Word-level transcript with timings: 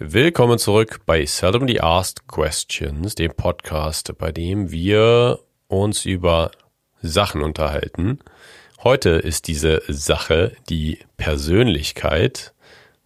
Willkommen 0.00 0.58
zurück 0.58 1.02
bei 1.06 1.24
Seldomly 1.24 1.78
Asked 1.78 2.26
Questions, 2.26 3.14
dem 3.14 3.32
Podcast, 3.32 4.18
bei 4.18 4.32
dem 4.32 4.72
wir 4.72 5.38
uns 5.68 6.04
über 6.04 6.50
Sachen 7.00 7.42
unterhalten. 7.42 8.18
Heute 8.82 9.10
ist 9.10 9.46
diese 9.46 9.82
Sache 9.86 10.56
die 10.68 10.98
Persönlichkeit. 11.16 12.54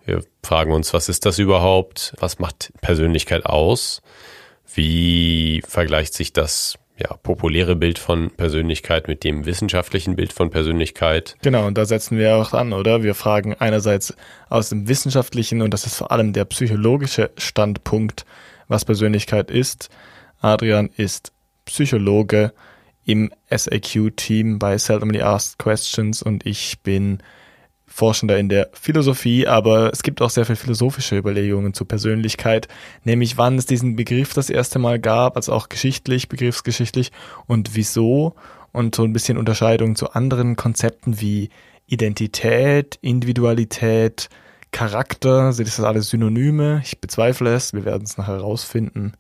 Wir 0.07 0.25
fragen 0.43 0.73
uns, 0.73 0.95
was 0.95 1.11
ist 1.11 1.27
das 1.27 1.39
überhaupt? 1.39 2.15
Was 2.21 2.39
macht 2.39 2.73
Persönlichkeit 2.81 3.45
aus? 3.45 4.01
Wie 4.75 5.63
vergleicht 5.69 6.15
sich 6.15 6.33
das 6.33 6.79
ja, 6.99 7.15
populäre 7.23 7.77
Bild 7.77 7.99
von 7.99 8.31
Persönlichkeit 8.31 9.09
mit 9.09 9.25
dem 9.25 9.47
wissenschaftlichen 9.47 10.17
Bild 10.17 10.33
von 10.33 10.51
Persönlichkeit. 10.51 11.37
Genau, 11.43 11.67
und 11.67 11.79
da 11.79 11.85
setzen 11.85 12.19
wir 12.19 12.37
auch 12.37 12.53
an, 12.53 12.73
oder? 12.73 13.03
Wir 13.03 13.15
fragen 13.15 13.55
einerseits 13.55 14.15
aus 14.49 14.69
dem 14.71 14.89
wissenschaftlichen, 14.89 15.63
und 15.63 15.73
das 15.73 15.87
ist 15.87 15.97
vor 15.97 16.11
allem 16.11 16.33
der 16.33 16.45
psychologische 16.47 17.31
Standpunkt, 17.37 18.27
was 18.67 18.85
Persönlichkeit 18.85 19.51
ist. 19.51 19.91
Adrian 20.41 20.91
ist 20.97 21.33
Psychologe 21.65 22.53
im 23.05 23.33
SAQ-Team 23.51 24.59
bei 24.59 24.77
Seldomly 24.77 25.23
Asked 25.23 25.59
Questions 25.59 26.23
und 26.23 26.45
ich 26.47 26.81
bin 26.83 27.19
Forschender 27.89 28.39
in 28.39 28.49
der 28.49 28.69
Philosophie, 28.73 29.47
aber 29.47 29.93
es 29.93 30.03
gibt 30.03 30.23
auch 30.23 30.31
sehr 30.31 30.45
viele 30.45 30.57
philosophische 30.57 31.17
Überlegungen 31.17 31.75
zur 31.75 31.89
Persönlichkeit, 31.89 32.69
nämlich 33.03 33.39
wann 33.39 33.59
es 33.59 33.67
diesen 33.67 33.97
Begriff 33.97 34.35
das 34.35 34.51
erste 34.51 34.79
Mal 34.79 35.01
gab, 35.01 35.37
also 35.37 35.53
auch 35.53 35.69
geschichtlich, 35.69 36.29
begriffsgeschichtlich 36.29 37.11
und 37.47 37.75
wieso 37.75 38.35
und 38.73 38.95
so 38.95 39.05
ein 39.05 39.13
bisschen 39.13 39.39
Unterscheidung 39.39 39.97
zu 39.97 40.11
anderen 40.11 40.55
Konzepten 40.55 41.21
wie 41.21 41.49
Identität, 41.87 42.99
Individualität, 43.01 44.29
Charakter, 44.71 45.53
sind 45.53 45.67
das 45.67 45.81
alles 45.81 46.11
Synonyme? 46.11 46.83
Ich 46.85 47.01
bezweifle 47.01 47.55
es, 47.55 47.73
wir 47.73 47.87
werden 47.87 48.05
es 48.05 48.19
nachher 48.19 48.35
herausfinden. 48.35 49.15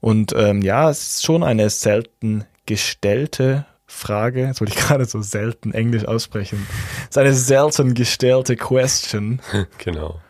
Und 0.00 0.34
ähm, 0.36 0.62
ja, 0.62 0.90
es 0.90 1.14
ist 1.16 1.24
schon 1.24 1.42
eine 1.42 1.70
selten 1.70 2.44
gestellte 2.66 3.66
Frage, 3.90 4.46
jetzt 4.46 4.60
wollte 4.60 4.74
ich 4.74 4.80
gerade 4.86 5.04
so 5.04 5.20
selten 5.20 5.72
Englisch 5.72 6.04
aussprechen, 6.04 6.66
ist 7.08 7.18
eine 7.18 7.34
selten 7.34 7.94
gestellte 7.94 8.56
Question. 8.56 9.40
Genau. 9.78 10.20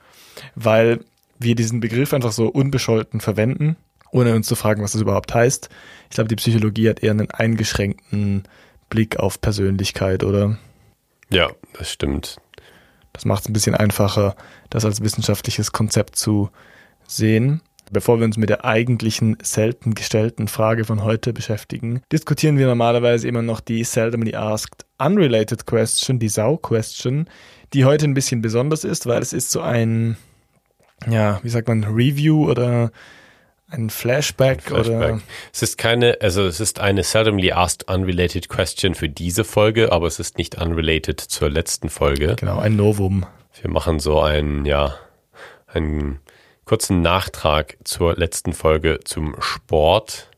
Weil 0.54 1.00
wir 1.38 1.54
diesen 1.54 1.80
Begriff 1.80 2.12
einfach 2.12 2.32
so 2.32 2.48
unbescholten 2.48 3.20
verwenden, 3.20 3.76
ohne 4.10 4.34
uns 4.34 4.46
zu 4.46 4.56
fragen, 4.56 4.82
was 4.82 4.92
das 4.92 5.02
überhaupt 5.02 5.34
heißt. 5.34 5.68
Ich 6.08 6.14
glaube, 6.14 6.28
die 6.28 6.36
Psychologie 6.36 6.88
hat 6.88 7.02
eher 7.02 7.12
einen 7.12 7.30
eingeschränkten 7.30 8.44
Blick 8.88 9.18
auf 9.18 9.40
Persönlichkeit, 9.40 10.24
oder? 10.24 10.58
Ja, 11.30 11.50
das 11.78 11.92
stimmt. 11.92 12.38
Das 13.12 13.24
macht 13.24 13.42
es 13.42 13.48
ein 13.48 13.52
bisschen 13.52 13.74
einfacher, 13.74 14.36
das 14.70 14.84
als 14.84 15.02
wissenschaftliches 15.02 15.72
Konzept 15.72 16.16
zu 16.16 16.50
sehen. 17.06 17.60
Bevor 17.92 18.20
wir 18.20 18.24
uns 18.24 18.36
mit 18.36 18.50
der 18.50 18.64
eigentlichen 18.64 19.36
selten 19.42 19.94
gestellten 19.94 20.46
Frage 20.46 20.84
von 20.84 21.02
heute 21.02 21.32
beschäftigen, 21.32 22.02
diskutieren 22.12 22.56
wir 22.56 22.68
normalerweise 22.68 23.26
immer 23.26 23.42
noch 23.42 23.58
die 23.58 23.82
seldomly 23.82 24.34
asked 24.36 24.86
unrelated 24.98 25.66
question, 25.66 26.20
die 26.20 26.28
Sau-Question, 26.28 27.28
die 27.72 27.84
heute 27.84 28.04
ein 28.04 28.14
bisschen 28.14 28.42
besonders 28.42 28.84
ist, 28.84 29.06
weil 29.06 29.20
es 29.20 29.32
ist 29.32 29.50
so 29.50 29.60
ein, 29.60 30.16
ja, 31.08 31.40
wie 31.42 31.48
sagt 31.48 31.66
man, 31.66 31.82
Review 31.82 32.48
oder 32.48 32.92
ein 33.68 33.90
Flashback, 33.90 34.62
Flashback, 34.62 34.86
oder? 34.86 35.20
Es 35.52 35.62
ist 35.62 35.76
keine, 35.76 36.18
also 36.20 36.46
es 36.46 36.60
ist 36.60 36.78
eine 36.78 37.02
seldomly 37.02 37.50
asked 37.50 37.88
unrelated 37.90 38.48
question 38.48 38.94
für 38.94 39.08
diese 39.08 39.42
Folge, 39.42 39.90
aber 39.90 40.06
es 40.06 40.20
ist 40.20 40.38
nicht 40.38 40.60
unrelated 40.60 41.20
zur 41.20 41.50
letzten 41.50 41.88
Folge. 41.88 42.36
Genau, 42.38 42.60
ein 42.60 42.76
Novum. 42.76 43.26
Wir 43.60 43.70
machen 43.70 43.98
so 43.98 44.20
ein, 44.20 44.64
ja, 44.64 44.94
ein 45.66 46.20
kurzen 46.70 47.02
Nachtrag 47.02 47.78
zur 47.82 48.14
letzten 48.14 48.52
Folge 48.52 49.00
zum 49.02 49.34
Sport. 49.40 50.30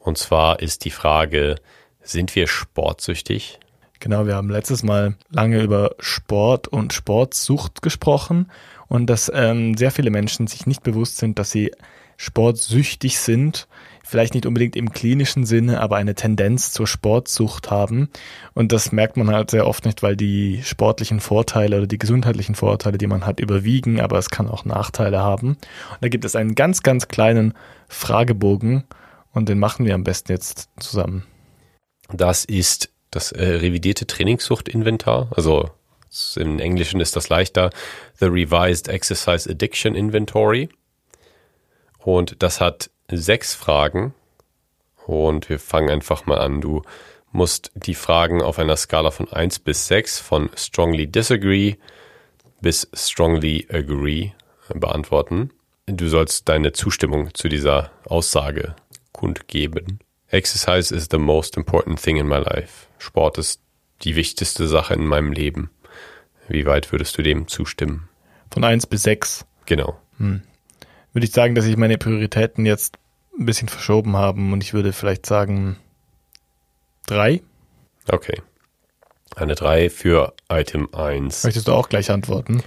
Und 0.00 0.16
zwar 0.16 0.60
ist 0.60 0.86
die 0.86 0.90
Frage, 0.90 1.56
sind 2.00 2.34
wir 2.34 2.46
sportsüchtig? 2.46 3.60
Genau, 4.00 4.24
wir 4.24 4.36
haben 4.36 4.48
letztes 4.48 4.82
Mal 4.82 5.16
lange 5.28 5.60
über 5.62 5.94
Sport 5.98 6.66
und 6.66 6.94
Sportsucht 6.94 7.82
gesprochen 7.82 8.50
und 8.88 9.10
dass 9.10 9.30
ähm, 9.34 9.76
sehr 9.76 9.90
viele 9.90 10.08
Menschen 10.08 10.46
sich 10.46 10.66
nicht 10.66 10.82
bewusst 10.82 11.18
sind, 11.18 11.38
dass 11.38 11.50
sie 11.50 11.72
sportsüchtig 12.16 13.18
sind 13.18 13.68
vielleicht 14.06 14.34
nicht 14.34 14.46
unbedingt 14.46 14.76
im 14.76 14.92
klinischen 14.92 15.44
Sinne, 15.44 15.80
aber 15.80 15.96
eine 15.96 16.14
Tendenz 16.14 16.72
zur 16.72 16.86
Sportsucht 16.86 17.72
haben. 17.72 18.08
Und 18.54 18.70
das 18.70 18.92
merkt 18.92 19.16
man 19.16 19.28
halt 19.30 19.50
sehr 19.50 19.66
oft 19.66 19.84
nicht, 19.84 20.02
weil 20.02 20.16
die 20.16 20.62
sportlichen 20.62 21.18
Vorteile 21.18 21.78
oder 21.78 21.86
die 21.88 21.98
gesundheitlichen 21.98 22.54
Vorteile, 22.54 22.98
die 22.98 23.08
man 23.08 23.26
hat, 23.26 23.40
überwiegen, 23.40 24.00
aber 24.00 24.16
es 24.18 24.30
kann 24.30 24.48
auch 24.48 24.64
Nachteile 24.64 25.18
haben. 25.18 25.48
Und 25.48 26.02
da 26.02 26.08
gibt 26.08 26.24
es 26.24 26.36
einen 26.36 26.54
ganz, 26.54 26.84
ganz 26.84 27.08
kleinen 27.08 27.54
Fragebogen 27.88 28.84
und 29.32 29.48
den 29.48 29.58
machen 29.58 29.84
wir 29.84 29.94
am 29.94 30.04
besten 30.04 30.30
jetzt 30.30 30.68
zusammen. 30.78 31.24
Das 32.12 32.44
ist 32.44 32.90
das 33.10 33.32
äh, 33.32 33.44
revidierte 33.44 34.06
Trainingssucht-Inventar, 34.06 35.32
also 35.34 35.70
im 36.36 36.60
Englischen 36.60 37.00
ist 37.00 37.16
das 37.16 37.28
leichter, 37.28 37.70
The 38.20 38.26
Revised 38.26 38.88
Exercise 38.88 39.50
Addiction 39.50 39.96
Inventory. 39.96 40.68
Und 42.06 42.40
das 42.44 42.60
hat 42.60 42.90
sechs 43.10 43.56
Fragen 43.56 44.14
und 45.06 45.48
wir 45.48 45.58
fangen 45.58 45.90
einfach 45.90 46.24
mal 46.24 46.38
an. 46.38 46.60
Du 46.60 46.82
musst 47.32 47.72
die 47.74 47.96
Fragen 47.96 48.42
auf 48.42 48.60
einer 48.60 48.76
Skala 48.76 49.10
von 49.10 49.28
1 49.32 49.58
bis 49.58 49.88
6 49.88 50.20
von 50.20 50.48
strongly 50.54 51.08
disagree 51.08 51.74
bis 52.60 52.88
strongly 52.94 53.66
agree 53.72 54.30
beantworten. 54.72 55.50
Du 55.86 56.06
sollst 56.06 56.48
deine 56.48 56.70
Zustimmung 56.70 57.34
zu 57.34 57.48
dieser 57.48 57.90
Aussage 58.04 58.76
kundgeben. 59.10 59.98
Exercise 60.28 60.94
is 60.94 61.08
the 61.10 61.18
most 61.18 61.56
important 61.56 62.00
thing 62.00 62.18
in 62.18 62.28
my 62.28 62.38
life. 62.38 62.86
Sport 62.98 63.36
ist 63.36 63.60
die 64.02 64.14
wichtigste 64.14 64.68
Sache 64.68 64.94
in 64.94 65.06
meinem 65.06 65.32
Leben. 65.32 65.70
Wie 66.46 66.66
weit 66.66 66.92
würdest 66.92 67.18
du 67.18 67.22
dem 67.22 67.48
zustimmen? 67.48 68.08
Von 68.52 68.62
1 68.62 68.86
bis 68.86 69.02
6. 69.02 69.44
Genau. 69.64 69.98
Hm 70.18 70.42
würde 71.16 71.24
ich 71.24 71.32
sagen, 71.32 71.54
dass 71.54 71.64
sich 71.64 71.78
meine 71.78 71.96
Prioritäten 71.96 72.66
jetzt 72.66 72.98
ein 73.38 73.46
bisschen 73.46 73.68
verschoben 73.68 74.18
haben 74.18 74.52
und 74.52 74.62
ich 74.62 74.74
würde 74.74 74.92
vielleicht 74.92 75.24
sagen 75.24 75.78
drei. 77.06 77.40
Okay. 78.06 78.42
Eine 79.34 79.54
drei 79.54 79.88
für 79.88 80.34
Item 80.50 80.90
1. 80.94 81.44
Möchtest 81.44 81.68
du 81.68 81.72
auch 81.72 81.88
gleich 81.88 82.10
antworten? 82.10 82.62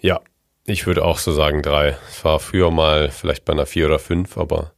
Ja, 0.00 0.20
ich 0.64 0.84
würde 0.88 1.04
auch 1.04 1.18
so 1.18 1.32
sagen 1.32 1.62
drei. 1.62 1.96
Es 2.08 2.24
war 2.24 2.40
früher 2.40 2.72
mal 2.72 3.08
vielleicht 3.08 3.44
bei 3.44 3.52
einer 3.52 3.66
vier 3.66 3.86
oder 3.86 4.00
fünf, 4.00 4.36
aber 4.36 4.72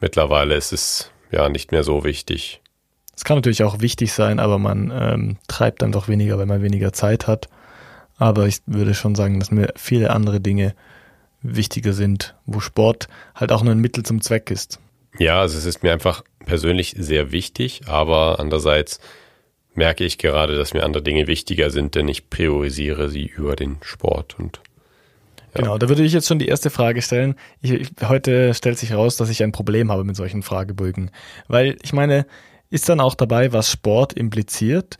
mittlerweile 0.00 0.54
ist 0.54 0.72
es 0.72 1.10
ja 1.30 1.50
nicht 1.50 1.70
mehr 1.70 1.84
so 1.84 2.02
wichtig. 2.02 2.62
Es 3.14 3.24
kann 3.24 3.36
natürlich 3.36 3.62
auch 3.62 3.80
wichtig 3.80 4.14
sein, 4.14 4.38
aber 4.38 4.58
man 4.58 4.90
ähm, 4.90 5.36
treibt 5.48 5.82
dann 5.82 5.92
doch 5.92 6.08
weniger, 6.08 6.38
wenn 6.38 6.48
man 6.48 6.62
weniger 6.62 6.94
Zeit 6.94 7.26
hat. 7.26 7.50
Aber 8.16 8.46
ich 8.46 8.60
würde 8.64 8.94
schon 8.94 9.14
sagen, 9.14 9.38
dass 9.38 9.50
mir 9.50 9.74
viele 9.76 10.08
andere 10.08 10.40
Dinge 10.40 10.74
wichtiger 11.44 11.92
sind, 11.92 12.34
wo 12.46 12.58
Sport 12.58 13.08
halt 13.34 13.52
auch 13.52 13.62
nur 13.62 13.72
ein 13.72 13.80
Mittel 13.80 14.02
zum 14.02 14.20
Zweck 14.20 14.50
ist. 14.50 14.80
Ja, 15.18 15.40
also 15.40 15.56
es 15.56 15.64
ist 15.64 15.82
mir 15.82 15.92
einfach 15.92 16.24
persönlich 16.44 16.96
sehr 16.98 17.30
wichtig, 17.30 17.82
aber 17.86 18.40
andererseits 18.40 18.98
merke 19.74 20.04
ich 20.04 20.18
gerade, 20.18 20.56
dass 20.56 20.74
mir 20.74 20.82
andere 20.82 21.02
Dinge 21.02 21.26
wichtiger 21.26 21.70
sind, 21.70 21.94
denn 21.94 22.08
ich 22.08 22.30
priorisiere 22.30 23.08
sie 23.08 23.26
über 23.26 23.54
den 23.54 23.76
Sport 23.82 24.36
und 24.38 24.60
ja. 25.54 25.60
Genau, 25.60 25.78
da 25.78 25.88
würde 25.88 26.02
ich 26.02 26.12
jetzt 26.12 26.26
schon 26.26 26.40
die 26.40 26.48
erste 26.48 26.68
Frage 26.68 27.00
stellen. 27.00 27.36
Ich, 27.60 27.70
ich, 27.70 27.90
heute 28.02 28.54
stellt 28.54 28.76
sich 28.76 28.90
heraus, 28.90 29.16
dass 29.16 29.30
ich 29.30 29.40
ein 29.42 29.52
Problem 29.52 29.92
habe 29.92 30.02
mit 30.02 30.16
solchen 30.16 30.42
Fragebögen. 30.42 31.12
Weil 31.46 31.76
ich 31.82 31.92
meine, 31.92 32.26
ist 32.70 32.88
dann 32.88 32.98
auch 32.98 33.14
dabei, 33.14 33.52
was 33.52 33.70
Sport 33.70 34.14
impliziert? 34.14 34.98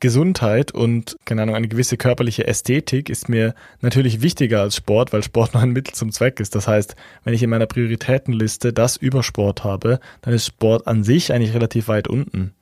Gesundheit 0.00 0.72
und, 0.72 1.16
keine 1.24 1.42
Ahnung, 1.42 1.54
eine 1.54 1.68
gewisse 1.68 1.96
körperliche 1.96 2.46
Ästhetik 2.46 3.08
ist 3.08 3.28
mir 3.28 3.54
natürlich 3.80 4.22
wichtiger 4.22 4.60
als 4.60 4.76
Sport, 4.76 5.12
weil 5.12 5.22
Sport 5.22 5.54
nur 5.54 5.62
ein 5.62 5.70
Mittel 5.70 5.94
zum 5.94 6.12
Zweck 6.12 6.40
ist. 6.40 6.54
Das 6.54 6.68
heißt, 6.68 6.96
wenn 7.24 7.34
ich 7.34 7.42
in 7.42 7.50
meiner 7.50 7.66
Prioritätenliste 7.66 8.72
das 8.72 8.96
über 8.96 9.22
Sport 9.22 9.64
habe, 9.64 10.00
dann 10.22 10.34
ist 10.34 10.46
Sport 10.46 10.86
an 10.86 11.04
sich 11.04 11.32
eigentlich 11.32 11.54
relativ 11.54 11.88
weit 11.88 12.08
unten. 12.08 12.54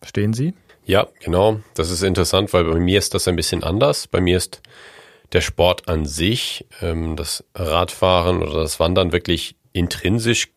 Verstehen 0.00 0.32
Sie? 0.32 0.54
Ja, 0.84 1.06
genau. 1.20 1.60
Das 1.74 1.90
ist 1.90 2.02
interessant, 2.02 2.52
weil 2.52 2.64
bei 2.64 2.80
mir 2.80 2.98
ist 2.98 3.14
das 3.14 3.28
ein 3.28 3.36
bisschen 3.36 3.62
anders. 3.62 4.08
Bei 4.08 4.20
mir 4.20 4.36
ist 4.36 4.60
der 5.32 5.40
Sport 5.40 5.88
an 5.88 6.06
sich, 6.06 6.66
ähm, 6.80 7.16
das 7.16 7.44
Radfahren 7.54 8.42
oder 8.42 8.60
das 8.60 8.80
Wandern 8.80 9.12
wirklich 9.12 9.56
intrinsisch 9.72 10.48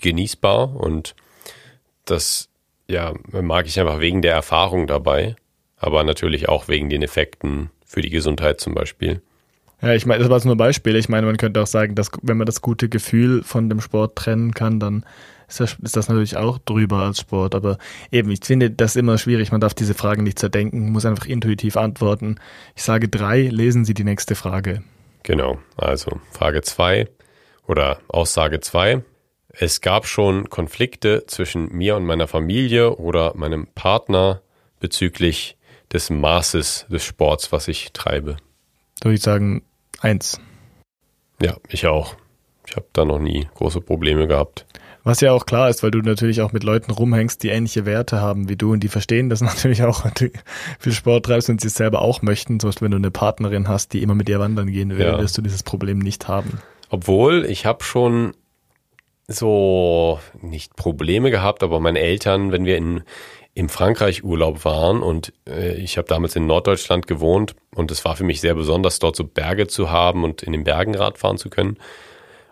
genießbar 0.00 0.76
und 0.76 1.14
das 2.04 2.48
ja, 2.90 3.14
mag 3.30 3.66
ich 3.66 3.78
einfach 3.78 4.00
wegen 4.00 4.22
der 4.22 4.34
Erfahrung 4.34 4.86
dabei, 4.86 5.36
aber 5.76 6.02
natürlich 6.04 6.48
auch 6.48 6.68
wegen 6.68 6.90
den 6.90 7.02
Effekten 7.02 7.70
für 7.86 8.00
die 8.00 8.10
Gesundheit 8.10 8.60
zum 8.60 8.74
Beispiel. 8.74 9.22
Ja, 9.82 9.94
ich 9.94 10.04
meine, 10.04 10.20
das 10.20 10.28
war 10.28 10.36
jetzt 10.36 10.44
nur 10.44 10.56
Beispiel. 10.56 10.96
Ich 10.96 11.08
meine, 11.08 11.26
man 11.26 11.38
könnte 11.38 11.62
auch 11.62 11.66
sagen, 11.66 11.94
dass 11.94 12.10
wenn 12.22 12.36
man 12.36 12.46
das 12.46 12.60
gute 12.60 12.88
Gefühl 12.88 13.42
von 13.42 13.70
dem 13.70 13.80
Sport 13.80 14.16
trennen 14.16 14.52
kann, 14.52 14.78
dann 14.78 15.04
ist 15.48 15.60
das, 15.60 15.76
ist 15.82 15.96
das 15.96 16.08
natürlich 16.08 16.36
auch 16.36 16.58
drüber 16.58 16.98
als 16.98 17.20
Sport. 17.20 17.54
Aber 17.54 17.78
eben, 18.12 18.30
ich 18.30 18.40
finde 18.44 18.70
das 18.70 18.94
immer 18.96 19.16
schwierig. 19.16 19.52
Man 19.52 19.60
darf 19.60 19.72
diese 19.72 19.94
Fragen 19.94 20.22
nicht 20.22 20.38
zerdenken, 20.38 20.92
muss 20.92 21.06
einfach 21.06 21.26
intuitiv 21.26 21.76
antworten. 21.76 22.36
Ich 22.76 22.82
sage 22.82 23.08
drei, 23.08 23.42
lesen 23.42 23.84
Sie 23.84 23.94
die 23.94 24.04
nächste 24.04 24.34
Frage. 24.34 24.82
Genau, 25.22 25.58
also 25.76 26.20
Frage 26.30 26.62
2 26.62 27.08
oder 27.66 27.98
Aussage 28.08 28.60
2. 28.60 29.02
Es 29.52 29.80
gab 29.80 30.06
schon 30.06 30.48
Konflikte 30.48 31.24
zwischen 31.26 31.72
mir 31.72 31.96
und 31.96 32.04
meiner 32.04 32.28
Familie 32.28 32.96
oder 32.96 33.34
meinem 33.34 33.66
Partner 33.66 34.42
bezüglich 34.78 35.56
des 35.92 36.10
Maßes 36.10 36.86
des 36.88 37.04
Sports, 37.04 37.50
was 37.50 37.68
ich 37.68 37.92
treibe. 37.92 38.36
Da 39.00 39.06
würde 39.06 39.16
ich 39.16 39.22
sagen, 39.22 39.62
eins. 40.00 40.40
Ja, 41.42 41.56
ich 41.68 41.86
auch. 41.86 42.14
Ich 42.66 42.76
habe 42.76 42.86
da 42.92 43.04
noch 43.04 43.18
nie 43.18 43.48
große 43.54 43.80
Probleme 43.80 44.28
gehabt. 44.28 44.66
Was 45.02 45.20
ja 45.22 45.32
auch 45.32 45.46
klar 45.46 45.70
ist, 45.70 45.82
weil 45.82 45.90
du 45.90 46.00
natürlich 46.00 46.42
auch 46.42 46.52
mit 46.52 46.62
Leuten 46.62 46.92
rumhängst, 46.92 47.42
die 47.42 47.48
ähnliche 47.48 47.86
Werte 47.86 48.20
haben 48.20 48.48
wie 48.48 48.56
du 48.56 48.72
und 48.72 48.80
die 48.80 48.88
verstehen 48.88 49.30
das 49.30 49.40
natürlich 49.40 49.82
auch, 49.82 50.04
wenn 50.04 50.12
du 50.14 50.30
viel 50.78 50.92
Sport 50.92 51.26
treibst 51.26 51.48
und 51.48 51.60
sie 51.60 51.68
es 51.68 51.74
selber 51.74 52.02
auch 52.02 52.22
möchten. 52.22 52.60
Zum 52.60 52.68
Beispiel, 52.68 52.84
wenn 52.84 52.92
du 52.92 52.98
eine 52.98 53.10
Partnerin 53.10 53.66
hast, 53.66 53.92
die 53.92 54.02
immer 54.02 54.14
mit 54.14 54.28
dir 54.28 54.38
wandern 54.38 54.70
gehen 54.70 54.90
will, 54.96 55.06
ja. 55.06 55.18
wirst 55.18 55.36
du 55.36 55.42
dieses 55.42 55.62
Problem 55.62 55.98
nicht 55.98 56.28
haben. 56.28 56.60
Obwohl, 56.90 57.46
ich 57.46 57.66
habe 57.66 57.82
schon 57.82 58.34
so 59.32 60.20
nicht 60.40 60.76
Probleme 60.76 61.30
gehabt, 61.30 61.62
aber 61.62 61.80
meine 61.80 62.00
Eltern, 62.00 62.52
wenn 62.52 62.64
wir 62.64 62.76
in 62.76 63.02
im 63.52 63.68
Frankreich 63.68 64.22
Urlaub 64.22 64.64
waren 64.64 65.02
und 65.02 65.32
äh, 65.46 65.74
ich 65.74 65.98
habe 65.98 66.06
damals 66.06 66.36
in 66.36 66.46
Norddeutschland 66.46 67.06
gewohnt 67.06 67.56
und 67.74 67.90
es 67.90 68.04
war 68.04 68.16
für 68.16 68.24
mich 68.24 68.40
sehr 68.40 68.54
besonders, 68.54 69.00
dort 69.00 69.16
so 69.16 69.24
Berge 69.24 69.66
zu 69.66 69.90
haben 69.90 70.24
und 70.24 70.42
in 70.42 70.52
den 70.52 70.64
Bergen 70.64 70.94
Rad 70.94 71.18
fahren 71.18 71.36
zu 71.36 71.50
können. 71.50 71.76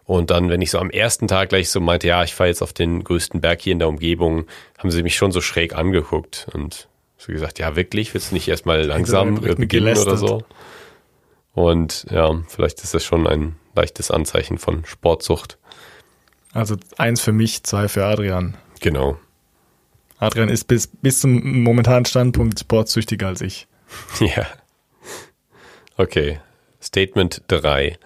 Und 0.05 0.31
dann, 0.31 0.49
wenn 0.49 0.61
ich 0.61 0.71
so 0.71 0.79
am 0.79 0.91
ersten 0.91 1.29
Tag 1.29 1.51
gleich 1.51 1.71
so 1.71 1.81
meinte, 1.81 2.09
ja, 2.09 2.25
ich 2.25 2.35
fahre 2.35 2.49
jetzt 2.49 2.63
auf 2.63 2.73
den 2.73 3.05
größten 3.05 3.41
Berg 3.41 3.61
hier 3.61 3.73
in 3.73 3.79
der 3.79 3.89
Umgebung, 3.89 4.47
haben 4.79 4.91
sie 4.91 5.03
mich 5.03 5.17
schon 5.17 5.33
so 5.33 5.41
schräg 5.41 5.75
angeguckt 5.75 6.49
und 6.53 6.89
so 7.17 7.33
gesagt, 7.33 7.59
ja, 7.59 7.77
wirklich, 7.77 8.15
willst 8.15 8.31
du 8.31 8.35
nicht 8.35 8.49
erstmal 8.49 8.83
langsam 8.87 9.37
beginnen 9.37 9.97
oder 9.97 10.17
so? 10.17 10.43
Und 11.53 12.07
ja, 12.11 12.43
vielleicht 12.49 12.83
ist 12.83 12.95
das 12.95 13.05
schon 13.05 13.27
ein 13.27 13.57
leichtes 13.75 14.11
Anzeichen 14.11 14.59
von 14.59 14.85
Sportsucht. 14.85 15.58
Also 16.59 16.77
eins 16.97 17.21
für 17.21 17.33
mich, 17.33 17.63
zwei 17.63 17.87
für 17.87 18.05
Adrian. 18.05 18.57
Genau. 18.81 19.17
Adrian 20.19 20.49
ist 20.49 20.65
bis, 20.65 20.89
bis 20.89 21.21
zum 21.21 21.63
momentanen 21.63 22.05
Standpunkt 22.05 22.59
sportsüchtiger 22.59 23.29
als 23.29 23.41
ich. 23.41 23.69
Ja. 24.21 24.47
Okay. 25.97 26.41
Statement 26.83 27.43
3. 27.49 27.97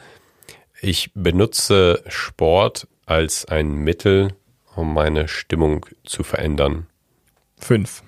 Ich 0.80 1.10
benutze 1.14 2.02
Sport 2.06 2.88
als 3.06 3.46
ein 3.46 3.72
Mittel, 3.72 4.34
um 4.76 4.92
meine 4.92 5.28
Stimmung 5.28 5.86
zu 6.04 6.22
verändern. 6.22 6.86
Fünf. 7.58 8.02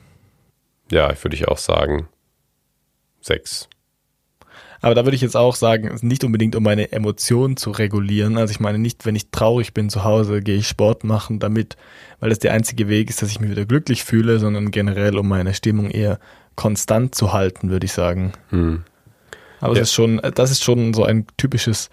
Ja, 0.90 1.10
würde 1.22 1.36
ich 1.36 1.48
auch 1.48 1.58
sagen. 1.58 2.08
Sechs. 3.20 3.68
Aber 4.84 4.94
da 4.94 5.06
würde 5.06 5.14
ich 5.14 5.22
jetzt 5.22 5.34
auch 5.34 5.56
sagen, 5.56 5.98
nicht 6.02 6.24
unbedingt 6.24 6.54
um 6.54 6.62
meine 6.62 6.92
Emotionen 6.92 7.56
zu 7.56 7.70
regulieren. 7.70 8.36
Also 8.36 8.50
ich 8.50 8.60
meine 8.60 8.78
nicht, 8.78 9.06
wenn 9.06 9.16
ich 9.16 9.30
traurig 9.30 9.72
bin 9.72 9.88
zu 9.88 10.04
Hause, 10.04 10.42
gehe 10.42 10.58
ich 10.58 10.68
Sport 10.68 11.04
machen 11.04 11.38
damit, 11.38 11.78
weil 12.20 12.28
das 12.28 12.38
der 12.38 12.52
einzige 12.52 12.86
Weg 12.86 13.08
ist, 13.08 13.22
dass 13.22 13.30
ich 13.30 13.40
mich 13.40 13.50
wieder 13.50 13.64
glücklich 13.64 14.04
fühle, 14.04 14.38
sondern 14.38 14.70
generell 14.70 15.16
um 15.16 15.26
meine 15.26 15.54
Stimmung 15.54 15.90
eher 15.90 16.18
konstant 16.54 17.14
zu 17.14 17.32
halten, 17.32 17.70
würde 17.70 17.86
ich 17.86 17.94
sagen. 17.94 18.32
Hm. 18.50 18.84
Aber 19.60 19.72
ja. 19.72 19.80
das 19.80 19.88
ist 19.88 19.94
schon, 19.94 20.20
das 20.34 20.50
ist 20.50 20.62
schon 20.62 20.92
so 20.92 21.02
ein 21.04 21.26
typisches 21.38 21.88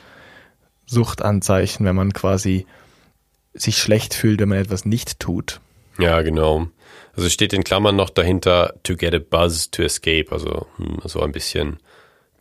Suchtanzeichen, 0.86 1.86
wenn 1.86 1.96
man 1.96 2.12
quasi 2.12 2.66
sich 3.54 3.78
schlecht 3.78 4.14
fühlt, 4.14 4.42
wenn 4.42 4.50
man 4.50 4.58
etwas 4.58 4.84
nicht 4.84 5.22
tut. 5.22 5.62
Ja, 5.98 6.24
genau. 6.24 6.68
Also 7.16 7.30
steht 7.30 7.54
in 7.54 7.64
Klammern 7.64 7.96
noch 7.96 8.10
dahinter 8.10 8.74
to 8.84 8.98
get 8.98 9.14
a 9.14 9.20
buzz 9.20 9.72
to 9.72 9.82
escape, 9.82 10.26
also 10.32 10.68
hm, 10.76 10.98
so 11.06 11.22
ein 11.22 11.32
bisschen, 11.32 11.78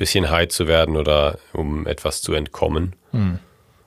bisschen 0.01 0.31
high 0.31 0.49
zu 0.49 0.67
werden 0.67 0.97
oder 0.97 1.39
um 1.53 1.87
etwas 1.87 2.23
zu 2.23 2.33
entkommen. 2.33 2.97
Hm. 3.13 3.39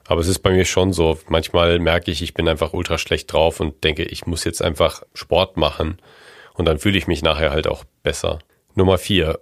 Aber 0.06 0.20
es 0.20 0.28
ist 0.28 0.38
bei 0.38 0.52
mir 0.52 0.64
schon 0.64 0.92
so, 0.92 1.18
manchmal 1.28 1.78
merke 1.80 2.10
ich, 2.10 2.22
ich 2.22 2.34
bin 2.34 2.48
einfach 2.48 2.72
ultra 2.72 2.98
schlecht 2.98 3.32
drauf 3.32 3.58
und 3.58 3.82
denke, 3.82 4.04
ich 4.04 4.24
muss 4.24 4.44
jetzt 4.44 4.62
einfach 4.62 5.02
Sport 5.12 5.56
machen 5.56 5.98
und 6.54 6.66
dann 6.66 6.78
fühle 6.78 6.96
ich 6.98 7.08
mich 7.08 7.22
nachher 7.22 7.50
halt 7.50 7.66
auch 7.66 7.84
besser. 8.02 8.38
Nummer 8.74 8.96
vier, 8.96 9.40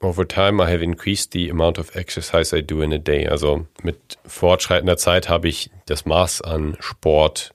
Over 0.00 0.28
time 0.28 0.62
I 0.62 0.70
have 0.70 0.82
increased 0.82 1.32
the 1.32 1.50
amount 1.50 1.78
of 1.78 1.96
exercise 1.96 2.54
I 2.54 2.60
do 2.60 2.82
in 2.82 2.92
a 2.92 2.98
day. 2.98 3.26
Also 3.26 3.66
mit 3.82 4.18
fortschreitender 4.26 4.98
Zeit 4.98 5.30
habe 5.30 5.48
ich 5.48 5.70
das 5.86 6.04
Maß 6.04 6.42
an 6.42 6.76
Sport, 6.78 7.54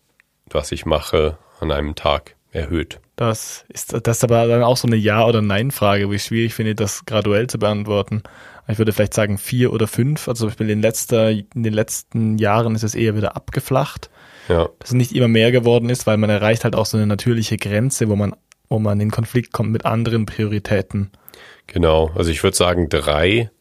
was 0.49 0.71
ich 0.71 0.85
mache, 0.85 1.37
an 1.59 1.71
einem 1.71 1.93
Tag 1.93 2.35
erhöht. 2.51 2.99
Das 3.19 3.65
ist 3.67 3.91
das 3.91 4.17
ist 4.17 4.23
aber 4.23 4.47
dann 4.47 4.63
auch 4.63 4.77
so 4.77 4.87
eine 4.87 4.95
Ja- 4.95 5.25
oder 5.25 5.41
Nein-Frage, 5.41 6.07
wo 6.07 6.13
ich 6.13 6.23
schwierig 6.23 6.53
finde, 6.53 6.73
das 6.73 7.03
graduell 7.03 7.47
zu 7.47 7.59
beantworten. 7.59 8.23
Ich 8.69 8.77
würde 8.77 8.93
vielleicht 8.93 9.13
sagen 9.13 9.37
vier 9.37 9.73
oder 9.73 9.87
fünf. 9.87 10.29
Also 10.29 10.45
zum 10.45 10.47
Beispiel 10.47 10.69
in, 10.69 10.79
letzter, 10.79 11.31
in 11.31 11.63
den 11.63 11.73
letzten 11.73 12.37
Jahren 12.37 12.75
ist 12.75 12.83
es 12.83 12.95
eher 12.95 13.17
wieder 13.17 13.35
abgeflacht. 13.35 14.09
Ja. 14.47 14.69
Dass 14.79 14.91
es 14.91 14.93
nicht 14.93 15.11
immer 15.13 15.27
mehr 15.27 15.51
geworden 15.51 15.89
ist, 15.89 16.07
weil 16.07 16.15
man 16.15 16.29
erreicht 16.29 16.63
halt 16.63 16.77
auch 16.77 16.85
so 16.85 16.95
eine 16.95 17.07
natürliche 17.07 17.57
Grenze, 17.57 18.07
wo 18.07 18.15
man, 18.15 18.33
wo 18.69 18.79
man 18.79 19.01
in 19.01 19.11
Konflikt 19.11 19.51
kommt 19.51 19.71
mit 19.71 19.85
anderen 19.85 20.25
Prioritäten. 20.25 21.11
Genau, 21.67 22.11
also 22.15 22.31
ich 22.31 22.41
würde 22.41 22.55
sagen 22.55 22.87
drei, 22.87 23.51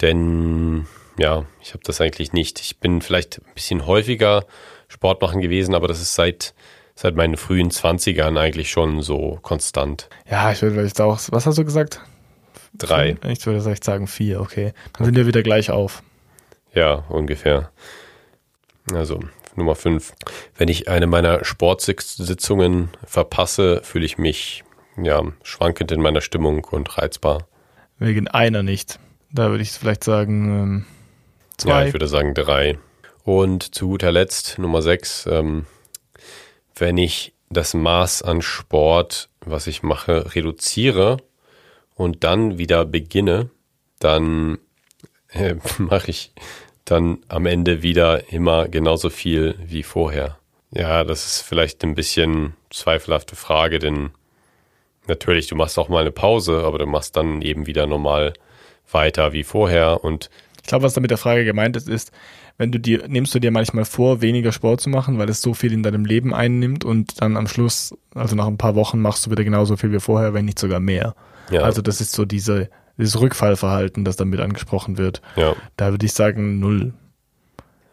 denn 0.00 0.86
ja, 1.18 1.44
ich 1.62 1.72
habe 1.72 1.84
das 1.84 2.00
eigentlich 2.00 2.32
nicht. 2.32 2.58
Ich 2.58 2.80
bin 2.80 3.00
vielleicht 3.00 3.38
ein 3.38 3.54
bisschen 3.54 3.86
häufiger 3.86 4.44
Sport 4.88 5.22
machen 5.22 5.40
gewesen, 5.40 5.76
aber 5.76 5.86
das 5.86 6.02
ist 6.02 6.16
seit 6.16 6.52
seit 7.00 7.14
meinen 7.14 7.36
frühen 7.36 7.70
Zwanzigern 7.70 8.36
eigentlich 8.36 8.72
schon 8.72 9.02
so 9.02 9.38
konstant. 9.42 10.08
Ja, 10.28 10.50
ich 10.50 10.60
würde 10.62 10.74
vielleicht 10.74 11.00
auch, 11.00 11.20
was 11.30 11.46
hast 11.46 11.56
du 11.56 11.64
gesagt? 11.64 12.00
Drei. 12.74 13.16
Ich 13.28 13.46
würde 13.46 13.62
vielleicht 13.62 13.84
sagen 13.84 14.08
vier, 14.08 14.40
okay. 14.40 14.72
Dann 14.94 15.04
sind 15.04 15.16
wir 15.16 15.24
wieder 15.28 15.44
gleich 15.44 15.70
auf. 15.70 16.02
Ja, 16.74 17.04
ungefähr. 17.08 17.70
Also 18.92 19.20
Nummer 19.54 19.76
fünf. 19.76 20.12
Wenn 20.56 20.66
ich 20.66 20.88
eine 20.88 21.06
meiner 21.06 21.44
Sportsitzungen 21.44 22.88
verpasse, 23.06 23.80
fühle 23.84 24.04
ich 24.04 24.18
mich 24.18 24.64
ja, 25.00 25.22
schwankend 25.44 25.92
in 25.92 26.00
meiner 26.00 26.20
Stimmung 26.20 26.64
und 26.64 26.98
reizbar. 26.98 27.46
Wegen 28.00 28.26
einer 28.26 28.64
nicht. 28.64 28.98
Da 29.30 29.50
würde 29.50 29.62
ich 29.62 29.70
vielleicht 29.70 30.02
sagen 30.02 30.46
ähm, 30.46 30.86
zwei. 31.58 31.82
Ja, 31.82 31.86
ich 31.86 31.94
würde 31.94 32.08
sagen 32.08 32.34
drei. 32.34 32.76
Und 33.22 33.72
zu 33.72 33.86
guter 33.86 34.10
Letzt 34.10 34.58
Nummer 34.58 34.82
sechs. 34.82 35.26
Ähm, 35.26 35.66
wenn 36.80 36.98
ich 36.98 37.32
das 37.50 37.74
Maß 37.74 38.22
an 38.22 38.42
Sport, 38.42 39.28
was 39.40 39.66
ich 39.66 39.82
mache, 39.82 40.34
reduziere 40.34 41.18
und 41.94 42.24
dann 42.24 42.58
wieder 42.58 42.84
beginne, 42.84 43.50
dann 43.98 44.58
äh, 45.30 45.54
mache 45.78 46.10
ich 46.10 46.32
dann 46.84 47.18
am 47.28 47.46
Ende 47.46 47.82
wieder 47.82 48.32
immer 48.32 48.68
genauso 48.68 49.10
viel 49.10 49.56
wie 49.64 49.82
vorher. 49.82 50.38
Ja, 50.70 51.04
das 51.04 51.26
ist 51.26 51.40
vielleicht 51.42 51.82
ein 51.82 51.94
bisschen 51.94 52.54
zweifelhafte 52.70 53.36
Frage, 53.36 53.78
denn 53.78 54.10
natürlich, 55.06 55.46
du 55.46 55.56
machst 55.56 55.78
auch 55.78 55.88
mal 55.88 56.00
eine 56.00 56.12
Pause, 56.12 56.64
aber 56.64 56.78
du 56.78 56.86
machst 56.86 57.16
dann 57.16 57.42
eben 57.42 57.66
wieder 57.66 57.86
normal 57.86 58.34
weiter 58.90 59.32
wie 59.32 59.44
vorher 59.44 60.04
und 60.04 60.30
glaube, 60.68 60.84
was 60.84 60.94
damit 60.94 61.10
der 61.10 61.18
Frage 61.18 61.44
gemeint 61.44 61.76
ist, 61.76 61.88
ist, 61.88 62.12
wenn 62.56 62.70
du 62.70 62.78
dir, 62.78 63.06
nimmst 63.08 63.34
du 63.34 63.38
dir 63.38 63.50
manchmal 63.50 63.84
vor, 63.84 64.20
weniger 64.20 64.52
Sport 64.52 64.80
zu 64.80 64.90
machen, 64.90 65.18
weil 65.18 65.28
es 65.28 65.42
so 65.42 65.54
viel 65.54 65.72
in 65.72 65.82
deinem 65.82 66.04
Leben 66.04 66.34
einnimmt 66.34 66.84
und 66.84 67.20
dann 67.20 67.36
am 67.36 67.48
Schluss, 67.48 67.94
also 68.14 68.36
nach 68.36 68.46
ein 68.46 68.58
paar 68.58 68.74
Wochen 68.74 69.00
machst 69.00 69.26
du 69.26 69.30
wieder 69.30 69.44
genauso 69.44 69.76
viel 69.76 69.92
wie 69.92 70.00
vorher, 70.00 70.34
wenn 70.34 70.44
nicht 70.44 70.58
sogar 70.58 70.80
mehr. 70.80 71.14
Ja. 71.50 71.62
Also 71.62 71.82
das 71.82 72.00
ist 72.00 72.12
so 72.12 72.24
diese, 72.24 72.68
dieses 72.96 73.20
Rückfallverhalten, 73.20 74.04
das 74.04 74.16
damit 74.16 74.40
angesprochen 74.40 74.98
wird. 74.98 75.22
Ja. 75.36 75.54
Da 75.76 75.90
würde 75.90 76.06
ich 76.06 76.12
sagen 76.12 76.60
null. 76.60 76.92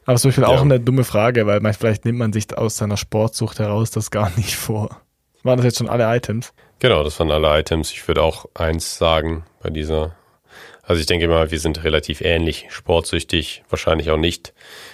Aber 0.06 0.18
zum 0.18 0.30
Beispiel 0.30 0.44
ja. 0.44 0.50
auch 0.50 0.62
eine 0.62 0.80
dumme 0.80 1.04
Frage, 1.04 1.48
weil 1.48 1.60
man, 1.62 1.74
vielleicht 1.74 2.06
nimmt 2.06 2.20
man 2.20 2.32
sich 2.32 2.56
aus 2.58 2.78
seiner 2.78 2.98
Sportsucht 2.98 3.60
heraus 3.60 3.92
das 3.92 4.12
gar 4.12 4.32
nicht 4.38 4.56
vor. 4.56 5.02
Waren 5.44 5.58
das 5.58 5.66
jetzt 5.66 5.78
schon 5.78 5.90
alle 5.90 6.16
Items? 6.16 6.54
Genau, 6.80 7.04
das 7.04 7.20
waren 7.20 7.32
alle 7.32 7.60
Items. 7.60 7.92
Ich 7.92 8.08
würde 8.08 8.22
auch 8.24 8.46
eins 8.56 8.98
sagen 8.98 9.46
bei 9.62 9.70
dieser. 9.70 10.16
Also 10.88 11.00
ich 11.00 11.08
denke 11.08 11.28
mal, 11.28 11.50
wir 11.50 11.60
sind 11.60 11.84
relativ 11.84 12.22
ähnlich, 12.22 12.68
sportsüchtig, 12.70 13.64
wahrscheinlich 13.70 14.12
auch 14.12 14.18
nicht 14.18 14.54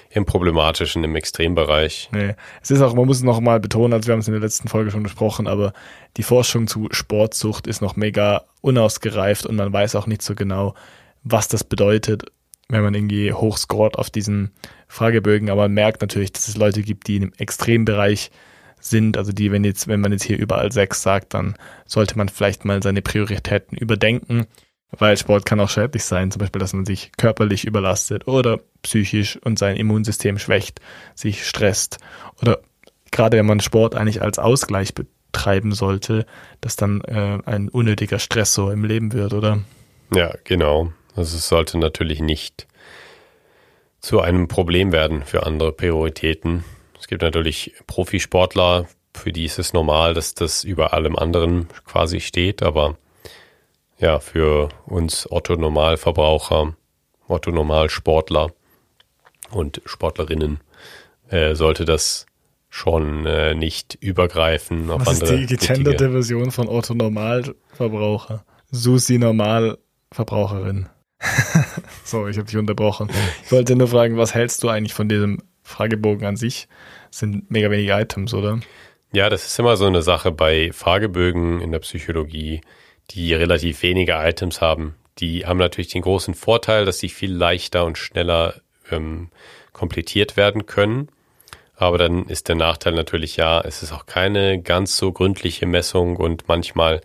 im 0.09 0.25
problematischen, 0.25 1.03
im 1.03 1.15
Extrembereich. 1.15 2.09
Nee, 2.13 2.35
es 2.61 2.71
ist 2.71 2.81
auch, 2.81 2.93
man 2.93 3.05
muss 3.05 3.17
es 3.17 3.23
noch 3.23 3.39
mal 3.41 3.59
betonen, 3.59 3.93
also 3.93 4.07
wir 4.07 4.13
haben 4.13 4.19
es 4.19 4.27
in 4.27 4.33
der 4.33 4.41
letzten 4.41 4.67
Folge 4.67 4.91
schon 4.91 5.03
besprochen, 5.03 5.47
aber 5.47 5.73
die 6.17 6.23
Forschung 6.23 6.67
zu 6.67 6.87
Sportsucht 6.91 7.67
ist 7.67 7.81
noch 7.81 7.95
mega 7.95 8.45
unausgereift 8.61 9.45
und 9.45 9.55
man 9.57 9.71
weiß 9.73 9.95
auch 9.95 10.07
nicht 10.07 10.21
so 10.21 10.33
genau, 10.33 10.75
was 11.23 11.47
das 11.49 11.63
bedeutet, 11.63 12.23
wenn 12.69 12.83
man 12.83 12.93
irgendwie 12.93 13.33
hochscoret 13.33 13.97
auf 13.97 14.09
diesen 14.09 14.51
Fragebögen, 14.87 15.49
aber 15.49 15.63
man 15.63 15.73
merkt 15.73 16.01
natürlich, 16.01 16.31
dass 16.31 16.47
es 16.47 16.55
Leute 16.55 16.83
gibt, 16.83 17.07
die 17.07 17.17
im 17.17 17.33
Extrembereich 17.37 18.31
sind. 18.79 19.17
Also 19.17 19.31
die, 19.31 19.51
wenn 19.51 19.63
jetzt, 19.63 19.87
wenn 19.87 20.01
man 20.01 20.11
jetzt 20.11 20.23
hier 20.23 20.37
überall 20.37 20.71
sechs 20.71 21.01
sagt, 21.01 21.33
dann 21.33 21.55
sollte 21.85 22.17
man 22.17 22.29
vielleicht 22.29 22.65
mal 22.65 22.81
seine 22.81 23.01
Prioritäten 23.01 23.77
überdenken, 23.77 24.47
weil 24.91 25.17
Sport 25.17 25.45
kann 25.45 25.59
auch 25.59 25.69
schädlich 25.69 26.03
sein, 26.03 26.31
zum 26.31 26.39
Beispiel, 26.39 26.59
dass 26.59 26.73
man 26.73 26.85
sich 26.85 27.11
körperlich 27.17 27.65
überlastet 27.65 28.27
oder 28.27 28.59
psychisch 28.81 29.37
und 29.43 29.57
sein 29.57 29.77
Immunsystem 29.77 30.37
schwächt, 30.37 30.81
sich 31.15 31.47
stresst 31.47 31.97
oder 32.41 32.59
gerade 33.11 33.37
wenn 33.37 33.45
man 33.45 33.59
Sport 33.59 33.95
eigentlich 33.95 34.21
als 34.21 34.39
Ausgleich 34.39 34.93
betreiben 34.93 35.73
sollte, 35.73 36.25
dass 36.61 36.75
dann 36.75 37.01
äh, 37.01 37.39
ein 37.45 37.69
unnötiger 37.69 38.19
Stress 38.19 38.53
so 38.53 38.71
im 38.71 38.83
Leben 38.83 39.13
wird, 39.13 39.33
oder? 39.33 39.59
Ja, 40.13 40.33
genau. 40.43 40.91
Also 41.15 41.37
es 41.37 41.47
sollte 41.47 41.77
natürlich 41.77 42.21
nicht 42.21 42.67
zu 43.99 44.21
einem 44.21 44.47
Problem 44.47 44.91
werden 44.91 45.23
für 45.23 45.45
andere 45.45 45.71
Prioritäten. 45.71 46.63
Es 46.99 47.07
gibt 47.07 47.21
natürlich 47.21 47.73
Profisportler, 47.87 48.87
für 49.13 49.31
die 49.31 49.45
ist 49.45 49.59
es 49.59 49.73
normal, 49.73 50.13
dass 50.13 50.33
das 50.33 50.63
über 50.63 50.93
allem 50.93 51.15
anderen 51.15 51.67
quasi 51.85 52.19
steht, 52.19 52.63
aber 52.63 52.97
ja, 54.01 54.19
für 54.19 54.69
uns 54.85 55.31
Otto 55.31 55.55
Normalverbraucher, 55.55 56.75
Otto 57.27 57.51
Normalsportler 57.51 58.51
und 59.51 59.81
Sportlerinnen 59.85 60.59
äh, 61.29 61.55
sollte 61.55 61.85
das 61.85 62.25
schon 62.69 63.25
äh, 63.25 63.53
nicht 63.53 63.95
übergreifen 64.01 64.89
auf 64.89 65.05
Was 65.05 65.21
andere. 65.21 65.41
Ist 65.41 65.51
die 65.51 65.57
gegenderte 65.57 66.11
Version 66.11 66.51
von 66.51 66.67
Otto 66.67 66.93
Normalverbraucher. 66.95 68.43
Susi 68.71 69.17
Normalverbraucherin. 69.17 70.89
Sorry, 72.03 72.31
ich 72.31 72.37
habe 72.37 72.47
dich 72.47 72.57
unterbrochen. 72.57 73.09
Ich 73.45 73.51
wollte 73.51 73.75
nur 73.75 73.87
fragen, 73.87 74.17
was 74.17 74.33
hältst 74.33 74.63
du 74.63 74.69
eigentlich 74.69 74.95
von 74.95 75.07
diesem 75.09 75.43
Fragebogen 75.61 76.25
an 76.25 76.37
sich? 76.37 76.67
Das 77.09 77.19
sind 77.19 77.51
mega 77.51 77.69
wenige 77.69 77.91
Items, 77.93 78.33
oder? 78.33 78.59
Ja, 79.11 79.29
das 79.29 79.45
ist 79.45 79.59
immer 79.59 79.77
so 79.77 79.85
eine 79.85 80.01
Sache 80.01 80.31
bei 80.31 80.71
Fragebögen 80.71 81.61
in 81.61 81.71
der 81.71 81.79
Psychologie, 81.79 82.61
die 83.13 83.33
relativ 83.33 83.81
wenige 83.83 84.13
Items 84.13 84.61
haben. 84.61 84.95
Die 85.19 85.45
haben 85.45 85.57
natürlich 85.57 85.91
den 85.91 86.01
großen 86.01 86.33
Vorteil, 86.33 86.85
dass 86.85 86.99
sie 86.99 87.09
viel 87.09 87.33
leichter 87.33 87.85
und 87.85 87.97
schneller 87.97 88.55
ähm, 88.89 89.29
komplettiert 89.73 90.37
werden 90.37 90.65
können. 90.65 91.09
Aber 91.75 91.97
dann 91.97 92.25
ist 92.25 92.47
der 92.47 92.55
Nachteil 92.55 92.93
natürlich 92.93 93.37
ja, 93.37 93.61
es 93.61 93.81
ist 93.81 93.91
auch 93.91 94.05
keine 94.05 94.61
ganz 94.61 94.97
so 94.97 95.11
gründliche 95.11 95.65
Messung 95.65 96.15
und 96.15 96.47
manchmal 96.47 97.01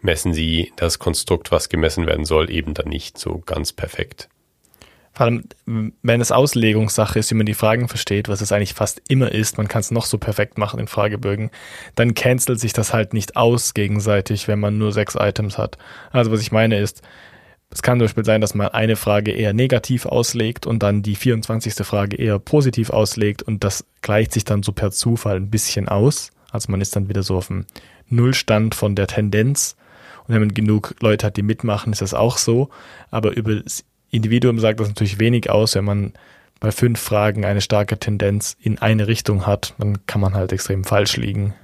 messen 0.00 0.34
sie 0.34 0.72
das 0.76 0.98
Konstrukt, 0.98 1.50
was 1.50 1.68
gemessen 1.68 2.06
werden 2.06 2.24
soll, 2.24 2.50
eben 2.50 2.74
dann 2.74 2.88
nicht 2.88 3.18
so 3.18 3.42
ganz 3.44 3.72
perfekt. 3.72 4.28
Vor 5.14 5.26
allem, 5.26 5.44
wenn 6.02 6.20
es 6.20 6.32
Auslegungssache 6.32 7.20
ist, 7.20 7.30
wie 7.30 7.36
man 7.36 7.46
die 7.46 7.54
Fragen 7.54 7.86
versteht, 7.88 8.28
was 8.28 8.40
es 8.40 8.50
eigentlich 8.50 8.74
fast 8.74 9.00
immer 9.08 9.30
ist, 9.30 9.58
man 9.58 9.68
kann 9.68 9.80
es 9.80 9.92
noch 9.92 10.06
so 10.06 10.18
perfekt 10.18 10.58
machen 10.58 10.80
in 10.80 10.88
Fragebögen, 10.88 11.50
dann 11.94 12.14
cancelt 12.14 12.58
sich 12.58 12.72
das 12.72 12.92
halt 12.92 13.14
nicht 13.14 13.36
aus 13.36 13.74
gegenseitig, 13.74 14.48
wenn 14.48 14.58
man 14.58 14.76
nur 14.76 14.90
sechs 14.90 15.14
Items 15.14 15.56
hat. 15.56 15.78
Also 16.10 16.32
was 16.32 16.40
ich 16.40 16.50
meine 16.50 16.78
ist, 16.80 17.02
es 17.70 17.82
kann 17.82 17.98
zum 17.98 18.06
Beispiel 18.06 18.24
sein, 18.24 18.40
dass 18.40 18.54
man 18.54 18.68
eine 18.68 18.96
Frage 18.96 19.30
eher 19.30 19.52
negativ 19.52 20.06
auslegt 20.06 20.66
und 20.66 20.82
dann 20.82 21.02
die 21.02 21.16
24. 21.16 21.74
Frage 21.86 22.16
eher 22.16 22.38
positiv 22.38 22.90
auslegt 22.90 23.42
und 23.42 23.64
das 23.64 23.84
gleicht 24.02 24.32
sich 24.32 24.44
dann 24.44 24.62
so 24.62 24.72
per 24.72 24.90
Zufall 24.90 25.36
ein 25.36 25.50
bisschen 25.50 25.88
aus. 25.88 26.30
Also 26.50 26.70
man 26.70 26.80
ist 26.80 26.94
dann 26.94 27.08
wieder 27.08 27.22
so 27.22 27.36
auf 27.36 27.48
dem 27.48 27.66
Nullstand 28.08 28.74
von 28.74 28.94
der 28.94 29.06
Tendenz. 29.06 29.76
Und 30.26 30.34
wenn 30.34 30.40
man 30.40 30.54
genug 30.54 30.94
Leute 31.00 31.26
hat, 31.26 31.36
die 31.36 31.42
mitmachen, 31.42 31.92
ist 31.92 32.00
das 32.00 32.14
auch 32.14 32.38
so. 32.38 32.70
Aber 33.10 33.36
über 33.36 33.60
Individuum 34.14 34.58
sagt 34.58 34.80
das 34.80 34.88
natürlich 34.88 35.18
wenig 35.18 35.50
aus, 35.50 35.74
wenn 35.74 35.84
man 35.84 36.12
bei 36.60 36.70
fünf 36.70 37.00
Fragen 37.00 37.44
eine 37.44 37.60
starke 37.60 37.98
Tendenz 37.98 38.56
in 38.60 38.78
eine 38.78 39.06
Richtung 39.06 39.46
hat, 39.46 39.74
dann 39.78 40.06
kann 40.06 40.20
man 40.20 40.34
halt 40.34 40.52
extrem 40.52 40.84
falsch 40.84 41.16
liegen. 41.16 41.54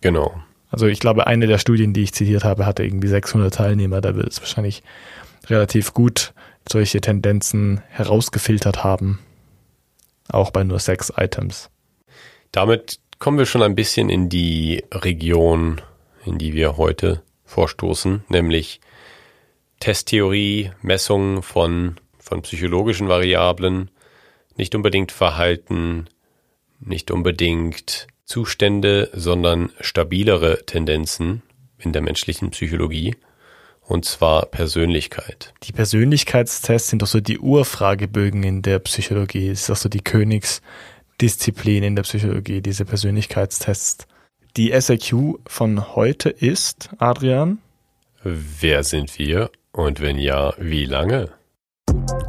Genau. 0.00 0.40
Also 0.70 0.86
ich 0.86 1.00
glaube, 1.00 1.26
eine 1.26 1.46
der 1.46 1.58
Studien, 1.58 1.92
die 1.92 2.02
ich 2.02 2.12
zitiert 2.12 2.44
habe, 2.44 2.66
hatte 2.66 2.84
irgendwie 2.84 3.08
600 3.08 3.54
Teilnehmer. 3.54 4.00
Da 4.00 4.16
wird 4.16 4.28
es 4.28 4.40
wahrscheinlich 4.40 4.82
relativ 5.46 5.92
gut 5.92 6.32
solche 6.68 7.00
Tendenzen 7.00 7.80
herausgefiltert 7.88 8.82
haben. 8.82 9.18
Auch 10.28 10.50
bei 10.50 10.64
nur 10.64 10.78
sechs 10.78 11.12
Items. 11.16 11.70
Damit 12.52 12.98
kommen 13.18 13.38
wir 13.38 13.46
schon 13.46 13.62
ein 13.62 13.74
bisschen 13.74 14.08
in 14.08 14.28
die 14.28 14.84
Region, 14.92 15.80
in 16.24 16.38
die 16.38 16.54
wir 16.54 16.76
heute 16.76 17.22
vorstoßen, 17.44 18.24
nämlich 18.28 18.80
Testtheorie, 19.84 20.70
Messungen 20.80 21.42
von, 21.42 21.96
von 22.18 22.40
psychologischen 22.40 23.06
Variablen, 23.08 23.90
nicht 24.56 24.74
unbedingt 24.74 25.12
Verhalten, 25.12 26.08
nicht 26.80 27.10
unbedingt 27.10 28.06
Zustände, 28.24 29.10
sondern 29.12 29.72
stabilere 29.80 30.64
Tendenzen 30.64 31.42
in 31.76 31.92
der 31.92 32.00
menschlichen 32.00 32.52
Psychologie. 32.52 33.14
Und 33.82 34.06
zwar 34.06 34.46
Persönlichkeit. 34.46 35.52
Die 35.64 35.72
Persönlichkeitstests 35.72 36.88
sind 36.88 37.02
doch 37.02 37.06
so 37.06 37.20
die 37.20 37.38
Urfragebögen 37.38 38.42
in 38.42 38.62
der 38.62 38.78
Psychologie. 38.78 39.50
Das 39.50 39.60
ist 39.60 39.68
doch 39.68 39.76
so 39.76 39.90
die 39.90 40.00
Königsdisziplin 40.00 41.82
in 41.82 41.94
der 41.94 42.04
Psychologie, 42.04 42.62
diese 42.62 42.86
Persönlichkeitstests. 42.86 44.06
Die 44.56 44.72
SAQ 44.72 45.40
von 45.46 45.94
heute 45.94 46.30
ist, 46.30 46.88
Adrian? 46.96 47.58
Wer 48.22 48.82
sind 48.82 49.18
wir? 49.18 49.50
Und 49.74 50.00
wenn 50.00 50.18
ja, 50.18 50.54
wie 50.56 50.84
lange? 50.84 51.30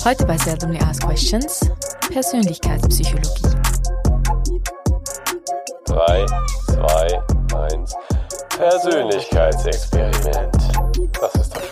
Heute 0.03 0.25
bei 0.25 0.35
Seldomly 0.35 0.79
Asked 0.79 1.05
Questions 1.05 1.69
Persönlichkeitspsychologie. 2.11 3.55
3, 5.85 6.25
2, 6.65 7.21
1. 7.55 7.93
Persönlichkeitsexperiment. 8.49 10.55
Das 11.21 11.35
ist 11.35 11.55
das 11.55 11.63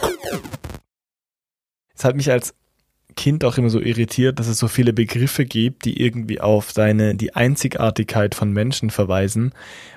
Es 1.95 2.05
hat 2.05 2.15
mich 2.17 2.29
als 2.29 2.53
Kind 3.15 3.43
auch 3.43 3.57
immer 3.57 3.71
so 3.71 3.79
irritiert, 3.79 4.37
dass 4.37 4.45
es 4.47 4.59
so 4.59 4.67
viele 4.67 4.93
Begriffe 4.93 5.45
gibt, 5.45 5.85
die 5.85 5.99
irgendwie 5.99 6.39
auf 6.39 6.71
seine, 6.71 7.15
die 7.15 7.33
Einzigartigkeit 7.33 8.35
von 8.35 8.51
Menschen 8.51 8.91
verweisen. 8.91 9.53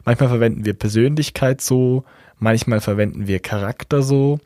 Manchmal 0.06 0.30
verwenden 0.30 0.64
wir 0.64 0.72
Persönlichkeit 0.72 1.60
so, 1.60 2.06
manchmal 2.38 2.80
verwenden 2.80 3.26
wir 3.26 3.40
Charakter 3.40 4.02
so, 4.02 4.38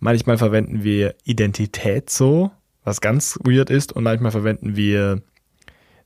manchmal 0.00 0.38
verwenden 0.38 0.82
wir 0.82 1.14
Identität 1.24 2.10
so, 2.10 2.50
was 2.84 3.00
ganz 3.00 3.38
weird 3.44 3.70
ist, 3.70 3.92
und 3.92 4.04
manchmal 4.04 4.32
verwenden 4.32 4.76
wir 4.76 5.22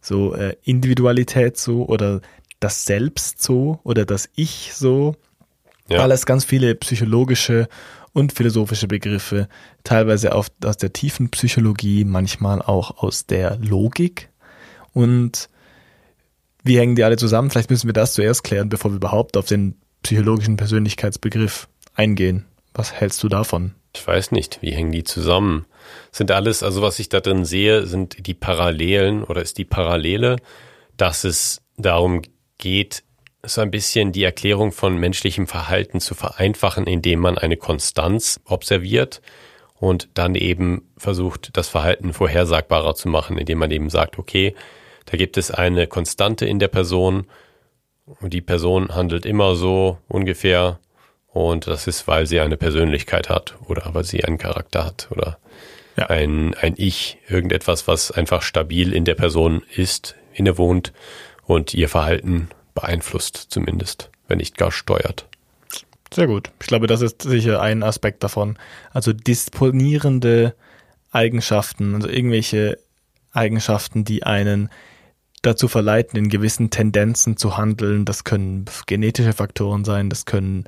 so 0.00 0.34
äh, 0.34 0.56
Individualität 0.64 1.56
so 1.56 1.86
oder 1.86 2.20
das 2.60 2.84
Selbst 2.84 3.42
so 3.42 3.80
oder 3.84 4.04
das 4.04 4.28
Ich 4.34 4.72
so. 4.74 5.16
Ja. 5.88 6.00
Alles 6.00 6.26
ganz 6.26 6.44
viele 6.44 6.74
psychologische 6.74 7.68
und 8.12 8.32
philosophische 8.32 8.88
Begriffe, 8.88 9.48
teilweise 9.84 10.34
auf, 10.34 10.48
aus 10.64 10.76
der 10.76 10.92
tiefen 10.92 11.30
Psychologie, 11.30 12.04
manchmal 12.04 12.60
auch 12.62 13.02
aus 13.02 13.26
der 13.26 13.56
Logik. 13.56 14.28
Und 14.92 15.48
wie 16.62 16.78
hängen 16.78 16.94
die 16.94 17.04
alle 17.04 17.16
zusammen? 17.16 17.50
Vielleicht 17.50 17.70
müssen 17.70 17.88
wir 17.88 17.94
das 17.94 18.12
zuerst 18.12 18.44
klären, 18.44 18.68
bevor 18.68 18.92
wir 18.92 18.96
überhaupt 18.96 19.36
auf 19.36 19.46
den 19.46 19.76
psychologischen 20.02 20.56
Persönlichkeitsbegriff 20.56 21.68
eingehen. 21.94 22.46
Was 22.74 22.92
hältst 22.92 23.22
du 23.22 23.28
davon? 23.28 23.74
Ich 23.94 24.06
weiß 24.06 24.32
nicht, 24.32 24.58
wie 24.62 24.72
hängen 24.72 24.92
die 24.92 25.04
zusammen? 25.04 25.66
Sind 26.10 26.30
alles, 26.30 26.62
also 26.62 26.80
was 26.80 26.98
ich 26.98 27.08
da 27.08 27.20
drin 27.20 27.44
sehe, 27.44 27.86
sind 27.86 28.26
die 28.26 28.34
Parallelen 28.34 29.22
oder 29.22 29.42
ist 29.42 29.58
die 29.58 29.64
Parallele, 29.64 30.36
dass 30.96 31.24
es 31.24 31.60
darum 31.76 32.22
geht, 32.58 33.02
so 33.44 33.60
ein 33.60 33.70
bisschen 33.70 34.12
die 34.12 34.22
Erklärung 34.22 34.72
von 34.72 34.96
menschlichem 34.96 35.46
Verhalten 35.46 36.00
zu 36.00 36.14
vereinfachen, 36.14 36.86
indem 36.86 37.18
man 37.18 37.36
eine 37.36 37.56
Konstanz 37.56 38.40
observiert 38.44 39.20
und 39.74 40.08
dann 40.14 40.36
eben 40.36 40.88
versucht, 40.96 41.50
das 41.56 41.68
Verhalten 41.68 42.12
vorhersagbarer 42.12 42.94
zu 42.94 43.08
machen, 43.08 43.36
indem 43.36 43.58
man 43.58 43.72
eben 43.72 43.90
sagt, 43.90 44.18
okay, 44.18 44.54
da 45.06 45.16
gibt 45.16 45.36
es 45.36 45.50
eine 45.50 45.88
Konstante 45.88 46.46
in 46.46 46.60
der 46.60 46.68
Person 46.68 47.26
die 48.20 48.40
Person 48.40 48.94
handelt 48.94 49.26
immer 49.26 49.54
so 49.54 49.98
ungefähr 50.08 50.78
und 51.28 51.66
das 51.66 51.86
ist, 51.86 52.06
weil 52.06 52.26
sie 52.26 52.40
eine 52.40 52.56
Persönlichkeit 52.56 53.28
hat 53.28 53.54
oder 53.66 53.94
weil 53.94 54.04
sie 54.04 54.24
einen 54.24 54.38
Charakter 54.38 54.84
hat 54.84 55.08
oder 55.10 55.38
ja. 55.96 56.06
ein, 56.06 56.54
ein 56.54 56.74
Ich, 56.76 57.18
irgendetwas, 57.28 57.86
was 57.88 58.10
einfach 58.10 58.42
stabil 58.42 58.92
in 58.92 59.04
der 59.04 59.14
Person 59.14 59.62
ist, 59.74 60.16
innewohnt 60.34 60.92
und 61.44 61.74
ihr 61.74 61.88
Verhalten 61.88 62.48
beeinflusst 62.74 63.36
zumindest, 63.36 64.10
wenn 64.28 64.38
nicht 64.38 64.56
gar 64.56 64.72
steuert. 64.72 65.26
Sehr 66.12 66.26
gut. 66.26 66.50
Ich 66.60 66.66
glaube, 66.66 66.86
das 66.86 67.00
ist 67.00 67.22
sicher 67.22 67.60
ein 67.62 67.82
Aspekt 67.82 68.22
davon. 68.22 68.58
Also 68.92 69.12
disponierende 69.12 70.54
Eigenschaften, 71.10 71.94
also 71.94 72.08
irgendwelche 72.08 72.78
Eigenschaften, 73.32 74.04
die 74.04 74.22
einen 74.22 74.70
dazu 75.42 75.68
verleiten, 75.68 76.18
in 76.18 76.28
gewissen 76.28 76.70
Tendenzen 76.70 77.36
zu 77.36 77.56
handeln. 77.56 78.04
Das 78.04 78.24
können 78.24 78.64
genetische 78.86 79.32
Faktoren 79.32 79.84
sein, 79.84 80.08
das 80.08 80.24
können 80.24 80.64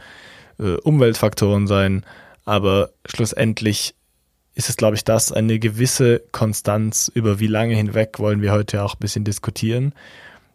äh, 0.59 0.75
Umweltfaktoren 0.77 1.67
sein, 1.67 2.05
aber 2.45 2.91
schlussendlich 3.07 3.95
ist 4.55 4.69
es, 4.69 4.77
glaube 4.77 4.97
ich, 4.97 5.05
das 5.05 5.33
eine 5.33 5.59
gewisse 5.59 6.21
Konstanz, 6.31 7.11
über 7.13 7.41
wie 7.41 7.49
lange 7.49 7.75
hinweg 7.75 8.19
wollen 8.19 8.41
wir 8.41 8.53
heute 8.53 8.85
auch 8.85 8.95
ein 8.95 9.01
bisschen 9.01 9.25
diskutieren. 9.25 9.95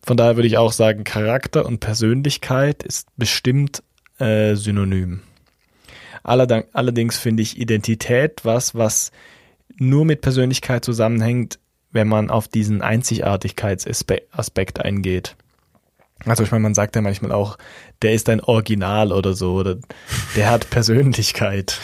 Von 0.01 0.15
daher 0.15 0.37
würde 0.37 0.47
ich 0.47 0.57
auch 0.57 0.71
sagen, 0.71 1.03
Charakter 1.03 1.65
und 1.65 1.79
Persönlichkeit 1.79 2.83
ist 2.83 3.09
bestimmt 3.17 3.83
äh, 4.19 4.55
synonym. 4.55 5.21
Allerdings 6.23 7.17
finde 7.17 7.43
ich 7.43 7.59
Identität 7.59 8.41
was, 8.43 8.75
was 8.75 9.11
nur 9.77 10.05
mit 10.05 10.21
Persönlichkeit 10.21 10.85
zusammenhängt, 10.85 11.59
wenn 11.91 12.07
man 12.07 12.29
auf 12.29 12.47
diesen 12.47 12.81
Einzigartigkeitsaspekt 12.81 14.79
eingeht. 14.79 15.35
Also 16.25 16.43
ich 16.43 16.51
meine, 16.51 16.63
man 16.63 16.73
sagt 16.73 16.95
ja 16.95 17.01
manchmal 17.01 17.31
auch, 17.31 17.57
der 18.01 18.13
ist 18.13 18.29
ein 18.29 18.41
Original 18.41 19.11
oder 19.11 19.33
so, 19.33 19.53
oder 19.53 19.77
der 20.35 20.49
hat 20.49 20.69
Persönlichkeit. 20.69 21.79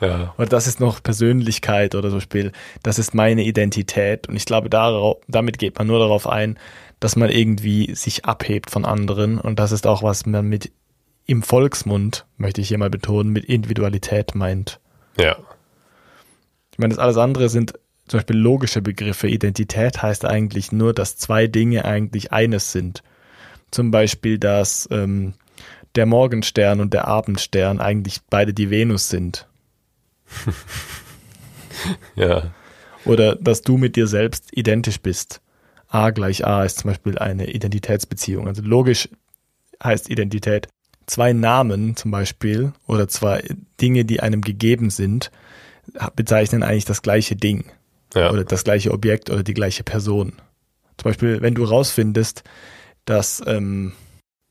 Ja. 0.00 0.34
Oder 0.36 0.48
das 0.48 0.66
ist 0.66 0.80
noch 0.80 1.02
Persönlichkeit 1.02 1.94
oder 1.94 2.10
so 2.10 2.20
Spiel. 2.20 2.52
Das 2.82 2.98
ist 2.98 3.14
meine 3.14 3.44
Identität. 3.44 4.28
Und 4.28 4.36
ich 4.36 4.44
glaube, 4.44 4.70
darauf, 4.70 5.18
damit 5.28 5.58
geht 5.58 5.78
man 5.78 5.86
nur 5.86 5.98
darauf 5.98 6.26
ein, 6.26 6.58
dass 6.98 7.16
man 7.16 7.30
irgendwie 7.30 7.94
sich 7.94 8.24
abhebt 8.24 8.70
von 8.70 8.84
anderen. 8.84 9.38
Und 9.38 9.58
das 9.58 9.72
ist 9.72 9.86
auch, 9.86 10.02
was 10.02 10.26
man 10.26 10.46
mit 10.46 10.72
im 11.26 11.42
Volksmund, 11.42 12.26
möchte 12.38 12.60
ich 12.60 12.68
hier 12.68 12.78
mal 12.78 12.90
betonen, 12.90 13.32
mit 13.32 13.44
Individualität 13.44 14.34
meint. 14.34 14.80
Ja. 15.18 15.36
Ich 16.72 16.78
meine, 16.78 16.94
das 16.94 16.98
alles 16.98 17.16
andere 17.16 17.48
sind 17.48 17.74
zum 18.10 18.18
Beispiel 18.18 18.38
logische 18.38 18.82
Begriffe. 18.82 19.28
Identität 19.28 20.02
heißt 20.02 20.24
eigentlich 20.24 20.72
nur, 20.72 20.92
dass 20.92 21.16
zwei 21.16 21.46
Dinge 21.46 21.84
eigentlich 21.84 22.32
eines 22.32 22.72
sind. 22.72 23.04
Zum 23.70 23.92
Beispiel, 23.92 24.36
dass 24.36 24.88
ähm, 24.90 25.34
der 25.94 26.06
Morgenstern 26.06 26.80
und 26.80 26.92
der 26.92 27.06
Abendstern 27.06 27.80
eigentlich 27.80 28.18
beide 28.28 28.52
die 28.52 28.68
Venus 28.68 29.10
sind. 29.10 29.46
ja. 32.16 32.50
Oder 33.04 33.36
dass 33.36 33.62
du 33.62 33.78
mit 33.78 33.94
dir 33.94 34.08
selbst 34.08 34.48
identisch 34.56 35.00
bist. 35.00 35.40
A 35.86 36.10
gleich 36.10 36.44
A 36.44 36.64
ist 36.64 36.80
zum 36.80 36.90
Beispiel 36.90 37.16
eine 37.16 37.48
Identitätsbeziehung. 37.52 38.48
Also 38.48 38.62
logisch 38.62 39.08
heißt 39.84 40.10
Identität. 40.10 40.66
Zwei 41.06 41.32
Namen 41.32 41.94
zum 41.94 42.10
Beispiel 42.10 42.72
oder 42.88 43.06
zwei 43.06 43.44
Dinge, 43.80 44.04
die 44.04 44.18
einem 44.18 44.40
gegeben 44.40 44.90
sind, 44.90 45.30
bezeichnen 46.16 46.64
eigentlich 46.64 46.86
das 46.86 47.02
gleiche 47.02 47.36
Ding. 47.36 47.70
Ja. 48.14 48.30
Oder 48.30 48.44
das 48.44 48.64
gleiche 48.64 48.90
Objekt 48.92 49.30
oder 49.30 49.42
die 49.42 49.54
gleiche 49.54 49.84
Person. 49.84 50.32
Zum 50.96 51.10
Beispiel, 51.10 51.40
wenn 51.40 51.54
du 51.54 51.64
rausfindest, 51.64 52.42
dass 53.04 53.42
ähm, 53.46 53.92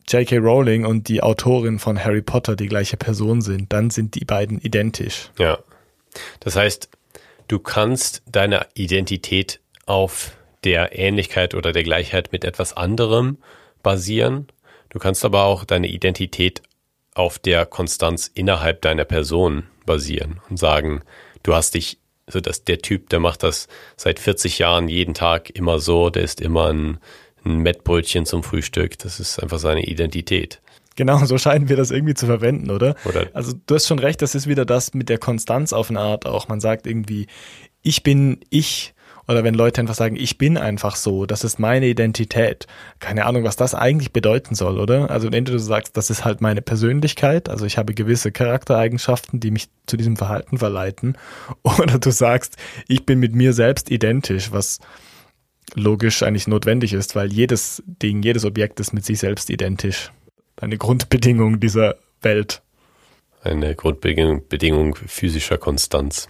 J.K. 0.08 0.38
Rowling 0.38 0.86
und 0.86 1.08
die 1.08 1.22
Autorin 1.22 1.78
von 1.78 2.04
Harry 2.04 2.22
Potter 2.22 2.56
die 2.56 2.68
gleiche 2.68 2.98
Person 2.98 3.42
sind, 3.42 3.72
dann 3.72 3.92
sind 3.92 4.16
die 4.16 4.26
beiden 4.26 4.60
identisch. 4.60 5.30
Ja. 5.38 5.60
Das 6.40 6.56
heißt, 6.56 6.90
du 7.48 7.60
kannst 7.60 8.24
deine 8.26 8.66
Identität 8.74 9.60
auf 9.86 10.32
der 10.64 10.98
Ähnlichkeit 10.98 11.54
oder 11.54 11.72
der 11.72 11.84
Gleichheit 11.84 12.32
mit 12.32 12.44
etwas 12.44 12.76
anderem 12.76 13.38
basieren. 13.84 14.48
Du 14.90 15.00
kannst 15.00 15.24
aber 15.24 15.44
auch 15.44 15.64
deine 15.64 15.88
Identität 15.88 16.64
auf 17.14 17.38
der 17.40 17.66
Konstanz 17.66 18.32
innerhalb 18.34 18.82
deiner 18.82 19.06
Person 19.06 19.64
basieren 19.86 20.42
und 20.50 20.58
sagen, 20.58 21.02
du 21.44 21.54
hast 21.54 21.76
dich, 21.76 22.00
so 22.30 22.40
dass 22.40 22.64
der 22.64 22.80
Typ, 22.80 23.10
der 23.10 23.20
macht 23.20 23.44
das 23.44 23.68
seit 23.98 24.20
40 24.20 24.60
Jahren 24.60 24.88
jeden 24.88 25.14
Tag 25.14 25.50
immer 25.50 25.80
so, 25.80 26.10
der 26.10 26.24
ist 26.24 26.42
immer 26.42 26.72
ein 26.72 27.00
ein 27.46 27.60
Mettbrötchen 27.60 28.26
zum 28.26 28.44
Frühstück. 28.44 28.98
Das 29.00 29.20
ist 29.20 29.42
einfach 29.42 29.60
seine 29.60 29.86
Identität. 29.86 30.62
Genau, 30.96 31.24
so 31.26 31.38
scheinen 31.38 31.70
wir 31.70 31.78
das 31.78 31.92
irgendwie 31.92 32.14
zu 32.14 32.26
verwenden, 32.26 32.72
oder? 32.72 32.96
oder? 33.06 33.28
Also 33.34 33.54
du 33.66 33.76
hast 33.76 33.88
schon 33.88 34.00
recht, 34.00 34.22
das 34.22 34.36
ist 34.36 34.48
wieder 34.48 34.66
das 34.66 34.94
mit 34.94 35.10
der 35.10 35.18
Konstanz 35.18 35.72
auf 35.72 35.90
eine 35.90 36.00
Art 36.00 36.26
auch. 36.26 36.48
Man 36.48 36.60
sagt 36.60 36.88
irgendwie, 36.88 37.28
ich 37.82 38.04
bin 38.04 38.42
ich. 38.50 38.94
Oder 39.30 39.44
wenn 39.44 39.54
Leute 39.54 39.80
einfach 39.80 39.94
sagen, 39.94 40.16
ich 40.16 40.40
bin 40.40 40.58
einfach 40.58 40.96
so, 40.96 41.28
das 41.28 41.44
ist 41.44 41.60
meine 41.60 41.86
Identität. 41.86 42.66
Keine 42.98 43.28
Ahnung, 43.28 43.44
was 43.44 43.56
das 43.56 43.76
eigentlich 43.76 44.12
bedeuten 44.12 44.56
soll, 44.56 44.80
oder? 44.80 45.12
Also 45.12 45.28
entweder 45.28 45.52
du 45.52 45.60
sagst, 45.60 45.96
das 45.96 46.10
ist 46.10 46.26
halt 46.26 46.42
meine 46.42 46.64
Persönlichkeit, 46.64 47.48
also 47.48 47.68
ich 47.68 47.78
habe 47.78 47.94
gewisse 47.94 48.32
Charaktereigenschaften, 48.32 49.40
die 49.40 49.52
mich 49.52 49.70
zu 49.86 49.98
diesem 49.98 50.18
Verhalten 50.18 50.58
verleiten. 50.58 51.16
Oder 51.64 52.00
du 52.00 52.10
sagst, 52.10 52.58
ich 52.88 53.06
bin 53.06 53.20
mit 53.20 53.36
mir 53.36 53.54
selbst 53.54 53.92
identisch, 53.92 54.52
was 54.52 54.80
logisch 55.76 56.24
eigentlich 56.24 56.48
notwendig 56.48 56.94
ist, 56.94 57.16
weil 57.16 57.32
jedes 57.32 57.84
Ding, 57.86 58.24
jedes 58.24 58.46
Objekt 58.46 58.80
ist 58.80 58.94
mit 58.94 59.06
sich 59.06 59.20
selbst 59.20 59.52
identisch. 59.52 60.12
Eine 60.60 60.80
Grundbedingung 60.80 61.60
dieser 61.60 61.98
Welt. 62.24 62.64
Eine 63.44 63.76
Grundbedingung 63.76 64.96
physischer 64.96 65.60
Konstanz. 65.60 66.30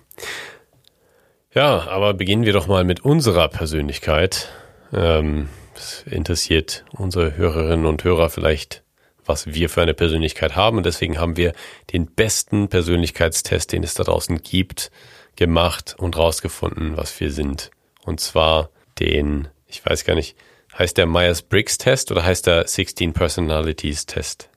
Ja, 1.59 1.89
aber 1.89 2.13
beginnen 2.13 2.45
wir 2.45 2.53
doch 2.53 2.67
mal 2.67 2.85
mit 2.85 3.01
unserer 3.01 3.49
Persönlichkeit. 3.49 4.47
Ähm, 4.93 5.49
es 5.75 6.03
interessiert 6.09 6.85
unsere 6.93 7.35
Hörerinnen 7.35 7.85
und 7.85 8.01
Hörer 8.05 8.29
vielleicht, 8.29 8.81
was 9.25 9.45
wir 9.45 9.67
für 9.67 9.81
eine 9.81 9.93
Persönlichkeit 9.93 10.55
haben. 10.55 10.77
Und 10.77 10.85
deswegen 10.85 11.19
haben 11.19 11.35
wir 11.35 11.51
den 11.91 12.05
besten 12.05 12.69
Persönlichkeitstest, 12.69 13.73
den 13.73 13.83
es 13.83 13.93
da 13.93 14.05
draußen 14.05 14.41
gibt, 14.41 14.89
gemacht 15.35 15.95
und 15.97 16.15
rausgefunden, 16.15 16.95
was 16.95 17.19
wir 17.19 17.29
sind. 17.29 17.71
Und 18.05 18.21
zwar 18.21 18.69
den, 18.97 19.49
ich 19.67 19.85
weiß 19.85 20.05
gar 20.05 20.15
nicht, 20.15 20.37
heißt 20.77 20.97
der 20.97 21.07
Myers-Briggs-Test 21.07 22.09
oder 22.13 22.23
heißt 22.23 22.47
der 22.47 22.69
16 22.69 23.11
Personalities-Test? 23.11 24.49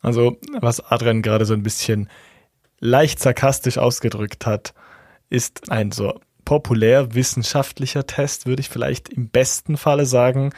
Also, 0.00 0.38
was 0.62 0.80
Adrian 0.80 1.20
gerade 1.20 1.44
so 1.44 1.52
ein 1.52 1.62
bisschen 1.62 2.08
leicht 2.80 3.18
sarkastisch 3.18 3.76
ausgedrückt 3.76 4.46
hat, 4.46 4.72
ist 5.28 5.70
ein 5.70 5.92
so 5.92 6.18
populär 6.48 7.14
wissenschaftlicher 7.14 8.06
Test, 8.06 8.46
würde 8.46 8.60
ich 8.60 8.70
vielleicht 8.70 9.10
im 9.10 9.28
besten 9.28 9.76
Falle 9.76 10.06
sagen. 10.06 10.54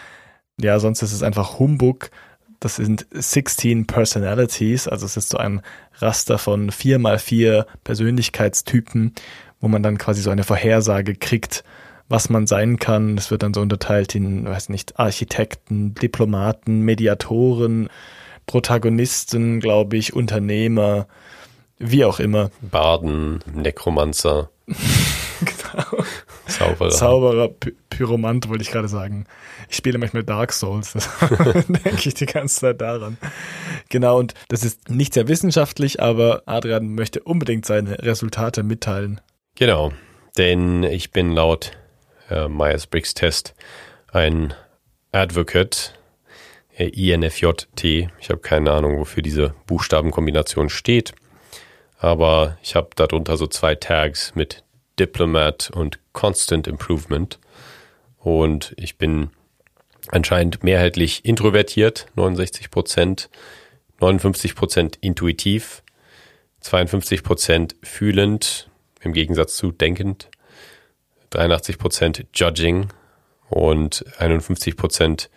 Ja, 0.57 0.79
sonst 0.79 1.03
ist 1.03 1.13
es 1.13 1.25
einfach 1.25 1.59
Humbug. 1.59 2.13
Das 2.61 2.77
sind 2.77 3.09
16 3.11 3.89
Personalities, 3.89 4.87
also 4.87 5.05
es 5.05 5.17
ist 5.17 5.31
so 5.31 5.39
ein 5.39 5.63
Raster 5.99 6.39
von 6.39 6.71
vier 6.71 7.01
mal 7.01 7.19
vier 7.19 7.67
Persönlichkeitstypen, 7.83 9.15
wo 9.61 9.67
man 9.67 9.83
dann 9.83 9.99
quasi 9.99 10.23
so 10.23 10.31
eine 10.31 10.45
Vorhersage 10.45 11.17
kriegt, 11.17 11.65
was 12.09 12.31
man 12.31 12.47
sein 12.47 12.79
kann. 12.79 13.19
Es 13.19 13.33
wird 13.33 13.43
dann 13.43 13.53
so 13.53 13.61
unterteilt 13.61 14.15
in, 14.15 14.45
weiß 14.45 14.69
nicht, 14.69 14.97
Architekten, 15.01 15.95
Diplomaten, 15.97 16.83
Mediatoren, 16.83 17.89
Protagonisten, 18.47 19.59
glaube 19.59 19.97
ich, 19.97 20.13
Unternehmer, 20.13 21.09
wie 21.79 22.05
auch 22.05 22.21
immer. 22.21 22.53
Baden, 22.61 23.41
Nekromanzer. 23.53 24.51
genau. 25.45 26.05
Zauberer. 26.47 26.91
Zauberer, 26.91 27.49
Py 27.49 27.75
Pyromant 27.91 28.49
wollte 28.49 28.63
ich 28.63 28.71
gerade 28.71 28.89
sagen. 28.89 29.27
Ich 29.69 29.77
spiele 29.77 29.99
manchmal 29.99 30.25
Dark 30.25 30.53
Souls, 30.53 30.95
das 30.95 31.09
denke 31.69 32.09
ich 32.09 32.15
die 32.15 32.27
ganze 32.27 32.61
Zeit 32.61 32.81
daran. 32.81 33.19
Genau, 33.89 34.19
und 34.19 34.35
das 34.49 34.65
ist 34.65 34.89
nicht 34.89 35.15
sehr 35.15 35.29
wissenschaftlich, 35.29 36.01
aber 36.01 36.43
Adrian 36.47 36.95
möchte 36.95 37.21
unbedingt 37.23 37.67
seine 37.67 37.99
Resultate 38.03 38.63
mitteilen. 38.63 39.21
Genau, 39.57 39.93
denn 40.39 40.83
ich 40.83 41.11
bin 41.11 41.33
laut 41.33 41.73
äh, 42.31 42.49
Myers-Briggs-Test 42.49 43.55
ein 44.13 44.55
Advocate, 45.13 45.95
äh, 46.77 46.89
INFJT. 46.89 47.85
Ich 48.19 48.31
habe 48.31 48.39
keine 48.41 48.73
Ahnung, 48.73 48.99
wofür 48.99 49.23
diese 49.23 49.55
Buchstabenkombination 49.67 50.71
steht, 50.71 51.13
aber 51.99 52.57
ich 52.63 52.75
habe 52.75 52.91
darunter 52.97 53.37
so 53.37 53.47
zwei 53.47 53.75
Tags 53.75 54.35
mit 54.35 54.65
Diplomat 55.01 55.71
und 55.75 55.99
Constant 56.13 56.67
Improvement 56.69 57.39
und 58.19 58.75
ich 58.77 58.99
bin 58.99 59.31
anscheinend 60.09 60.63
mehrheitlich 60.63 61.25
introvertiert, 61.25 62.07
69 62.17 62.71
Prozent, 62.71 63.31
59 64.01 64.55
Prozent 64.55 64.99
intuitiv, 65.01 65.83
52 66.61 67.23
Prozent 67.23 67.77
fühlend, 67.83 68.69
im 69.01 69.13
Gegensatz 69.15 69.57
zu 69.57 69.73
denkend 69.73 70.29
83% 71.33 72.27
Judging 72.35 72.89
und 73.49 74.05
51% 74.19 75.29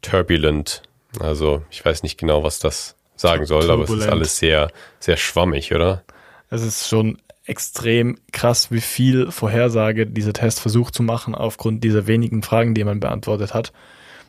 Turbulent. 0.00 0.82
Also 1.18 1.62
ich 1.70 1.84
weiß 1.84 2.02
nicht 2.02 2.18
genau, 2.18 2.42
was 2.42 2.60
das 2.60 2.96
sagen 3.16 3.44
soll, 3.46 3.66
Turbulent. 3.66 3.90
aber 3.90 3.98
es 3.98 4.04
ist 4.04 4.10
alles 4.10 4.36
sehr, 4.38 4.70
sehr 5.00 5.16
schwammig, 5.16 5.74
oder? 5.74 6.04
Es 6.50 6.62
ist 6.62 6.88
schon 6.88 7.18
extrem 7.50 8.16
krass, 8.32 8.70
wie 8.70 8.80
viel 8.80 9.32
Vorhersage 9.32 10.06
dieser 10.06 10.32
Test 10.32 10.60
versucht 10.60 10.94
zu 10.94 11.02
machen 11.02 11.34
aufgrund 11.34 11.82
dieser 11.82 12.06
wenigen 12.06 12.42
Fragen, 12.42 12.74
die 12.74 12.84
man 12.84 13.00
beantwortet 13.00 13.54
hat. 13.54 13.72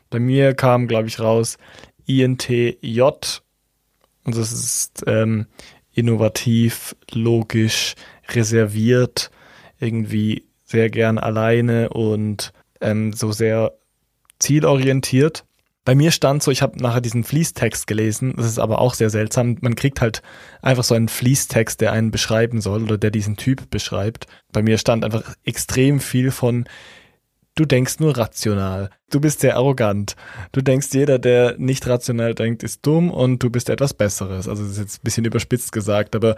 Bei 0.09 0.19
mir 0.19 0.55
kam, 0.55 0.87
glaube 0.87 1.07
ich, 1.07 1.19
raus 1.19 1.57
INTJ 2.07 3.01
und 4.23 4.35
das 4.37 4.51
ist 4.51 5.03
ähm, 5.05 5.45
innovativ, 5.93 6.95
logisch, 7.11 7.95
reserviert, 8.29 9.29
irgendwie 9.79 10.47
sehr 10.63 10.89
gern 10.89 11.17
alleine 11.17 11.89
und 11.89 12.53
ähm, 12.81 13.13
so 13.13 13.31
sehr 13.31 13.73
zielorientiert. 14.39 15.45
Bei 15.83 15.95
mir 15.95 16.11
stand 16.11 16.43
so, 16.43 16.51
ich 16.51 16.61
habe 16.61 16.79
nachher 16.79 17.01
diesen 17.01 17.23
Fließtext 17.23 17.87
gelesen, 17.87 18.33
das 18.37 18.45
ist 18.45 18.59
aber 18.59 18.79
auch 18.79 18.93
sehr 18.93 19.09
seltsam. 19.09 19.57
Man 19.61 19.75
kriegt 19.75 19.99
halt 19.99 20.21
einfach 20.61 20.83
so 20.83 20.93
einen 20.93 21.07
Fließtext, 21.07 21.81
der 21.81 21.91
einen 21.91 22.11
beschreiben 22.11 22.61
soll 22.61 22.83
oder 22.83 22.99
der 22.99 23.09
diesen 23.09 23.35
Typ 23.35 23.69
beschreibt. 23.71 24.27
Bei 24.51 24.61
mir 24.61 24.77
stand 24.77 25.03
einfach 25.03 25.35
extrem 25.43 25.99
viel 25.99 26.29
von, 26.29 26.65
du 27.55 27.65
denkst 27.65 27.99
nur 27.99 28.15
rational, 28.15 28.91
du 29.09 29.19
bist 29.19 29.39
sehr 29.39 29.55
arrogant, 29.55 30.15
du 30.51 30.61
denkst, 30.61 30.89
jeder, 30.91 31.17
der 31.17 31.55
nicht 31.57 31.87
rational 31.87 32.35
denkt, 32.35 32.61
ist 32.61 32.85
dumm 32.85 33.09
und 33.09 33.41
du 33.41 33.49
bist 33.49 33.67
etwas 33.69 33.95
Besseres. 33.95 34.47
Also 34.47 34.61
das 34.63 34.73
ist 34.73 34.77
jetzt 34.77 34.99
ein 34.99 35.03
bisschen 35.03 35.25
überspitzt 35.25 35.71
gesagt, 35.71 36.15
aber 36.15 36.35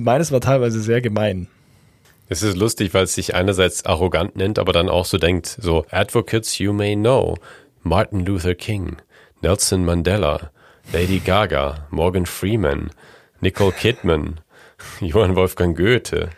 meines 0.00 0.32
war 0.32 0.40
teilweise 0.40 0.80
sehr 0.80 1.02
gemein. 1.02 1.48
Es 2.32 2.44
ist 2.44 2.56
lustig, 2.56 2.94
weil 2.94 3.04
es 3.04 3.14
sich 3.14 3.34
einerseits 3.34 3.84
arrogant 3.84 4.36
nennt, 4.36 4.60
aber 4.60 4.72
dann 4.72 4.88
auch 4.88 5.04
so 5.04 5.18
denkt, 5.18 5.58
so 5.60 5.84
Advocates 5.90 6.58
you 6.58 6.72
may 6.72 6.94
know, 6.94 7.36
Martin 7.82 8.24
Luther 8.24 8.54
King, 8.54 8.96
Nelson 9.42 9.84
Mandela, 9.84 10.50
Lady 10.92 11.18
Gaga, 11.18 11.86
Morgan 11.90 12.26
Freeman, 12.26 12.90
Nicole 13.40 13.72
Kidman, 13.72 14.40
Johann 15.00 15.36
Wolfgang 15.36 15.76
Goethe. 15.76 16.30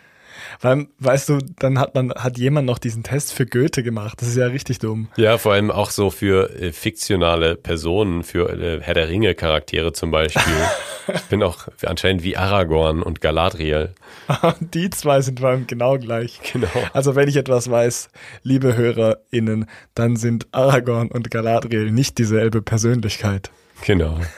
Weil, 0.61 0.87
weißt 0.99 1.29
du, 1.29 1.39
dann 1.59 1.79
hat 1.79 1.95
man, 1.95 2.11
hat 2.11 2.37
jemand 2.37 2.67
noch 2.67 2.79
diesen 2.79 3.03
Test 3.03 3.33
für 3.33 3.45
Goethe 3.45 3.83
gemacht. 3.83 4.21
Das 4.21 4.29
ist 4.29 4.37
ja 4.37 4.47
richtig 4.47 4.79
dumm. 4.79 5.09
Ja, 5.17 5.37
vor 5.37 5.53
allem 5.53 5.71
auch 5.71 5.89
so 5.89 6.09
für 6.09 6.49
äh, 6.55 6.71
fiktionale 6.71 7.55
Personen, 7.55 8.23
für 8.23 8.49
äh, 8.49 8.81
Herr 8.81 8.93
der 8.93 9.09
Ringe 9.09 9.35
Charaktere 9.35 9.91
zum 9.93 10.11
Beispiel. 10.11 10.41
ich 11.13 11.21
bin 11.23 11.43
auch 11.43 11.67
anscheinend 11.85 12.23
wie 12.23 12.37
Aragorn 12.37 13.01
und 13.01 13.21
Galadriel. 13.21 13.93
Die 14.59 14.89
zwei 14.89 15.21
sind 15.21 15.43
allem 15.43 15.67
genau 15.67 15.97
gleich. 15.97 16.39
Genau. 16.51 16.67
Also 16.93 17.15
wenn 17.15 17.27
ich 17.27 17.35
etwas 17.35 17.69
weiß, 17.69 18.09
liebe 18.43 18.75
HörerInnen, 18.75 19.65
dann 19.95 20.15
sind 20.15 20.47
Aragorn 20.51 21.09
und 21.09 21.31
Galadriel 21.31 21.91
nicht 21.91 22.17
dieselbe 22.17 22.61
Persönlichkeit. 22.61 23.51
Genau. 23.85 24.19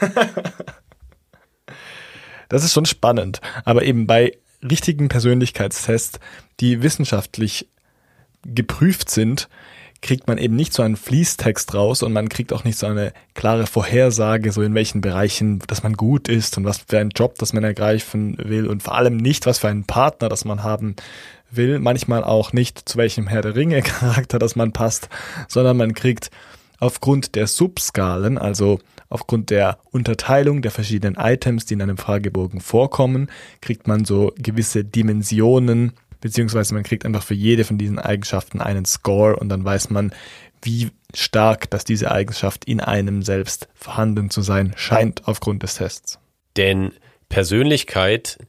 Das 2.49 2.63
ist 2.63 2.73
schon 2.73 2.85
spannend. 2.85 3.41
Aber 3.63 3.83
eben 3.83 4.07
bei 4.07 4.37
richtigen 4.61 5.09
Persönlichkeitstests, 5.09 6.19
die 6.59 6.81
wissenschaftlich 6.81 7.67
geprüft 8.45 9.09
sind, 9.09 9.49
kriegt 10.05 10.27
man 10.27 10.37
eben 10.37 10.55
nicht 10.55 10.71
so 10.71 10.83
einen 10.83 10.97
Fließtext 10.97 11.73
raus 11.73 12.03
und 12.03 12.13
man 12.13 12.29
kriegt 12.29 12.53
auch 12.53 12.63
nicht 12.63 12.77
so 12.77 12.85
eine 12.85 13.11
klare 13.33 13.65
Vorhersage, 13.65 14.51
so 14.51 14.61
in 14.61 14.75
welchen 14.75 15.01
Bereichen, 15.01 15.57
dass 15.65 15.81
man 15.81 15.93
gut 15.93 16.27
ist 16.27 16.59
und 16.59 16.63
was 16.63 16.77
für 16.87 16.99
einen 16.99 17.09
Job, 17.09 17.39
das 17.39 17.53
man 17.53 17.63
ergreifen 17.63 18.37
will 18.37 18.67
und 18.67 18.83
vor 18.83 18.93
allem 18.93 19.17
nicht, 19.17 19.47
was 19.47 19.57
für 19.57 19.67
einen 19.67 19.85
Partner, 19.85 20.29
das 20.29 20.45
man 20.45 20.61
haben 20.61 20.95
will. 21.49 21.79
Manchmal 21.79 22.23
auch 22.23 22.53
nicht, 22.53 22.87
zu 22.87 22.99
welchem 22.99 23.25
Herr 23.25 23.41
der 23.41 23.55
Ringe 23.55 23.81
Charakter, 23.81 24.37
das 24.37 24.55
man 24.55 24.73
passt, 24.73 25.09
sondern 25.47 25.75
man 25.75 25.95
kriegt 25.95 26.29
aufgrund 26.79 27.33
der 27.33 27.47
Subskalen, 27.47 28.37
also 28.37 28.77
aufgrund 29.09 29.49
der 29.49 29.79
Unterteilung 29.89 30.61
der 30.61 30.69
verschiedenen 30.69 31.15
Items, 31.15 31.65
die 31.65 31.73
in 31.73 31.81
einem 31.81 31.97
Fragebogen 31.97 32.61
vorkommen, 32.61 33.31
kriegt 33.59 33.87
man 33.87 34.05
so 34.05 34.33
gewisse 34.37 34.85
Dimensionen, 34.85 35.93
beziehungsweise 36.25 36.73
man 36.73 36.81
kriegt 36.81 37.05
einfach 37.05 37.21
für 37.21 37.35
jede 37.35 37.65
von 37.65 37.77
diesen 37.77 37.99
Eigenschaften 37.99 38.59
einen 38.59 38.83
Score 38.85 39.35
und 39.35 39.47
dann 39.47 39.63
weiß 39.63 39.91
man, 39.91 40.11
wie 40.63 40.89
stark, 41.13 41.69
dass 41.69 41.83
diese 41.83 42.09
Eigenschaft 42.09 42.65
in 42.65 42.79
einem 42.79 43.21
selbst 43.21 43.67
vorhanden 43.75 44.31
zu 44.31 44.41
sein 44.41 44.73
scheint 44.75 45.27
aufgrund 45.27 45.61
des 45.61 45.75
Tests. 45.75 46.17
Denn 46.57 46.93
Persönlichkeit, 47.29 48.39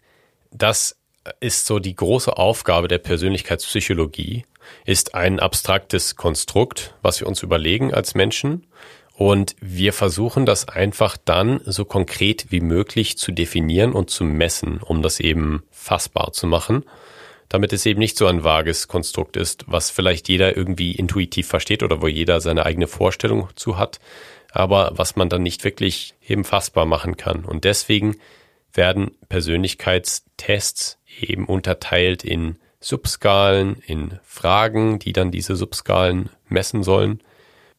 das 0.51 0.97
ist 1.41 1.67
so 1.67 1.79
die 1.79 1.95
große 1.95 2.35
Aufgabe 2.35 2.89
der 2.89 2.97
Persönlichkeitspsychologie, 2.97 4.47
ist 4.87 5.15
ein 5.15 5.39
abstraktes 5.39 6.17
Konstrukt, 6.17 6.95
was 7.03 7.21
wir 7.21 7.27
uns 7.27 7.43
überlegen 7.43 7.93
als 7.93 8.15
Menschen 8.15 8.67
und 9.13 9.55
wir 9.61 9.93
versuchen 9.93 10.47
das 10.47 10.67
einfach 10.67 11.19
dann 11.23 11.61
so 11.67 11.85
konkret 11.85 12.47
wie 12.49 12.61
möglich 12.61 13.19
zu 13.19 13.33
definieren 13.33 13.93
und 13.93 14.09
zu 14.09 14.25
messen, 14.25 14.79
um 14.79 15.03
das 15.03 15.21
eben 15.21 15.63
fassbar 15.71 16.33
zu 16.33 16.47
machen, 16.47 16.85
damit 17.57 17.73
es 17.73 17.87
eben 17.87 18.01
nicht 18.01 18.19
so 18.19 18.27
ein 18.27 18.45
vages 18.45 18.87
Konstrukt 18.87 19.35
ist, 19.35 19.65
was 19.67 19.91
vielleicht 19.91 20.29
jeder 20.29 20.55
irgendwie 20.59 20.93
intuitiv 20.93 21.47
versteht 21.47 21.83
oder 21.83 22.03
wo 22.03 22.07
jeder 22.07 22.43
seine 22.43 22.67
eigene 22.67 22.87
Vorstellung 22.87 23.49
zu 23.55 23.79
hat, 23.79 23.99
aber 24.53 24.93
was 24.95 25.17
man 25.17 25.31
dann 25.31 25.43
nicht 25.43 25.65
wirklich 25.65 26.15
eben 26.29 26.45
fassbar 26.45 26.85
machen 26.85 27.17
kann. 27.17 27.47
Und 27.47 27.65
deswegen 27.65 28.17
werden 28.75 29.13
Persönlichkeitstests 29.31 30.99
eben 31.19 31.47
unterteilt 31.47 32.25
in 32.25 32.57
Subskalen, 32.79 33.83
in 33.87 34.21
Fragen, 34.23 34.99
die 34.99 35.15
dann 35.15 35.31
diese 35.31 35.57
Subskalen 35.57 36.29
messen 36.51 36.83
sollen 36.83 37.23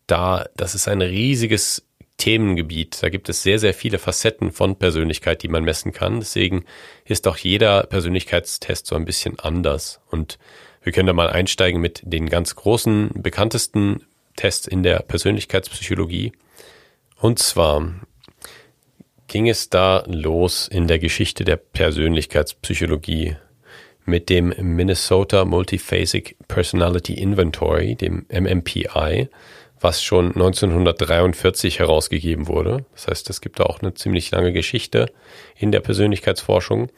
da, 0.08 0.46
das 0.56 0.74
ist 0.74 0.88
ein 0.88 1.02
riesiges 1.02 1.86
Themengebiet. 2.18 3.02
Da 3.02 3.10
gibt 3.10 3.30
es 3.30 3.44
sehr, 3.44 3.60
sehr 3.60 3.74
viele 3.74 4.00
Facetten 4.00 4.52
von 4.52 4.76
Persönlichkeit, 4.76 5.44
die 5.44 5.48
man 5.48 5.64
messen 5.64 5.92
kann. 5.92 6.20
Deswegen 6.20 6.66
ist 7.06 7.28
auch 7.28 7.38
jeder 7.38 7.84
Persönlichkeitstest 7.84 8.88
so 8.88 8.96
ein 8.96 9.06
bisschen 9.06 9.40
anders. 9.40 10.02
Und 10.10 10.40
wir 10.82 10.92
können 10.92 11.08
da 11.08 11.14
mal 11.14 11.30
einsteigen 11.30 11.80
mit 11.80 12.02
den 12.04 12.28
ganz 12.28 12.56
großen, 12.56 13.12
bekanntesten 13.16 14.04
Tests 14.36 14.68
in 14.68 14.84
der 14.84 15.00
Persönlichkeitspsychologie. 15.00 16.32
Und 17.20 17.40
zwar 17.40 17.94
ging 19.28 19.50
es 19.50 19.70
da 19.70 20.04
los 20.08 20.68
in 20.68 20.88
der 20.88 21.00
Geschichte 21.00 21.44
der 21.44 21.58
Persönlichkeitspsychologie 21.58 23.36
mit 24.06 24.30
dem 24.30 24.54
Minnesota 24.58 25.44
Multiphasic 25.44 26.38
Personality 26.48 27.14
Inventory, 27.16 27.96
dem 27.96 28.26
MMPI 28.32 29.30
was 29.80 30.04
schon 30.04 30.28
1943 30.28 31.80
herausgegeben 31.80 32.48
wurde. 32.48 32.86
Das 32.94 33.08
heißt, 33.08 33.30
es 33.30 33.42
gibt 33.42 33.60
da 33.60 33.64
auch 33.64 33.82
eine 33.82 33.94
ziemlich 33.94 34.32
lange 34.32 34.54
Geschichte 34.54 35.12
in 35.56 35.72
der 35.72 35.82
Persönlichkeitsforschung. 35.82 36.90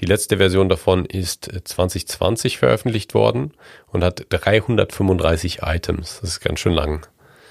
Die 0.00 0.06
letzte 0.06 0.38
Version 0.38 0.68
davon 0.68 1.04
ist 1.04 1.50
2020 1.64 2.58
veröffentlicht 2.58 3.14
worden 3.14 3.52
und 3.86 4.02
hat 4.02 4.26
335 4.28 5.60
Items. 5.62 6.18
Das 6.20 6.30
ist 6.30 6.40
ganz 6.40 6.60
schön 6.60 6.72
lang. 6.72 7.06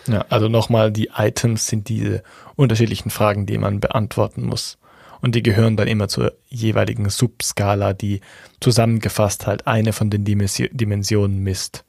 Ja, 0.07 0.25
also 0.27 0.49
nochmal, 0.49 0.91
die 0.91 1.11
Items 1.15 1.67
sind 1.67 1.87
diese 1.87 2.23
unterschiedlichen 2.57 3.09
Fragen, 3.09 3.45
die 3.45 3.57
man 3.57 3.79
beantworten 3.79 4.43
muss. 4.43 4.77
Und 5.21 5.35
die 5.35 5.43
gehören 5.43 5.77
dann 5.77 5.87
immer 5.87 6.09
zur 6.09 6.33
jeweiligen 6.49 7.09
Subskala, 7.09 7.93
die 7.93 8.19
zusammengefasst 8.59 9.47
halt 9.47 9.65
eine 9.65 9.93
von 9.93 10.09
den 10.09 10.25
Dimensionen 10.25 11.39
misst. 11.39 11.85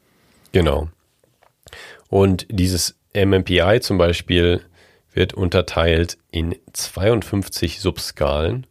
Genau. 0.53 0.89
Und 2.15 2.47
dieses 2.49 2.97
MMPI 3.13 3.81
zum 3.81 3.99
Beispiel 3.99 4.61
wird 5.15 5.35
unterteilt 5.35 6.17
in 6.31 6.55
52 6.73 7.81
Subskalen. 7.81 8.69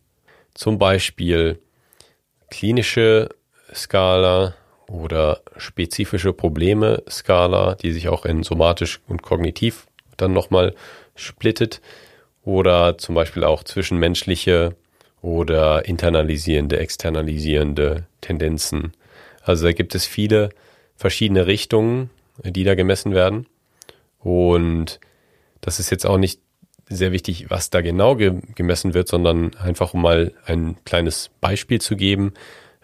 Zum 0.53 0.79
Beispiel 0.79 1.59
klinische 2.49 3.27
Skala 3.75 4.55
oder 4.87 5.41
spezifische 5.57 6.31
Probleme 6.31 7.03
Skala, 7.09 7.75
die 7.75 7.91
sich 7.91 8.07
auch 8.07 8.23
in 8.23 8.43
somatisch 8.43 9.01
und 9.09 9.23
kognitiv 9.23 9.87
dann 10.15 10.31
nochmal 10.31 10.73
splittet. 11.13 11.81
Oder 12.45 12.97
zum 12.97 13.13
Beispiel 13.13 13.43
auch 13.43 13.65
zwischenmenschliche 13.65 14.73
oder 15.21 15.83
internalisierende, 15.83 16.79
externalisierende 16.79 18.05
Tendenzen. 18.21 18.93
Also 19.41 19.65
da 19.65 19.73
gibt 19.73 19.95
es 19.95 20.05
viele 20.05 20.47
verschiedene 20.95 21.45
Richtungen, 21.45 22.09
die 22.43 22.63
da 22.63 22.75
gemessen 22.75 23.13
werden. 23.13 23.47
Und 24.19 24.99
das 25.61 25.79
ist 25.79 25.89
jetzt 25.89 26.05
auch 26.05 26.17
nicht 26.17 26.39
sehr 26.89 27.11
wichtig, 27.11 27.49
was 27.49 27.69
da 27.69 27.81
genau 27.81 28.15
ge 28.15 28.39
gemessen 28.55 28.93
wird, 28.93 29.07
sondern 29.07 29.55
einfach 29.55 29.93
um 29.93 30.01
mal 30.01 30.33
ein 30.45 30.77
kleines 30.85 31.29
Beispiel 31.41 31.79
zu 31.79 31.95
geben, 31.95 32.33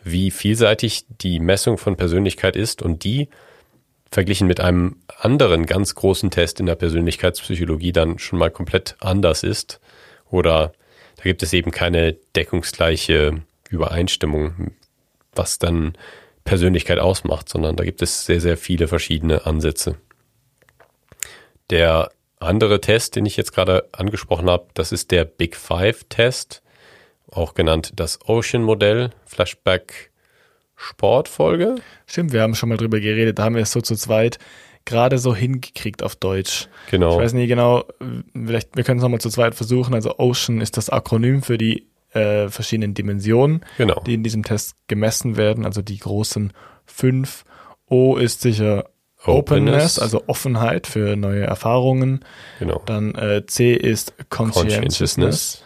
wie 0.04 0.32
vielseitig 0.32 1.06
die 1.22 1.40
Messung 1.40 1.78
von 1.78 1.98
Persönlichkeit 1.98 2.56
ist 2.56 2.82
und 2.82 3.04
die 3.04 3.30
verglichen 4.12 4.48
mit 4.48 4.60
einem 4.60 4.98
anderen 5.20 5.66
ganz 5.66 5.94
großen 5.94 6.32
Test 6.32 6.60
in 6.60 6.66
der 6.66 6.76
Persönlichkeitspsychologie 6.76 7.92
dann 7.92 8.18
schon 8.18 8.40
mal 8.40 8.50
komplett 8.50 8.96
anders 9.00 9.44
ist. 9.44 9.80
Oder 10.32 10.74
da 11.18 11.24
gibt 11.24 11.44
es 11.44 11.54
eben 11.54 11.72
keine 11.72 12.14
deckungsgleiche 12.36 13.42
Übereinstimmung, 13.70 14.72
was 15.34 15.60
dann 15.60 15.94
Persönlichkeit 16.50 16.98
ausmacht, 16.98 17.48
sondern 17.48 17.76
da 17.76 17.84
gibt 17.84 18.02
es 18.02 18.26
sehr, 18.26 18.42
sehr 18.42 18.58
viele 18.58 18.88
verschiedene 18.88 19.46
Ansätze. 19.46 19.98
Der 21.70 22.10
andere 22.40 22.82
Test, 22.82 23.16
den 23.16 23.28
ich 23.28 23.38
jetzt 23.38 23.54
gerade 23.54 23.88
angesprochen 23.92 24.50
habe, 24.50 24.66
das 24.74 24.92
ist 24.92 25.12
der 25.12 25.26
Big 25.26 25.56
Five 25.56 26.06
Test, 26.10 26.64
auch 27.30 27.54
genannt 27.54 27.92
das 27.98 28.18
Ocean 28.28 28.64
Modell, 28.64 29.12
Flashback 29.26 30.10
Sportfolge. 30.76 31.76
Stimmt, 32.08 32.34
wir 32.34 32.42
haben 32.42 32.56
schon 32.56 32.70
mal 32.70 32.78
drüber 32.78 33.00
geredet, 33.00 33.38
da 33.38 33.44
haben 33.44 33.54
wir 33.54 33.62
es 33.62 33.72
so 33.72 33.82
zu 33.82 33.96
zweit 33.96 34.40
gerade 34.86 35.20
so 35.20 35.36
hingekriegt 35.36 36.02
auf 36.02 36.16
Deutsch. 36.16 36.68
Genau. 36.90 37.12
Ich 37.12 37.26
weiß 37.26 37.34
nicht 37.34 37.48
genau, 37.48 37.86
vielleicht, 38.34 38.76
wir 38.76 38.84
können 38.84 38.98
es 38.98 39.04
nochmal 39.04 39.22
zu 39.22 39.30
zweit 39.30 39.54
versuchen. 39.54 39.94
Also 39.94 40.18
Ocean 40.18 40.62
ist 40.62 40.78
das 40.78 40.90
Akronym 40.90 41.44
für 41.44 41.60
die 41.60 41.86
äh, 42.14 42.50
verschiedenen 42.50 42.94
Dimensionen, 42.94 43.66
genau. 43.78 44.02
die 44.06 44.16
in 44.16 44.24
diesem 44.24 44.44
Test 44.44 44.76
gemessen 44.88 45.38
werden, 45.38 45.66
also 45.66 45.82
die 45.82 45.98
großen 45.98 46.54
fünf. 46.86 47.46
O 47.88 48.18
ist 48.18 48.42
sicher 48.42 48.90
Openness, 49.26 49.98
Openness 49.98 50.00
also 50.00 50.24
Offenheit 50.28 50.88
für 50.88 51.16
neue 51.16 51.44
Erfahrungen. 51.44 52.24
Genau. 52.60 52.82
Dann 52.86 53.16
äh, 53.16 53.46
C 53.46 53.74
ist 53.74 54.14
Conscientiousness. 54.30 55.64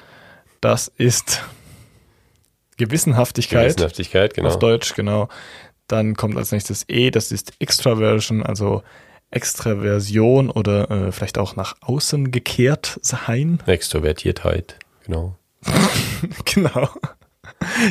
Das 0.61 0.87
ist 0.87 1.43
Gewissenhaftigkeit. 2.77 3.67
Gewissenhaftigkeit, 3.67 4.33
genau. 4.33 4.49
Auf 4.49 4.59
Deutsch, 4.59 4.95
genau. 4.95 5.29
Dann 5.87 6.15
kommt 6.15 6.37
als 6.37 6.51
nächstes 6.51 6.85
E, 6.87 7.11
das 7.11 7.31
ist 7.31 7.53
Extraversion, 7.59 8.41
also 8.41 8.81
Extraversion 9.29 10.49
oder 10.49 10.89
äh, 10.89 11.11
vielleicht 11.11 11.37
auch 11.37 11.55
nach 11.55 11.75
außen 11.81 12.31
gekehrt 12.31 12.99
sein. 13.01 13.61
Extrovertiertheit, 13.65 14.79
genau. 15.05 15.35
genau. 16.45 16.89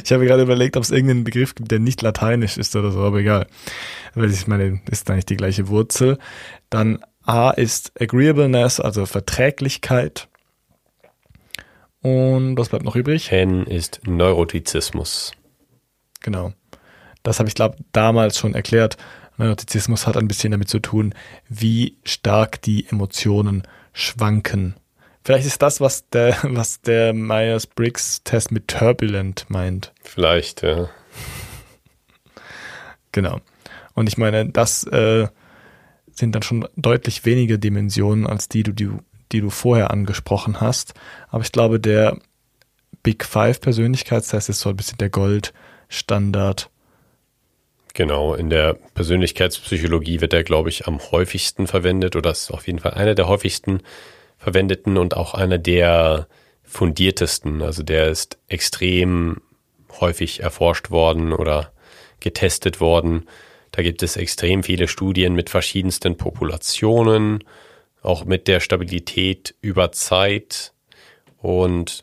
Ich 0.05 0.13
habe 0.13 0.27
gerade 0.27 0.43
überlegt, 0.43 0.77
ob 0.77 0.83
es 0.83 0.91
irgendeinen 0.91 1.25
Begriff 1.25 1.55
gibt, 1.55 1.71
der 1.71 1.79
nicht 1.79 2.03
lateinisch 2.03 2.59
ist 2.59 2.77
oder 2.77 2.91
so, 2.91 3.01
aber 3.01 3.19
egal. 3.19 3.47
Weil 4.15 4.31
ich 4.31 4.47
meine, 4.47 4.81
ist 4.91 5.11
eigentlich 5.11 5.27
die 5.27 5.37
gleiche 5.37 5.69
Wurzel. 5.69 6.19
Dann 6.71 6.99
A 7.25 7.51
ist 7.51 7.93
Agreeableness, 8.01 8.81
also 8.81 9.07
Verträglichkeit. 9.07 10.29
Und 12.03 12.59
was 12.59 12.69
bleibt 12.69 12.85
noch 12.85 12.97
übrig? 12.97 13.31
N 13.31 13.65
ist 13.65 14.01
Neurotizismus. 14.07 15.33
Genau. 16.21 16.53
Das 17.23 17.39
habe 17.39 17.49
ich, 17.49 17.55
glaube 17.55 17.77
damals 17.93 18.39
schon 18.39 18.55
erklärt. 18.55 18.97
Neurotizismus 19.37 20.07
hat 20.07 20.17
ein 20.17 20.29
bisschen 20.29 20.51
damit 20.51 20.69
zu 20.69 20.81
tun, 20.81 21.15
wie 21.49 21.99
stark 22.05 22.61
die 22.63 22.87
Emotionen 22.89 23.63
schwanken. 23.93 24.75
Vielleicht 25.25 25.47
ist 25.47 25.63
das, 25.63 25.81
was 25.81 26.09
der, 26.09 26.37
was 26.43 26.81
der 26.81 27.13
Myers-Briggs-Test 27.13 28.51
mit 28.51 28.69
Turbulent 28.69 29.47
meint. 29.49 29.93
Vielleicht, 30.03 30.63
ja. 30.63 30.89
Genau. 33.13 33.41
Und 33.95 34.09
ich 34.09 34.17
meine, 34.17 34.49
das 34.49 34.85
äh, 34.85 35.29
sind 36.11 36.35
dann 36.35 36.43
schon 36.43 36.67
deutlich 36.77 37.25
weniger 37.25 37.59
Dimensionen 37.59 38.27
als 38.27 38.49
die, 38.49 38.63
die, 38.63 38.89
die 39.33 39.41
du 39.41 39.51
vorher 39.51 39.91
angesprochen 39.91 40.61
hast. 40.61 40.95
Aber 41.29 41.43
ich 41.43 41.53
glaube, 41.53 41.79
der 41.79 42.19
Big 43.03 43.25
Five 43.25 43.61
Persönlichkeitstest 43.61 44.49
ist 44.49 44.61
so 44.61 44.71
ein 44.71 44.77
bisschen 44.77 44.99
der 44.99 45.11
Goldstandard. 45.11 46.71
Genau, 47.95 48.35
in 48.35 48.49
der 48.49 48.75
Persönlichkeitspsychologie 48.95 50.23
wird 50.23 50.33
er, 50.33 50.45
glaube 50.45 50.71
ich, 50.71 50.87
am 50.87 50.99
häufigsten 51.11 51.67
verwendet 51.67 52.17
oder 52.17 52.31
ist 52.31 52.51
auf 52.51 52.67
jeden 52.67 52.79
Fall 52.79 52.95
einer 52.95 53.15
der 53.15 53.29
häufigsten 53.29 53.83
verwendeten 54.43 54.99
und 54.99 55.17
auch 55.17 55.35
einer 55.35 55.59
der 55.59 56.27
fundiertesten. 56.65 57.63
Also 57.63 57.83
der 57.85 58.09
ist 58.09 58.39
extrem 58.49 59.41
häufig 60.01 60.41
erforscht 60.41 60.91
worden 60.91 61.33
oder 61.33 61.73
getestet 62.19 62.81
worden. 62.81 63.29
Da 63.71 63.83
gibt 63.83 64.03
es 64.03 64.17
extrem 64.17 64.65
viele 64.65 64.89
Studien 64.89 65.35
mit 65.35 65.49
verschiedensten 65.49 66.17
Populationen, 66.17 67.45
auch 68.03 68.25
mit 68.25 68.49
der 68.49 68.59
Stabilität 68.59 69.55
über 69.61 69.93
Zeit. 69.93 70.73
Und 71.39 72.03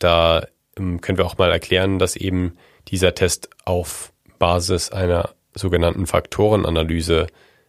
da 0.00 0.48
ähm, 0.76 1.00
können 1.00 1.18
wir 1.18 1.26
auch 1.26 1.38
mal 1.38 1.52
erklären, 1.52 2.00
dass 2.00 2.16
eben 2.16 2.56
dieser 2.88 3.14
Test 3.14 3.50
auf 3.64 4.12
Basis 4.40 4.90
einer 4.90 5.30
sogenannten 5.54 6.06
Faktorenanalyse 6.06 7.28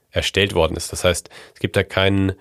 erstellt 0.09 0.55
worden 0.55 0.75
ist. 0.75 0.91
Das 0.91 1.03
heißt, 1.03 1.29
es 1.53 1.59
gibt 1.59 1.75
da 1.75 1.83
kein, 1.83 2.33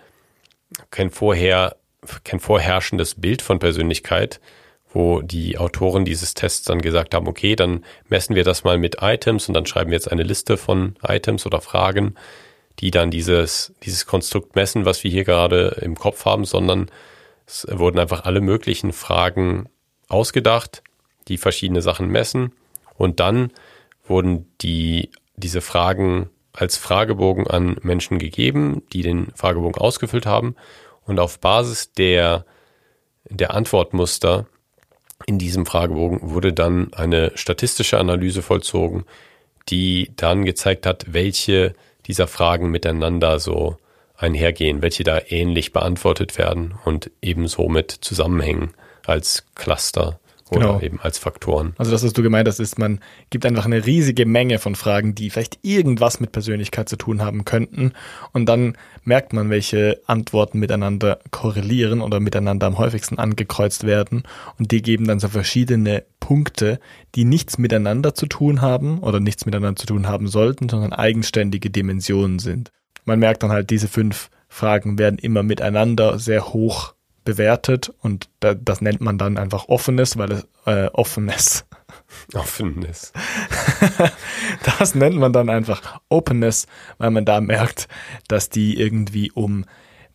kein 0.90 1.10
vorher, 1.10 1.76
kein 2.24 2.40
vorherrschendes 2.40 3.14
Bild 3.16 3.42
von 3.42 3.58
Persönlichkeit, 3.58 4.40
wo 4.92 5.20
die 5.20 5.58
Autoren 5.58 6.04
dieses 6.04 6.34
Tests 6.34 6.64
dann 6.64 6.80
gesagt 6.80 7.14
haben, 7.14 7.28
okay, 7.28 7.56
dann 7.56 7.84
messen 8.08 8.34
wir 8.34 8.44
das 8.44 8.64
mal 8.64 8.78
mit 8.78 8.98
Items 9.00 9.48
und 9.48 9.54
dann 9.54 9.66
schreiben 9.66 9.90
wir 9.90 9.96
jetzt 9.96 10.10
eine 10.10 10.22
Liste 10.22 10.56
von 10.56 10.96
Items 11.06 11.44
oder 11.46 11.60
Fragen, 11.60 12.14
die 12.78 12.90
dann 12.90 13.10
dieses, 13.10 13.74
dieses 13.82 14.06
Konstrukt 14.06 14.56
messen, 14.56 14.84
was 14.84 15.04
wir 15.04 15.10
hier 15.10 15.24
gerade 15.24 15.78
im 15.82 15.96
Kopf 15.96 16.24
haben, 16.24 16.44
sondern 16.44 16.90
es 17.46 17.66
wurden 17.70 17.98
einfach 17.98 18.24
alle 18.24 18.40
möglichen 18.40 18.92
Fragen 18.92 19.68
ausgedacht, 20.08 20.82
die 21.28 21.38
verschiedene 21.38 21.82
Sachen 21.82 22.08
messen 22.08 22.52
und 22.96 23.20
dann 23.20 23.52
wurden 24.06 24.50
die, 24.60 25.10
diese 25.36 25.60
Fragen 25.60 26.30
als 26.58 26.76
Fragebogen 26.76 27.46
an 27.46 27.76
Menschen 27.82 28.18
gegeben, 28.18 28.82
die 28.92 29.02
den 29.02 29.28
Fragebogen 29.34 29.80
ausgefüllt 29.80 30.26
haben. 30.26 30.56
Und 31.06 31.20
auf 31.20 31.38
Basis 31.38 31.92
der, 31.92 32.44
der 33.28 33.54
Antwortmuster 33.54 34.46
in 35.26 35.38
diesem 35.38 35.66
Fragebogen 35.66 36.30
wurde 36.30 36.52
dann 36.52 36.92
eine 36.92 37.32
statistische 37.36 37.98
Analyse 37.98 38.42
vollzogen, 38.42 39.04
die 39.68 40.10
dann 40.16 40.44
gezeigt 40.44 40.84
hat, 40.86 41.06
welche 41.12 41.74
dieser 42.06 42.26
Fragen 42.26 42.70
miteinander 42.70 43.38
so 43.38 43.76
einhergehen, 44.16 44.82
welche 44.82 45.04
da 45.04 45.20
ähnlich 45.28 45.72
beantwortet 45.72 46.38
werden 46.38 46.74
und 46.84 47.10
ebenso 47.22 47.68
mit 47.68 47.90
zusammenhängen 47.92 48.74
als 49.06 49.46
Cluster 49.54 50.18
oder 50.50 50.60
genau. 50.60 50.80
eben 50.80 51.00
als 51.00 51.18
Faktoren. 51.18 51.74
Also 51.78 51.90
das, 51.90 52.04
was 52.04 52.12
du 52.12 52.22
gemeint 52.22 52.48
hast, 52.48 52.60
ist, 52.60 52.78
man 52.78 53.00
gibt 53.30 53.44
einfach 53.44 53.66
eine 53.66 53.84
riesige 53.84 54.26
Menge 54.26 54.58
von 54.58 54.74
Fragen, 54.74 55.14
die 55.14 55.30
vielleicht 55.30 55.58
irgendwas 55.62 56.20
mit 56.20 56.32
Persönlichkeit 56.32 56.88
zu 56.88 56.96
tun 56.96 57.22
haben 57.22 57.44
könnten. 57.44 57.92
Und 58.32 58.46
dann 58.46 58.76
merkt 59.04 59.32
man, 59.32 59.50
welche 59.50 60.00
Antworten 60.06 60.58
miteinander 60.58 61.18
korrelieren 61.30 62.00
oder 62.00 62.20
miteinander 62.20 62.66
am 62.66 62.78
häufigsten 62.78 63.18
angekreuzt 63.18 63.84
werden. 63.84 64.22
Und 64.58 64.70
die 64.72 64.82
geben 64.82 65.06
dann 65.06 65.20
so 65.20 65.28
verschiedene 65.28 66.04
Punkte, 66.20 66.80
die 67.14 67.24
nichts 67.24 67.58
miteinander 67.58 68.14
zu 68.14 68.26
tun 68.26 68.60
haben 68.60 68.98
oder 69.00 69.20
nichts 69.20 69.46
miteinander 69.46 69.76
zu 69.76 69.86
tun 69.86 70.06
haben 70.06 70.28
sollten, 70.28 70.68
sondern 70.68 70.92
eigenständige 70.92 71.70
Dimensionen 71.70 72.38
sind. 72.38 72.72
Man 73.04 73.18
merkt 73.18 73.42
dann 73.42 73.50
halt, 73.50 73.70
diese 73.70 73.88
fünf 73.88 74.30
Fragen 74.48 74.98
werden 74.98 75.18
immer 75.18 75.42
miteinander 75.42 76.18
sehr 76.18 76.52
hoch 76.52 76.94
bewertet 77.28 77.92
und 78.00 78.30
da, 78.40 78.54
das 78.54 78.80
nennt 78.80 79.02
man 79.02 79.18
dann 79.18 79.36
einfach 79.36 79.68
offenes, 79.68 80.16
weil 80.16 80.32
es 80.32 80.48
äh, 80.64 80.86
offenes. 80.94 81.66
Offenes. 82.34 83.12
das 84.78 84.94
nennt 84.94 85.16
man 85.16 85.34
dann 85.34 85.50
einfach 85.50 86.00
Openness, 86.08 86.66
weil 86.96 87.10
man 87.10 87.26
da 87.26 87.42
merkt, 87.42 87.86
dass 88.28 88.48
die 88.48 88.80
irgendwie 88.80 89.30
um, 89.30 89.66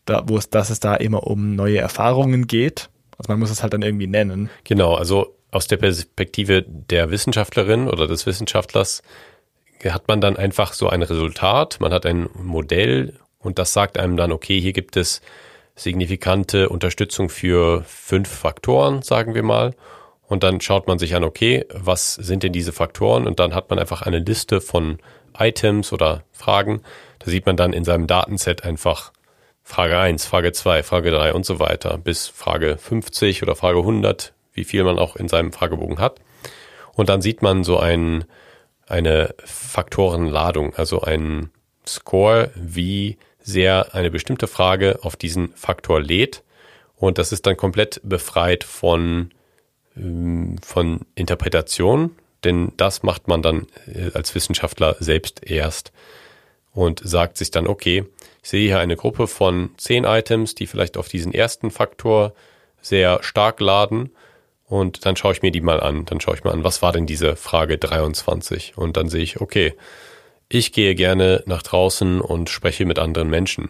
da, 0.05 0.23
wo 0.25 0.37
es, 0.37 0.49
dass 0.49 0.71
es 0.71 0.79
da 0.79 0.95
immer 0.95 1.27
um 1.27 1.55
neue 1.55 1.77
Erfahrungen 1.77 2.47
geht. 2.47 2.89
Also 3.19 3.31
man 3.31 3.37
muss 3.37 3.51
es 3.51 3.61
halt 3.61 3.73
dann 3.73 3.83
irgendwie 3.83 4.07
nennen. 4.07 4.49
Genau, 4.63 4.95
also 4.95 5.35
aus 5.51 5.67
der 5.67 5.77
Perspektive 5.77 6.63
der 6.63 7.11
Wissenschaftlerin 7.11 7.87
oder 7.87 8.07
des 8.07 8.25
Wissenschaftlers 8.25 9.03
hat 9.85 10.07
man 10.07 10.19
dann 10.19 10.35
einfach 10.35 10.73
so 10.73 10.89
ein 10.89 11.03
Resultat, 11.03 11.79
man 11.79 11.93
hat 11.93 12.07
ein 12.07 12.27
Modell 12.33 13.19
und 13.37 13.59
das 13.59 13.71
sagt 13.71 13.99
einem 13.99 14.17
dann, 14.17 14.31
okay, 14.31 14.59
hier 14.59 14.73
gibt 14.73 14.97
es 14.97 15.21
signifikante 15.75 16.69
Unterstützung 16.69 17.29
für 17.29 17.83
fünf 17.85 18.29
Faktoren, 18.29 19.01
sagen 19.01 19.33
wir 19.33 19.43
mal. 19.43 19.73
Und 20.27 20.43
dann 20.43 20.61
schaut 20.61 20.87
man 20.87 20.99
sich 20.99 21.15
an, 21.15 21.23
okay, 21.23 21.65
was 21.73 22.15
sind 22.15 22.43
denn 22.43 22.53
diese 22.53 22.71
Faktoren? 22.71 23.27
Und 23.27 23.39
dann 23.39 23.53
hat 23.53 23.69
man 23.69 23.79
einfach 23.79 24.01
eine 24.01 24.19
Liste 24.19 24.61
von 24.61 24.99
Items 25.37 25.91
oder 25.91 26.23
Fragen. 26.31 26.81
Da 27.19 27.29
sieht 27.29 27.45
man 27.45 27.57
dann 27.57 27.73
in 27.73 27.83
seinem 27.83 28.07
Datenset 28.07 28.63
einfach 28.63 29.11
Frage 29.63 29.97
1, 29.97 30.25
Frage 30.25 30.51
2, 30.51 30.83
Frage 30.83 31.11
3 31.11 31.33
und 31.33 31.45
so 31.45 31.59
weiter 31.59 31.97
bis 31.97 32.27
Frage 32.27 32.77
50 32.77 33.43
oder 33.43 33.55
Frage 33.55 33.79
100, 33.79 34.33
wie 34.53 34.65
viel 34.65 34.83
man 34.83 34.99
auch 34.99 35.15
in 35.15 35.29
seinem 35.29 35.53
Fragebogen 35.53 35.99
hat. 35.99 36.19
Und 36.93 37.09
dann 37.09 37.21
sieht 37.21 37.41
man 37.41 37.63
so 37.63 37.79
ein, 37.79 38.25
eine 38.87 39.33
Faktorenladung, 39.43 40.75
also 40.75 41.01
ein 41.01 41.49
Score, 41.87 42.51
wie 42.55 43.17
sehr 43.43 43.93
eine 43.93 44.09
bestimmte 44.09 44.47
Frage 44.47 44.99
auf 45.03 45.15
diesen 45.15 45.53
Faktor 45.53 46.01
lädt. 46.01 46.43
Und 46.95 47.17
das 47.17 47.31
ist 47.31 47.45
dann 47.45 47.57
komplett 47.57 48.01
befreit 48.03 48.63
von, 48.63 49.31
ähm, 49.95 50.57
von 50.63 51.01
Interpretation, 51.15 52.15
denn 52.43 52.71
das 52.77 53.03
macht 53.03 53.27
man 53.27 53.41
dann 53.41 53.67
äh, 53.87 54.11
als 54.13 54.33
Wissenschaftler 54.33 54.95
selbst 54.99 55.43
erst 55.43 55.91
und 56.73 57.01
sagt 57.03 57.37
sich 57.37 57.51
dann, 57.51 57.67
okay, 57.67 58.05
ich 58.41 58.49
sehe 58.49 58.67
hier 58.67 58.79
eine 58.79 58.95
Gruppe 58.95 59.27
von 59.27 59.71
zehn 59.77 60.03
Items, 60.05 60.55
die 60.55 60.67
vielleicht 60.67 60.97
auf 60.97 61.07
diesen 61.07 61.33
ersten 61.33 61.71
Faktor 61.71 62.33
sehr 62.81 63.23
stark 63.23 63.59
laden. 63.59 64.11
Und 64.65 65.05
dann 65.05 65.15
schaue 65.15 65.33
ich 65.33 65.41
mir 65.41 65.51
die 65.51 65.61
mal 65.61 65.79
an. 65.79 66.05
Dann 66.05 66.19
schaue 66.19 66.35
ich 66.35 66.43
mal 66.43 66.51
an, 66.51 66.63
was 66.63 66.81
war 66.81 66.91
denn 66.91 67.05
diese 67.05 67.35
Frage 67.35 67.77
23? 67.77 68.77
Und 68.77 68.97
dann 68.97 69.07
sehe 69.07 69.21
ich, 69.21 69.39
okay, 69.39 69.73
ich 70.49 70.71
gehe 70.71 70.95
gerne 70.95 71.43
nach 71.45 71.63
draußen 71.63 72.21
und 72.21 72.49
spreche 72.49 72.85
mit 72.85 72.99
anderen 72.99 73.29
Menschen. 73.29 73.69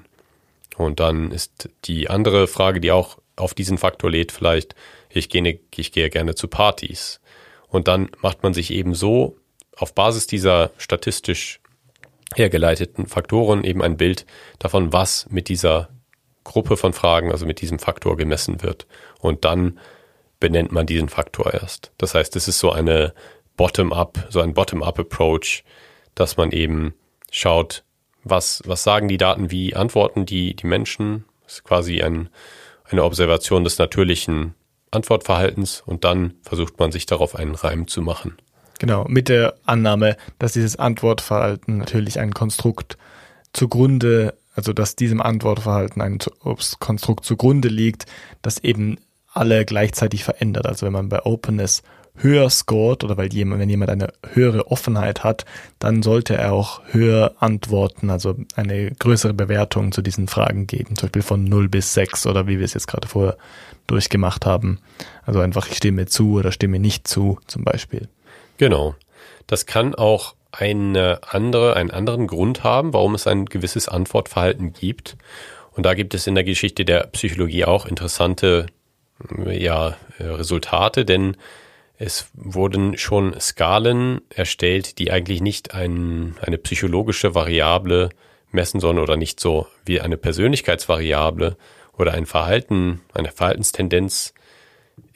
Und 0.78 1.00
dann 1.00 1.32
ist 1.32 1.70
die 1.86 2.10
andere 2.10 2.48
Frage, 2.48 2.82
die 2.82 2.92
auch 2.92 3.18
auf 3.36 3.54
diesen 3.54 3.78
Faktor 3.78 4.12
lädt, 4.12 4.32
vielleicht, 4.32 4.76
ich 5.10 5.30
gehe, 5.30 5.60
ich 5.76 5.92
gehe 5.92 6.10
gerne 6.10 6.36
zu 6.36 6.48
Partys. 6.48 7.20
Und 7.68 7.88
dann 7.88 8.10
macht 8.22 8.44
man 8.44 8.54
sich 8.54 8.72
eben 8.72 8.94
so 8.94 9.38
auf 9.76 9.96
Basis 9.96 10.28
dieser 10.28 10.72
statistisch 10.78 11.60
hergeleiteten 12.36 13.08
Faktoren 13.08 13.64
eben 13.64 13.82
ein 13.82 13.98
Bild 13.98 14.26
davon, 14.60 14.94
was 14.94 15.28
mit 15.30 15.50
dieser 15.50 15.90
Gruppe 16.44 16.78
von 16.78 16.94
Fragen, 16.94 17.32
also 17.32 17.46
mit 17.46 17.62
diesem 17.62 17.80
Faktor 17.80 18.18
gemessen 18.18 18.62
wird. 18.62 18.88
Und 19.20 19.46
dann 19.46 19.80
benennt 20.40 20.72
man 20.72 20.86
diesen 20.86 21.10
Faktor 21.10 21.54
erst. 21.54 21.92
Das 21.98 22.16
heißt, 22.16 22.36
es 22.36 22.48
ist 22.48 22.60
so 22.60 22.72
eine 22.72 23.14
Bottom-up, 23.56 24.28
so 24.30 24.42
ein 24.42 24.54
Bottom-up-Approach, 24.54 25.64
dass 26.16 26.38
man 26.38 26.52
eben 26.52 26.94
schaut, 27.32 27.84
was, 28.24 28.62
was 28.66 28.84
sagen 28.84 29.08
die 29.08 29.18
Daten, 29.18 29.52
wie 29.52 29.76
antworten 29.76 30.26
die, 30.26 30.56
die 30.56 30.68
Menschen. 30.68 31.26
Das 31.44 31.54
ist 31.54 31.64
quasi 31.64 32.02
ein, 32.02 32.30
eine 32.90 33.04
Observation 33.04 33.64
des 33.64 33.78
natürlichen 33.78 34.56
Antwortverhaltens 34.92 35.84
und 35.86 36.04
dann 36.04 36.36
versucht 36.44 36.80
man 36.80 36.92
sich 36.92 37.06
darauf 37.06 37.36
einen 37.36 37.56
Reim 37.56 37.88
zu 37.88 38.02
machen. 38.02 38.38
Genau, 38.80 39.06
mit 39.06 39.30
der 39.30 39.56
Annahme, 39.66 40.18
dass 40.40 40.54
dieses 40.54 40.76
Antwortverhalten 40.76 41.78
natürlich 41.78 42.20
ein 42.20 42.34
Konstrukt 42.34 42.98
zugrunde, 43.54 44.36
also 44.56 44.74
dass 44.74 44.96
diesem 44.96 45.22
Antwortverhalten 45.22 46.02
ein 46.02 46.20
Konstrukt 46.80 47.26
zugrunde 47.26 47.70
liegt, 47.70 48.06
das 48.42 48.60
eben 48.60 48.98
alle 49.32 49.66
gleichzeitig 49.66 50.24
verändert. 50.24 50.68
Also 50.68 50.86
wenn 50.86 50.94
man 50.94 51.10
bei 51.10 51.26
Openness 51.26 51.82
höher 52.16 52.50
scored 52.50 53.04
oder 53.04 53.18
weil 53.18 53.34
jemand, 53.34 53.62
wenn 53.62 53.70
jemand 53.70 53.90
eine 53.90 54.10
höhere 54.34 54.68
Offenheit 54.68 55.24
hat, 55.24 55.46
dann 55.80 56.04
sollte 56.04 56.36
er 56.36 56.54
auch 56.54 56.82
höher 56.92 57.36
antworten, 57.40 58.10
also 58.10 58.36
eine 58.56 58.92
größere 58.92 59.34
Bewertung 59.34 59.92
zu 59.92 60.02
diesen 60.02 60.28
Fragen 60.28 60.68
geben, 60.68 60.96
zum 60.96 61.08
Beispiel 61.08 61.22
von 61.24 61.44
0 61.44 61.70
bis 61.70 61.94
6 61.94 62.28
oder 62.28 62.48
wie 62.48 62.60
wir 62.60 62.66
es 62.66 62.76
jetzt 62.76 62.88
gerade 62.88 63.08
vorher 63.08 63.38
durchgemacht 63.88 64.46
haben. 64.46 64.80
Also 65.26 65.40
einfach 65.40 65.68
ich 65.68 65.78
stimme 65.78 66.06
zu 66.06 66.34
oder 66.34 66.52
stimme 66.52 66.80
nicht 66.80 67.08
zu 67.08 67.40
zum 67.48 67.64
Beispiel. 67.64 68.08
Genau. 68.58 68.96
Das 69.48 69.66
kann 69.66 69.96
auch 69.96 70.36
eine 70.52 71.20
andere, 71.28 71.76
einen 71.76 71.92
anderen 71.92 72.28
Grund 72.28 72.64
haben, 72.64 72.94
warum 72.94 73.16
es 73.16 73.26
ein 73.26 73.46
gewisses 73.46 73.90
Antwortverhalten 73.90 74.74
gibt. 74.74 75.18
Und 75.72 75.86
da 75.86 75.96
gibt 75.96 76.14
es 76.14 76.28
in 76.28 76.36
der 76.36 76.44
Geschichte 76.44 76.86
der 76.86 77.08
Psychologie 77.08 77.66
auch 77.66 77.88
interessante 77.88 78.68
ja, 79.48 79.96
Resultate, 80.20 81.06
denn 81.06 81.36
es 82.04 82.30
wurden 82.34 82.98
schon 82.98 83.40
Skalen 83.40 84.22
erstellt, 84.30 85.00
die 85.00 85.12
eigentlich 85.12 85.42
nicht 85.42 85.74
ein, 85.74 86.36
eine 86.42 86.58
psychologische 86.58 87.34
Variable 87.34 88.10
messen 88.52 88.82
sollen 88.82 89.00
oder 89.00 89.16
nicht 89.16 89.40
so 89.40 89.68
wie 89.86 90.02
eine 90.02 90.18
Persönlichkeitsvariable 90.18 91.58
oder 91.98 92.14
ein 92.14 92.26
Verhalten, 92.26 93.02
eine 93.14 93.32
Verhaltenstendenz 93.32 94.34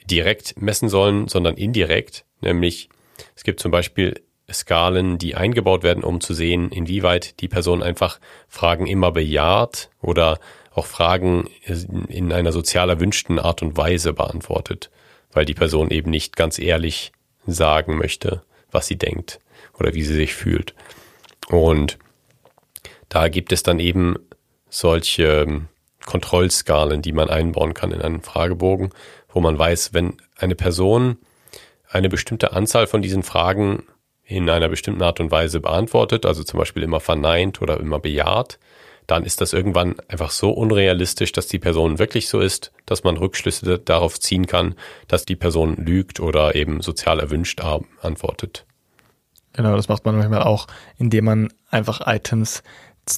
direkt 0.06 0.60
messen 0.60 0.88
sollen, 0.88 1.28
sondern 1.28 1.56
indirekt. 1.56 2.24
Nämlich 2.40 2.88
es 3.36 3.44
gibt 3.44 3.60
zum 3.60 3.70
Beispiel 3.70 4.22
Skalen, 4.50 5.18
die 5.18 5.34
eingebaut 5.34 5.82
werden, 5.82 6.02
um 6.02 6.22
zu 6.22 6.32
sehen, 6.32 6.70
inwieweit 6.72 7.40
die 7.40 7.48
Person 7.48 7.82
einfach 7.82 8.18
Fragen 8.48 8.86
immer 8.86 9.12
bejaht 9.12 9.90
oder 10.00 10.40
auch 10.72 10.86
Fragen 10.86 11.50
in 12.08 12.32
einer 12.32 12.52
sozial 12.52 12.88
erwünschten 12.88 13.38
Art 13.38 13.60
und 13.60 13.76
Weise 13.76 14.14
beantwortet, 14.14 14.90
weil 15.38 15.44
die 15.44 15.54
Person 15.54 15.92
eben 15.92 16.10
nicht 16.10 16.34
ganz 16.34 16.58
ehrlich 16.58 17.12
sagen 17.46 17.96
möchte, 17.96 18.42
was 18.72 18.88
sie 18.88 18.98
denkt 18.98 19.38
oder 19.78 19.94
wie 19.94 20.02
sie 20.02 20.16
sich 20.16 20.34
fühlt. 20.34 20.74
Und 21.46 21.96
da 23.08 23.28
gibt 23.28 23.52
es 23.52 23.62
dann 23.62 23.78
eben 23.78 24.16
solche 24.68 25.42
ähm, 25.42 25.68
Kontrollskalen, 26.04 27.02
die 27.02 27.12
man 27.12 27.30
einbauen 27.30 27.72
kann 27.72 27.92
in 27.92 28.02
einen 28.02 28.20
Fragebogen, 28.20 28.90
wo 29.28 29.38
man 29.38 29.56
weiß, 29.56 29.94
wenn 29.94 30.16
eine 30.36 30.56
Person 30.56 31.18
eine 31.88 32.08
bestimmte 32.08 32.52
Anzahl 32.52 32.88
von 32.88 33.00
diesen 33.00 33.22
Fragen 33.22 33.84
in 34.24 34.50
einer 34.50 34.68
bestimmten 34.68 35.02
Art 35.02 35.20
und 35.20 35.30
Weise 35.30 35.60
beantwortet, 35.60 36.26
also 36.26 36.42
zum 36.42 36.58
Beispiel 36.58 36.82
immer 36.82 36.98
verneint 36.98 37.62
oder 37.62 37.78
immer 37.78 38.00
bejaht, 38.00 38.58
dann 39.08 39.24
ist 39.24 39.40
das 39.40 39.54
irgendwann 39.54 39.96
einfach 40.06 40.30
so 40.30 40.50
unrealistisch, 40.50 41.32
dass 41.32 41.48
die 41.48 41.58
Person 41.58 41.98
wirklich 41.98 42.28
so 42.28 42.40
ist, 42.40 42.72
dass 42.86 43.04
man 43.04 43.16
Rückschlüsse 43.16 43.78
darauf 43.78 44.20
ziehen 44.20 44.46
kann, 44.46 44.74
dass 45.08 45.24
die 45.24 45.34
Person 45.34 45.76
lügt 45.76 46.20
oder 46.20 46.54
eben 46.54 46.82
sozial 46.82 47.18
erwünscht 47.18 47.60
antwortet. 47.60 48.66
Genau, 49.54 49.74
das 49.74 49.88
macht 49.88 50.04
man 50.04 50.16
manchmal 50.16 50.42
auch, 50.42 50.66
indem 50.98 51.24
man 51.24 51.48
einfach 51.70 52.06
Items 52.06 52.62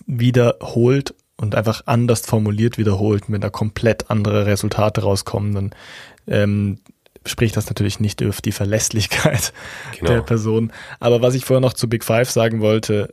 wiederholt 0.06 1.12
und 1.36 1.56
einfach 1.56 1.82
anders 1.86 2.20
formuliert 2.20 2.78
wiederholt, 2.78 3.24
wenn 3.26 3.40
da 3.40 3.50
komplett 3.50 4.10
andere 4.10 4.46
Resultate 4.46 5.02
rauskommen, 5.02 5.54
dann 5.54 5.70
ähm, 6.28 6.78
spricht 7.26 7.56
das 7.56 7.66
natürlich 7.66 7.98
nicht 7.98 8.22
auf 8.22 8.40
die 8.40 8.52
Verlässlichkeit 8.52 9.52
genau. 9.98 10.12
der 10.12 10.20
Person. 10.22 10.72
Aber 11.00 11.20
was 11.20 11.34
ich 11.34 11.44
vorher 11.44 11.60
noch 11.60 11.72
zu 11.72 11.88
Big 11.88 12.04
Five 12.04 12.30
sagen 12.30 12.60
wollte, 12.60 13.12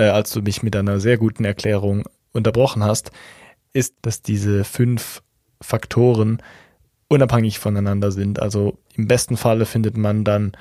äh, 0.00 0.08
als 0.08 0.32
du 0.32 0.40
mich 0.40 0.62
mit 0.62 0.74
einer 0.74 0.98
sehr 0.98 1.18
guten 1.18 1.44
Erklärung 1.44 2.04
unterbrochen 2.32 2.82
hast, 2.82 3.10
ist, 3.72 3.94
dass 4.02 4.22
diese 4.22 4.64
fünf 4.64 5.22
Faktoren 5.60 6.42
unabhängig 7.08 7.58
voneinander 7.58 8.10
sind. 8.10 8.40
Also 8.40 8.78
im 8.94 9.06
besten 9.06 9.36
Falle 9.36 9.66
findet 9.66 9.96
man 9.96 10.24
dann 10.24 10.52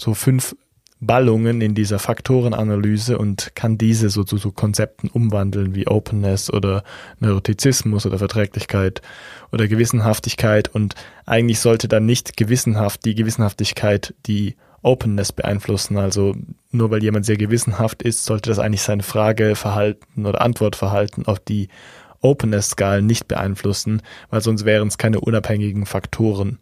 so 0.00 0.14
fünf 0.14 0.56
Ballungen 1.00 1.60
in 1.60 1.74
dieser 1.74 1.98
Faktorenanalyse 1.98 3.18
und 3.18 3.54
kann 3.54 3.76
diese 3.76 4.08
so 4.08 4.24
zu 4.24 4.36
so 4.36 4.52
Konzepten 4.52 5.08
umwandeln 5.08 5.74
wie 5.74 5.88
Openness 5.88 6.52
oder 6.52 6.84
Neurotizismus 7.18 8.06
oder 8.06 8.18
Verträglichkeit 8.18 9.02
oder 9.50 9.66
Gewissenhaftigkeit 9.66 10.68
und 10.68 10.94
eigentlich 11.26 11.58
sollte 11.58 11.88
dann 11.88 12.06
nicht 12.06 12.36
gewissenhaft 12.36 13.04
die 13.04 13.16
Gewissenhaftigkeit 13.16 14.14
die 14.26 14.54
Openness 14.82 15.32
beeinflussen. 15.32 15.96
Also 15.96 16.34
nur 16.70 16.90
weil 16.90 17.02
jemand 17.02 17.24
sehr 17.24 17.36
gewissenhaft 17.36 18.02
ist, 18.02 18.24
sollte 18.24 18.50
das 18.50 18.58
eigentlich 18.58 18.82
sein 18.82 19.00
Frageverhalten 19.00 20.26
oder 20.26 20.40
Antwortverhalten 20.40 21.26
auf 21.26 21.38
die 21.38 21.68
Openness-Skalen 22.20 23.06
nicht 23.06 23.28
beeinflussen, 23.28 24.02
weil 24.30 24.40
sonst 24.40 24.64
wären 24.64 24.88
es 24.88 24.98
keine 24.98 25.20
unabhängigen 25.20 25.86
Faktoren. 25.86 26.58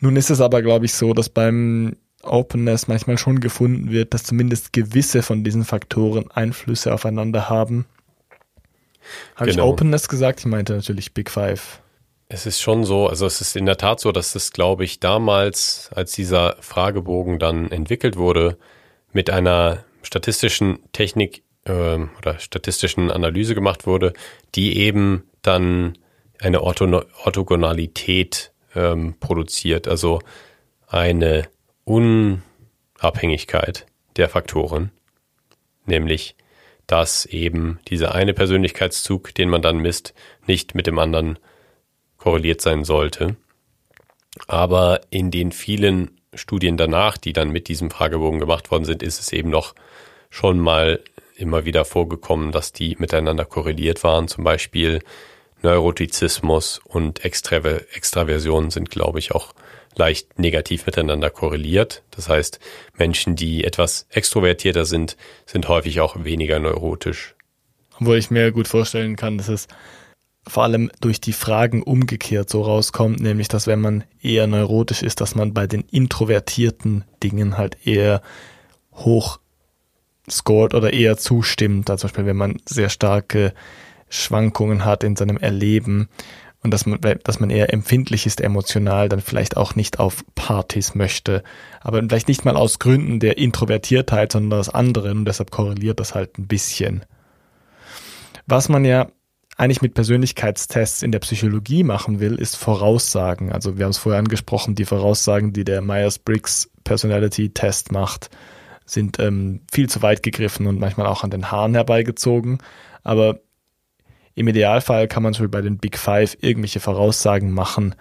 Nun 0.00 0.16
ist 0.16 0.30
es 0.30 0.40
aber, 0.40 0.62
glaube 0.62 0.84
ich, 0.84 0.94
so, 0.94 1.12
dass 1.12 1.28
beim 1.28 1.96
Openness 2.22 2.88
manchmal 2.88 3.18
schon 3.18 3.40
gefunden 3.40 3.90
wird, 3.90 4.14
dass 4.14 4.24
zumindest 4.24 4.72
gewisse 4.72 5.22
von 5.22 5.44
diesen 5.44 5.64
Faktoren 5.64 6.30
Einflüsse 6.30 6.92
aufeinander 6.94 7.48
haben. 7.48 7.86
Habe 9.36 9.50
genau. 9.50 9.66
ich 9.66 9.72
Openness 9.72 10.08
gesagt? 10.08 10.40
Ich 10.40 10.46
meinte 10.46 10.74
natürlich 10.74 11.14
Big 11.14 11.30
Five. 11.30 11.80
Es 12.30 12.44
ist 12.44 12.60
schon 12.60 12.84
so, 12.84 13.06
also 13.06 13.24
es 13.24 13.40
ist 13.40 13.56
in 13.56 13.64
der 13.64 13.78
Tat 13.78 14.00
so, 14.00 14.12
dass 14.12 14.34
es, 14.34 14.52
glaube 14.52 14.84
ich, 14.84 15.00
damals, 15.00 15.88
als 15.94 16.12
dieser 16.12 16.56
Fragebogen 16.60 17.38
dann 17.38 17.70
entwickelt 17.70 18.16
wurde, 18.16 18.58
mit 19.12 19.30
einer 19.30 19.86
statistischen 20.02 20.80
Technik 20.92 21.42
äh, 21.64 21.98
oder 22.18 22.38
statistischen 22.38 23.10
Analyse 23.10 23.54
gemacht 23.54 23.86
wurde, 23.86 24.12
die 24.54 24.76
eben 24.76 25.26
dann 25.40 25.96
eine 26.38 26.62
Orthogonalität 26.62 28.52
ähm, 28.74 29.14
produziert, 29.18 29.88
also 29.88 30.20
eine 30.86 31.48
Unabhängigkeit 31.84 33.86
der 34.16 34.28
Faktoren, 34.28 34.90
nämlich 35.86 36.36
dass 36.86 37.24
eben 37.26 37.80
dieser 37.88 38.14
eine 38.14 38.34
Persönlichkeitszug, 38.34 39.34
den 39.34 39.48
man 39.48 39.62
dann 39.62 39.78
misst, 39.78 40.12
nicht 40.46 40.74
mit 40.74 40.86
dem 40.86 40.98
anderen 40.98 41.38
korreliert 42.18 42.60
sein 42.60 42.84
sollte. 42.84 43.36
Aber 44.46 45.00
in 45.10 45.30
den 45.30 45.52
vielen 45.52 46.20
Studien 46.34 46.76
danach, 46.76 47.16
die 47.16 47.32
dann 47.32 47.50
mit 47.50 47.68
diesem 47.68 47.90
Fragebogen 47.90 48.38
gemacht 48.38 48.70
worden 48.70 48.84
sind, 48.84 49.02
ist 49.02 49.20
es 49.20 49.32
eben 49.32 49.50
noch 49.50 49.74
schon 50.30 50.58
mal 50.58 51.00
immer 51.36 51.64
wieder 51.64 51.84
vorgekommen, 51.84 52.52
dass 52.52 52.72
die 52.72 52.96
miteinander 52.98 53.44
korreliert 53.44 54.04
waren. 54.04 54.28
Zum 54.28 54.44
Beispiel 54.44 55.00
Neurotizismus 55.62 56.80
und 56.84 57.24
Extraver 57.24 57.80
Extraversion 57.94 58.70
sind, 58.70 58.90
glaube 58.90 59.18
ich, 59.18 59.32
auch 59.32 59.54
leicht 59.96 60.38
negativ 60.38 60.86
miteinander 60.86 61.30
korreliert. 61.30 62.02
Das 62.10 62.28
heißt, 62.28 62.60
Menschen, 62.96 63.34
die 63.36 63.64
etwas 63.64 64.06
extrovertierter 64.10 64.84
sind, 64.84 65.16
sind 65.46 65.68
häufig 65.68 66.00
auch 66.00 66.24
weniger 66.24 66.58
neurotisch. 66.58 67.34
Obwohl 68.00 68.16
ich 68.16 68.30
mir 68.30 68.52
gut 68.52 68.68
vorstellen 68.68 69.16
kann, 69.16 69.38
dass 69.38 69.48
es 69.48 69.66
vor 70.48 70.64
allem 70.64 70.90
durch 71.00 71.20
die 71.20 71.32
Fragen 71.32 71.82
umgekehrt 71.82 72.48
so 72.50 72.62
rauskommt, 72.62 73.20
nämlich 73.20 73.48
dass 73.48 73.66
wenn 73.66 73.80
man 73.80 74.04
eher 74.20 74.46
neurotisch 74.46 75.02
ist, 75.02 75.20
dass 75.20 75.34
man 75.34 75.54
bei 75.54 75.66
den 75.66 75.82
introvertierten 75.82 77.04
Dingen 77.22 77.58
halt 77.58 77.76
eher 77.86 78.22
hoch 78.94 79.38
scored 80.30 80.74
oder 80.74 80.92
eher 80.92 81.16
zustimmt. 81.16 81.90
Also 81.90 82.02
zum 82.02 82.08
Beispiel, 82.08 82.26
wenn 82.26 82.36
man 82.36 82.56
sehr 82.66 82.88
starke 82.88 83.52
Schwankungen 84.08 84.84
hat 84.84 85.04
in 85.04 85.16
seinem 85.16 85.36
Erleben 85.36 86.08
und 86.62 86.72
dass 86.72 86.86
man, 86.86 86.98
dass 87.22 87.40
man 87.40 87.50
eher 87.50 87.72
empfindlich 87.72 88.26
ist 88.26 88.40
emotional, 88.40 89.08
dann 89.08 89.20
vielleicht 89.20 89.56
auch 89.56 89.74
nicht 89.74 90.00
auf 90.00 90.24
Partys 90.34 90.94
möchte. 90.94 91.42
Aber 91.80 92.02
vielleicht 92.02 92.28
nicht 92.28 92.44
mal 92.44 92.56
aus 92.56 92.78
Gründen 92.78 93.20
der 93.20 93.38
Introvertiertheit, 93.38 94.32
sondern 94.32 94.58
aus 94.58 94.68
anderen 94.68 95.18
und 95.18 95.24
deshalb 95.24 95.50
korreliert 95.50 96.00
das 96.00 96.14
halt 96.14 96.38
ein 96.38 96.48
bisschen. 96.48 97.04
Was 98.46 98.68
man 98.68 98.84
ja 98.84 99.08
eigentlich 99.58 99.82
mit 99.82 99.94
Persönlichkeitstests 99.94 101.02
in 101.02 101.10
der 101.10 101.18
Psychologie 101.18 101.82
machen 101.82 102.20
will, 102.20 102.36
ist 102.36 102.56
Voraussagen. 102.56 103.52
Also 103.52 103.76
wir 103.76 103.84
haben 103.84 103.90
es 103.90 103.98
vorher 103.98 104.20
angesprochen, 104.20 104.76
die 104.76 104.84
Voraussagen, 104.84 105.52
die 105.52 105.64
der 105.64 105.82
Myers-Briggs 105.82 106.70
Personality 106.84 107.50
Test 107.50 107.90
macht, 107.90 108.30
sind 108.86 109.18
ähm, 109.18 109.60
viel 109.70 109.88
zu 109.88 110.00
weit 110.00 110.22
gegriffen 110.22 110.68
und 110.68 110.78
manchmal 110.78 111.08
auch 111.08 111.24
an 111.24 111.30
den 111.30 111.50
Haaren 111.50 111.74
herbeigezogen. 111.74 112.58
Aber 113.02 113.40
im 114.36 114.46
Idealfall 114.46 115.08
kann 115.08 115.24
man 115.24 115.34
zum 115.34 115.42
Beispiel 115.42 115.60
bei 115.60 115.62
den 115.62 115.78
Big 115.78 115.98
Five 115.98 116.38
irgendwelche 116.40 116.78
Voraussagen 116.78 117.50
machen, 117.50 117.96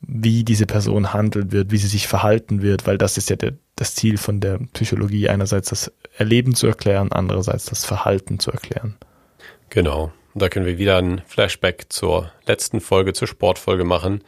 wie 0.00 0.42
diese 0.42 0.66
Person 0.66 1.12
handeln 1.12 1.52
wird, 1.52 1.70
wie 1.70 1.78
sie 1.78 1.86
sich 1.86 2.08
verhalten 2.08 2.62
wird, 2.62 2.86
weil 2.88 2.98
das 2.98 3.16
ist 3.16 3.30
ja 3.30 3.36
der, 3.36 3.52
das 3.76 3.94
Ziel 3.94 4.18
von 4.18 4.40
der 4.40 4.58
Psychologie, 4.72 5.28
einerseits 5.28 5.68
das 5.68 5.92
Erleben 6.18 6.56
zu 6.56 6.66
erklären, 6.66 7.12
andererseits 7.12 7.66
das 7.66 7.84
Verhalten 7.84 8.40
zu 8.40 8.50
erklären. 8.50 8.96
Genau. 9.70 10.12
Und 10.34 10.42
da 10.42 10.48
können 10.48 10.66
wir 10.66 10.78
wieder 10.78 10.98
ein 10.98 11.22
Flashback 11.26 11.86
zur 11.90 12.32
letzten 12.44 12.80
Folge, 12.80 13.12
zur 13.12 13.28
Sportfolge 13.28 13.84
machen, 13.84 14.22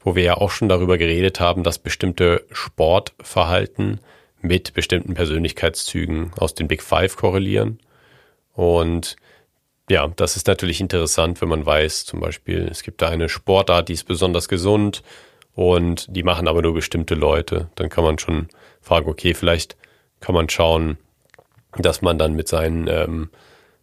wo 0.00 0.14
wir 0.14 0.22
ja 0.22 0.36
auch 0.36 0.50
schon 0.50 0.68
darüber 0.68 0.98
geredet 0.98 1.40
haben, 1.40 1.62
dass 1.62 1.78
bestimmte 1.78 2.44
Sportverhalten 2.52 4.00
mit 4.42 4.74
bestimmten 4.74 5.14
Persönlichkeitszügen 5.14 6.32
aus 6.36 6.54
den 6.54 6.68
Big 6.68 6.82
Five 6.82 7.16
korrelieren. 7.16 7.80
Und 8.52 9.16
ja, 9.88 10.06
das 10.08 10.36
ist 10.36 10.46
natürlich 10.46 10.80
interessant, 10.80 11.40
wenn 11.40 11.48
man 11.48 11.64
weiß, 11.64 12.04
zum 12.04 12.20
Beispiel, 12.20 12.68
es 12.70 12.82
gibt 12.82 13.00
da 13.00 13.08
eine 13.08 13.28
Sportart, 13.28 13.88
die 13.88 13.94
ist 13.94 14.04
besonders 14.04 14.48
gesund 14.48 15.02
und 15.54 16.06
die 16.14 16.22
machen 16.22 16.48
aber 16.48 16.60
nur 16.60 16.74
bestimmte 16.74 17.14
Leute. 17.14 17.70
Dann 17.76 17.88
kann 17.88 18.04
man 18.04 18.18
schon 18.18 18.48
fragen, 18.82 19.08
okay, 19.08 19.32
vielleicht 19.32 19.76
kann 20.20 20.34
man 20.34 20.50
schauen, 20.50 20.98
dass 21.78 22.02
man 22.02 22.18
dann 22.18 22.34
mit 22.34 22.46
seinen 22.46 22.88
ähm, 22.88 23.30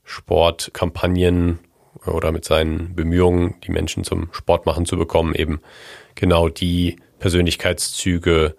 Sportkampagnen 0.03 1.59
oder 2.05 2.31
mit 2.31 2.45
seinen 2.45 2.95
Bemühungen, 2.95 3.55
die 3.63 3.71
Menschen 3.71 4.03
zum 4.03 4.29
Sport 4.33 4.65
machen 4.65 4.85
zu 4.85 4.97
bekommen, 4.97 5.35
eben 5.35 5.61
genau 6.15 6.49
die 6.49 6.97
Persönlichkeitszüge 7.19 8.55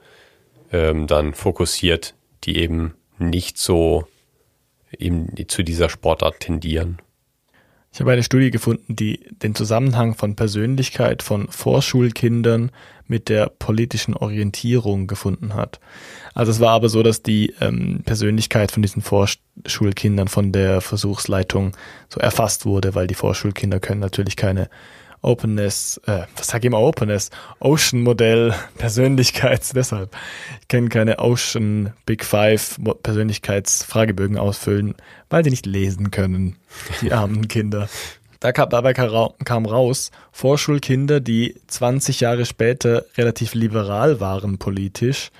ähm, 0.72 1.07
dann 1.07 1.34
fokussiert, 1.34 2.14
die 2.45 2.59
eben 2.59 2.95
nicht 3.18 3.59
so 3.59 4.07
eben 4.99 5.34
zu 5.49 5.62
dieser 5.62 5.88
Sportart 5.88 6.40
tendieren. 6.40 6.99
Ich 7.95 8.01
habe 8.01 8.11
eine 8.11 8.24
Studie 8.24 8.51
gefunden, 8.51 8.97
die 8.97 9.20
den 9.40 9.55
Zusammenhang 9.55 10.16
von 10.16 10.34
Persönlichkeit 10.34 11.22
von 11.22 11.47
Vorschulkindern 11.49 12.72
mit 13.07 13.28
der 13.28 13.47
politischen 13.47 14.14
Orientierung 14.14 15.07
gefunden 15.07 15.55
hat. 15.55 15.78
Also 16.34 16.51
es 16.51 16.59
war 16.59 16.70
aber 16.72 16.88
so, 16.88 17.05
dass 17.05 17.22
die 17.22 17.55
ähm, 17.61 18.03
Persönlichkeit 18.05 18.72
von 18.72 18.82
diesen 18.82 19.01
Vorschulkindern 19.01 20.26
von 20.26 20.51
der 20.51 20.80
Versuchsleitung 20.80 21.76
so 22.09 22.18
erfasst 22.18 22.66
wurde, 22.66 22.97
weil 22.97 23.07
die 23.07 23.14
Vorschulkinder 23.14 23.78
können 23.78 24.01
natürlich 24.01 24.34
keine 24.34 24.68
Openness, 25.25 26.01
äh, 26.07 26.22
was 26.37 26.49
sag 26.49 26.61
ich 26.61 26.66
immer 26.66 26.81
Openness? 26.81 27.31
Ocean 27.59 28.03
Modell 28.03 28.55
Persönlichkeits, 28.79 29.70
deshalb. 29.70 30.14
Ich 30.61 30.68
kenne 30.68 30.89
keine 30.89 31.18
Ocean 31.18 31.93
Big 32.07 32.25
Five 32.25 32.79
Persönlichkeitsfragebögen 33.03 34.39
ausfüllen, 34.39 34.95
weil 35.31 35.43
die 35.43 35.51
nicht 35.51 35.66
lesen 35.66 36.11
können, 36.11 36.57
die 37.01 37.12
armen 37.12 37.49
Kinder. 37.49 37.89
Da 38.41 38.53
kam, 38.53 38.68
dabei 38.68 38.93
kam 38.93 39.64
raus, 39.64 40.11
Vorschulkinder, 40.31 41.20
die 41.20 41.57
20 41.66 42.20
Jahre 42.20 42.45
später 42.45 43.07
relativ 43.16 43.55
liberal 43.55 44.20
waren 44.20 44.59
politisch, 44.59 45.31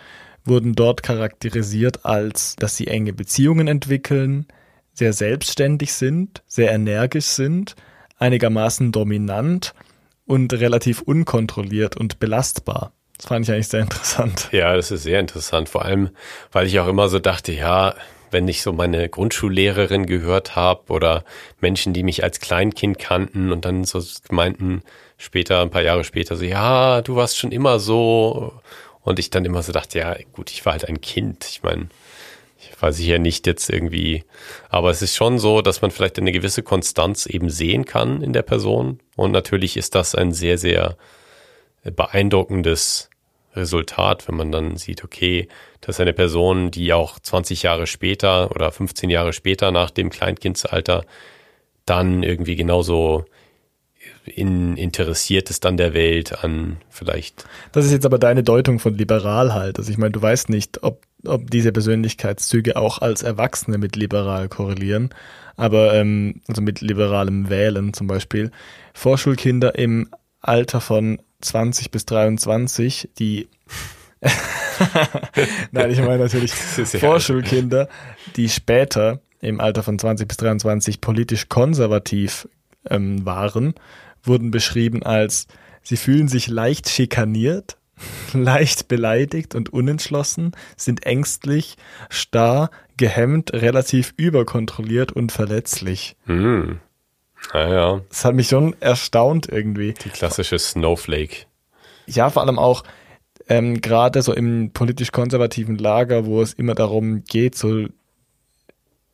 wurden 0.47 0.75
dort 0.75 1.03
charakterisiert 1.03 2.07
als, 2.07 2.57
dass 2.57 2.79
sie 2.79 2.87
enge 2.87 3.13
Beziehungen 3.13 3.69
entwickeln, 3.69 4.47
sehr 4.95 5.13
selbstständig 5.13 5.93
sind, 5.93 6.43
sehr 6.47 6.73
energisch 6.73 7.27
sind, 7.27 7.77
einigermaßen 8.25 8.91
dominant 8.91 9.75
und 10.27 10.53
relativ 10.55 11.03
unkontrolliert 11.03 11.97
und 11.97 12.19
belastbar. 12.19 12.93
Das 13.17 13.27
fand 13.27 13.47
ich 13.47 13.53
eigentlich 13.53 13.69
sehr 13.69 13.83
interessant. 13.83 14.49
Ja, 14.53 14.75
das 14.75 14.91
ist 14.91 15.05
sehr 15.05 15.21
interessant. 15.21 15.69
Vor 15.69 15.85
allem, 15.85 16.11
weil 16.51 16.67
ich 16.67 16.81
auch 16.81 16.89
immer 16.89 17.09
so 17.09 17.19
dachte, 17.19 17.53
ja, 17.53 17.95
wenn 18.31 18.49
ich 18.49 18.63
so 18.63 18.73
meine 18.73 19.09
Grundschullehrerin 19.09 20.07
gehört 20.07 20.57
habe 20.57 20.93
oder 20.93 21.25
Menschen, 21.61 21.93
die 21.93 22.03
mich 22.03 22.25
als 22.25 22.41
Kleinkind 22.41 22.99
kannten 22.99 23.53
und 23.53 23.65
dann 23.65 23.85
so 23.85 24.03
meinten 24.31 24.83
später, 25.17 25.63
ein 25.63 25.71
paar 25.71 25.83
Jahre 25.83 26.03
später, 26.03 26.35
so, 26.35 26.45
ja, 26.45 27.03
du 27.03 27.15
warst 27.15 27.39
schon 27.39 27.53
immer 27.53 27.79
so. 27.79 28.55
Und 29.03 29.19
ich 29.19 29.29
dann 29.29 29.45
immer 29.45 29.63
so 29.63 29.71
dachte, 29.71 29.99
ja, 29.99 30.17
gut, 30.33 30.51
ich 30.51 30.65
war 30.65 30.73
halt 30.73 30.89
ein 30.89 31.03
Kind. 31.03 31.45
Ich 31.45 31.63
meine, 31.63 31.89
weiß 32.81 32.99
ich 32.99 33.07
ja 33.07 33.19
nicht 33.19 33.47
jetzt 33.47 33.71
irgendwie, 33.71 34.25
aber 34.69 34.91
es 34.91 35.03
ist 35.03 35.15
schon 35.15 35.39
so, 35.39 35.63
dass 35.63 35.83
man 35.83 35.91
vielleicht 35.91 36.19
eine 36.19 36.33
gewisse 36.33 36.63
Konstanz 36.63 37.27
eben 37.27 37.51
sehen 37.51 37.85
kann 37.85 38.23
in 38.23 38.33
der 38.33 38.43
Person. 38.43 39.01
Und 39.17 39.33
natürlich 39.33 39.77
ist 39.77 39.95
das 39.95 40.15
ein 40.15 40.33
sehr, 40.33 40.59
sehr 40.59 40.97
beeindruckendes 41.85 43.11
Resultat, 43.55 44.27
wenn 44.29 44.37
man 44.37 44.51
dann 44.51 44.77
sieht, 44.77 45.05
okay, 45.05 45.49
das 45.81 45.97
ist 45.97 46.01
eine 46.01 46.13
Person, 46.13 46.71
die 46.71 46.93
auch 46.93 47.19
20 47.19 47.63
Jahre 47.63 47.87
später 47.87 48.51
oder 48.51 48.73
15 48.73 49.11
Jahre 49.11 49.33
später 49.33 49.71
nach 49.71 49.91
dem 49.91 50.11
Kleinkindsalter 50.11 51.05
dann 51.87 52.23
irgendwie 52.23 52.57
genauso 52.57 53.27
in, 54.25 54.77
interessiert 54.77 55.51
ist 55.51 55.67
an 55.67 55.77
der 55.77 55.95
Welt, 55.95 56.43
an 56.43 56.79
vielleicht. 56.89 57.45
Das 57.73 57.85
ist 57.85 57.93
jetzt 57.93 58.07
aber 58.07 58.19
deine 58.19 58.43
Deutung 58.43 58.79
von 58.79 58.97
liberal 58.97 59.53
halt. 59.53 59.79
Also 59.79 59.91
ich 59.91 59.99
meine, 59.99 60.13
du 60.13 60.23
weißt 60.23 60.49
nicht, 60.49 60.83
ob 60.83 61.03
ob 61.27 61.51
diese 61.51 61.73
Persönlichkeitszüge 61.73 62.77
auch 62.77 62.99
als 62.99 63.23
Erwachsene 63.23 63.79
mit 63.79 63.97
liberal 63.97 64.49
korrelieren, 64.49 65.11
aber 65.57 65.95
ähm, 65.95 66.41
also 66.49 66.63
mit 66.63 66.81
liberalem 66.81 67.51
Wählen 67.51 67.93
zum 67.93 68.07
Beispiel. 68.07 68.51
Vorschulkinder 68.93 69.77
im 69.77 70.09
Alter 70.41 70.81
von 70.81 71.21
20 71.41 71.91
bis 71.91 72.07
23, 72.07 73.11
die 73.19 73.49
Nein, 75.73 75.91
ich 75.91 75.99
meine 75.99 76.25
natürlich 76.25 76.55
Vorschulkinder, 76.55 77.89
die 78.37 78.49
später 78.49 79.21
im 79.41 79.61
Alter 79.61 79.83
von 79.83 79.99
20 79.99 80.27
bis 80.27 80.39
23 80.39 81.01
politisch 81.01 81.49
konservativ 81.49 82.49
ähm, 82.89 83.25
waren, 83.27 83.75
wurden 84.23 84.51
beschrieben 84.51 85.03
als 85.03 85.47
sie 85.83 85.97
fühlen 85.97 86.29
sich 86.29 86.49
leicht 86.49 86.89
schikaniert, 86.89 87.77
leicht 88.33 88.89
beleidigt 88.89 89.55
und 89.55 89.73
unentschlossen, 89.73 90.53
sind 90.77 91.07
ängstlich, 91.07 91.77
starr, 92.09 92.71
gehemmt, 92.97 93.53
relativ 93.53 94.15
überkontrolliert 94.17 95.13
und 95.13 95.33
verletzlich. 95.33 96.17
Hm. 96.27 96.81
Naja. 97.53 98.01
Das 98.09 98.25
hat 98.25 98.35
mich 98.35 98.49
schon 98.49 98.75
erstaunt 98.81 99.49
irgendwie. 99.51 99.95
Die 100.05 100.09
klassische 100.09 100.59
Snowflake. 100.59 101.47
Ja, 102.07 102.31
vor 102.31 102.43
allem 102.43 102.59
auch 102.59 102.85
ähm, 103.49 103.81
gerade 103.81 104.23
so 104.23 104.33
im 104.33 104.71
politisch 104.73 105.13
konservativen 105.13 105.77
Lager, 105.77 106.25
wo 106.25 106.41
es 106.41 106.55
immer 106.55 106.75
darum 106.75 107.25
geht, 107.25 107.57
so 107.57 107.87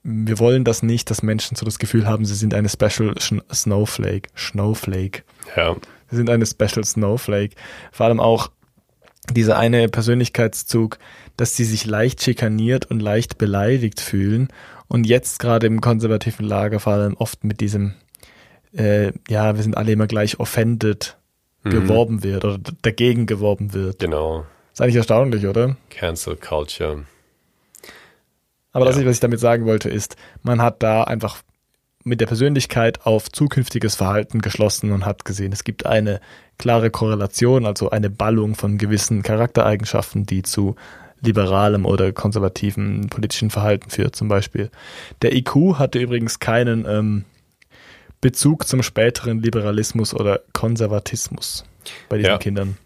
wir 0.03 0.39
wollen 0.39 0.65
das 0.65 0.83
nicht, 0.83 1.11
dass 1.11 1.23
Menschen 1.23 1.57
so 1.57 1.67
das 1.67 1.79
Gefühl 1.79 2.07
haben, 2.07 2.25
sie 2.25 2.35
sind 2.35 2.55
eine 2.55 2.69
Special 2.69 3.15
Snowflake. 3.53 4.31
Snowflake. 4.37 5.25
Ja. 5.57 5.77
Sie 6.11 6.17
sind 6.17 6.31
eine 6.31 6.47
Special 6.47 6.85
Snowflake. 6.85 7.55
Vor 7.93 8.07
allem 8.07 8.19
auch 8.19 8.51
dieser 9.35 9.59
eine 9.59 9.89
Persönlichkeitszug, 9.89 10.99
dass 11.37 11.57
sie 11.57 11.65
sich 11.65 11.87
leicht 11.87 12.23
schikaniert 12.23 12.91
und 12.91 13.01
leicht 13.01 13.39
beleidigt 13.39 14.01
fühlen 14.01 14.49
und 14.89 15.07
jetzt 15.07 15.39
gerade 15.39 15.67
im 15.67 15.81
konservativen 15.81 16.47
Lager 16.47 16.81
vor 16.81 16.95
allem 16.95 17.15
oft 17.15 17.45
mit 17.45 17.61
diesem, 17.61 17.95
äh, 18.75 19.13
ja, 19.29 19.55
wir 19.57 19.63
sind 19.63 19.77
alle 19.77 19.93
immer 19.93 20.07
gleich 20.07 20.41
offended 20.41 21.17
mhm. 21.63 21.71
geworben 21.71 22.23
wird 22.23 22.45
oder 22.45 22.59
dagegen 22.83 23.27
geworben 23.27 23.73
wird. 23.73 24.01
Genau. 24.01 24.45
Ist 24.73 24.81
eigentlich 24.81 24.97
erstaunlich, 24.97 25.47
oder? 25.47 25.77
Cancel 25.91 26.37
Culture. 26.37 27.05
Aber 28.73 28.87
ja. 28.87 28.93
das, 28.93 29.05
was 29.05 29.15
ich 29.15 29.21
damit 29.21 29.41
sagen 29.41 29.67
wollte, 29.67 29.89
ist, 29.89 30.17
man 30.43 30.63
hat 30.63 30.83
da 30.83 31.05
einfach 31.05 31.43
mit 32.05 32.21
der 32.21 32.27
Persönlichkeit 32.27 33.05
auf 33.05 33.31
zukünftiges 33.31 33.95
Verhalten 33.95 34.41
geschlossen 34.41 34.93
und 34.93 35.05
hat 35.05 35.25
gesehen, 35.25 35.53
es 35.53 35.65
gibt 35.65 35.87
eine 35.87 36.21
klare 36.59 36.91
Korrelation, 36.91 37.67
also 37.67 37.91
eine 37.91 38.11
Ballung 38.11 38.55
von 38.55 38.79
gewissen 38.79 39.23
Charaktereigenschaften, 39.23 40.25
die 40.25 40.43
zu 40.43 40.77
liberalem 41.21 41.85
oder 41.85 42.13
konservativen 42.13 43.09
politischen 43.11 43.51
Verhalten 43.51 43.91
führt, 43.91 44.17
zum 44.17 44.29
Beispiel. 44.29 44.71
Der 45.23 45.35
IQ 45.35 45.75
hatte 45.75 45.99
übrigens 45.99 46.39
keinen 46.39 46.87
ähm, 46.87 47.25
Bezug 48.21 48.67
zum 48.67 48.83
späteren 48.83 49.43
Liberalismus 49.43 50.15
oder 50.15 50.41
Konservatismus 50.53 51.65
bei 52.09 52.17
diesen 52.19 52.33
ja. 52.33 52.39
Kindern. 52.39 52.79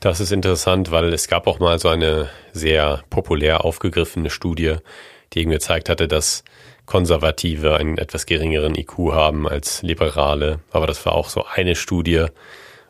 Das 0.00 0.20
ist 0.20 0.32
interessant, 0.32 0.90
weil 0.90 1.12
es 1.12 1.28
gab 1.28 1.46
auch 1.46 1.58
mal 1.58 1.78
so 1.78 1.88
eine 1.88 2.28
sehr 2.52 3.02
populär 3.08 3.64
aufgegriffene 3.64 4.28
Studie, 4.28 4.76
die 5.32 5.40
irgendwie 5.40 5.56
gezeigt 5.56 5.88
hatte, 5.88 6.08
dass 6.08 6.44
Konservative 6.86 7.76
einen 7.76 7.98
etwas 7.98 8.26
geringeren 8.26 8.74
IQ 8.74 9.12
haben 9.12 9.48
als 9.48 9.82
Liberale. 9.82 10.60
Aber 10.70 10.86
das 10.86 11.04
war 11.06 11.14
auch 11.14 11.28
so 11.28 11.44
eine 11.44 11.74
Studie. 11.74 12.26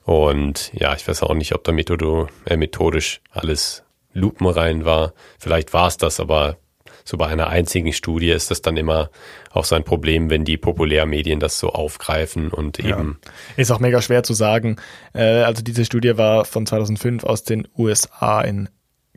Und 0.04 0.72
ja, 0.74 0.94
ich 0.94 1.06
weiß 1.06 1.22
auch 1.22 1.34
nicht, 1.34 1.54
ob 1.54 1.64
da 1.64 1.72
methodo, 1.72 2.28
äh, 2.46 2.56
methodisch 2.56 3.20
alles 3.30 3.84
lupenrein 4.12 4.84
war. 4.84 5.12
Vielleicht 5.38 5.72
war 5.72 5.88
es 5.88 5.96
das, 5.96 6.20
aber 6.20 6.56
so 7.04 7.16
bei 7.16 7.26
einer 7.26 7.48
einzigen 7.48 7.92
Studie 7.92 8.30
ist 8.30 8.50
das 8.50 8.62
dann 8.62 8.76
immer 8.76 9.10
auch 9.50 9.64
so 9.64 9.74
ein 9.74 9.84
Problem, 9.84 10.30
wenn 10.30 10.44
die 10.44 10.56
Populärmedien 10.56 11.40
das 11.40 11.58
so 11.58 11.70
aufgreifen 11.70 12.50
und 12.50 12.78
eben. 12.78 13.18
Ja. 13.24 13.32
Ist 13.56 13.70
auch 13.70 13.80
mega 13.80 14.00
schwer 14.02 14.22
zu 14.22 14.34
sagen. 14.34 14.76
Äh, 15.12 15.42
also 15.42 15.62
diese 15.62 15.84
Studie 15.84 16.16
war 16.16 16.44
von 16.44 16.66
2005 16.66 17.24
aus 17.24 17.42
den 17.42 17.66
USA 17.76 18.40
in 18.42 18.68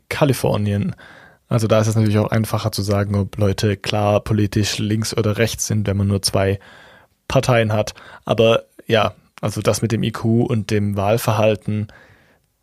Kalifornien. 0.08 0.94
Also 1.48 1.68
da 1.68 1.80
ist 1.80 1.86
es 1.86 1.94
natürlich 1.94 2.18
auch 2.18 2.30
einfacher 2.30 2.72
zu 2.72 2.82
sagen, 2.82 3.14
ob 3.14 3.36
Leute 3.38 3.76
klar 3.76 4.20
politisch 4.20 4.78
links 4.78 5.16
oder 5.16 5.38
rechts 5.38 5.66
sind, 5.66 5.86
wenn 5.86 5.96
man 5.96 6.08
nur 6.08 6.22
zwei 6.22 6.58
Parteien 7.28 7.72
hat. 7.72 7.94
Aber 8.24 8.64
ja, 8.86 9.14
also 9.40 9.60
das 9.60 9.82
mit 9.82 9.92
dem 9.92 10.02
IQ 10.02 10.24
und 10.24 10.70
dem 10.70 10.96
Wahlverhalten, 10.96 11.88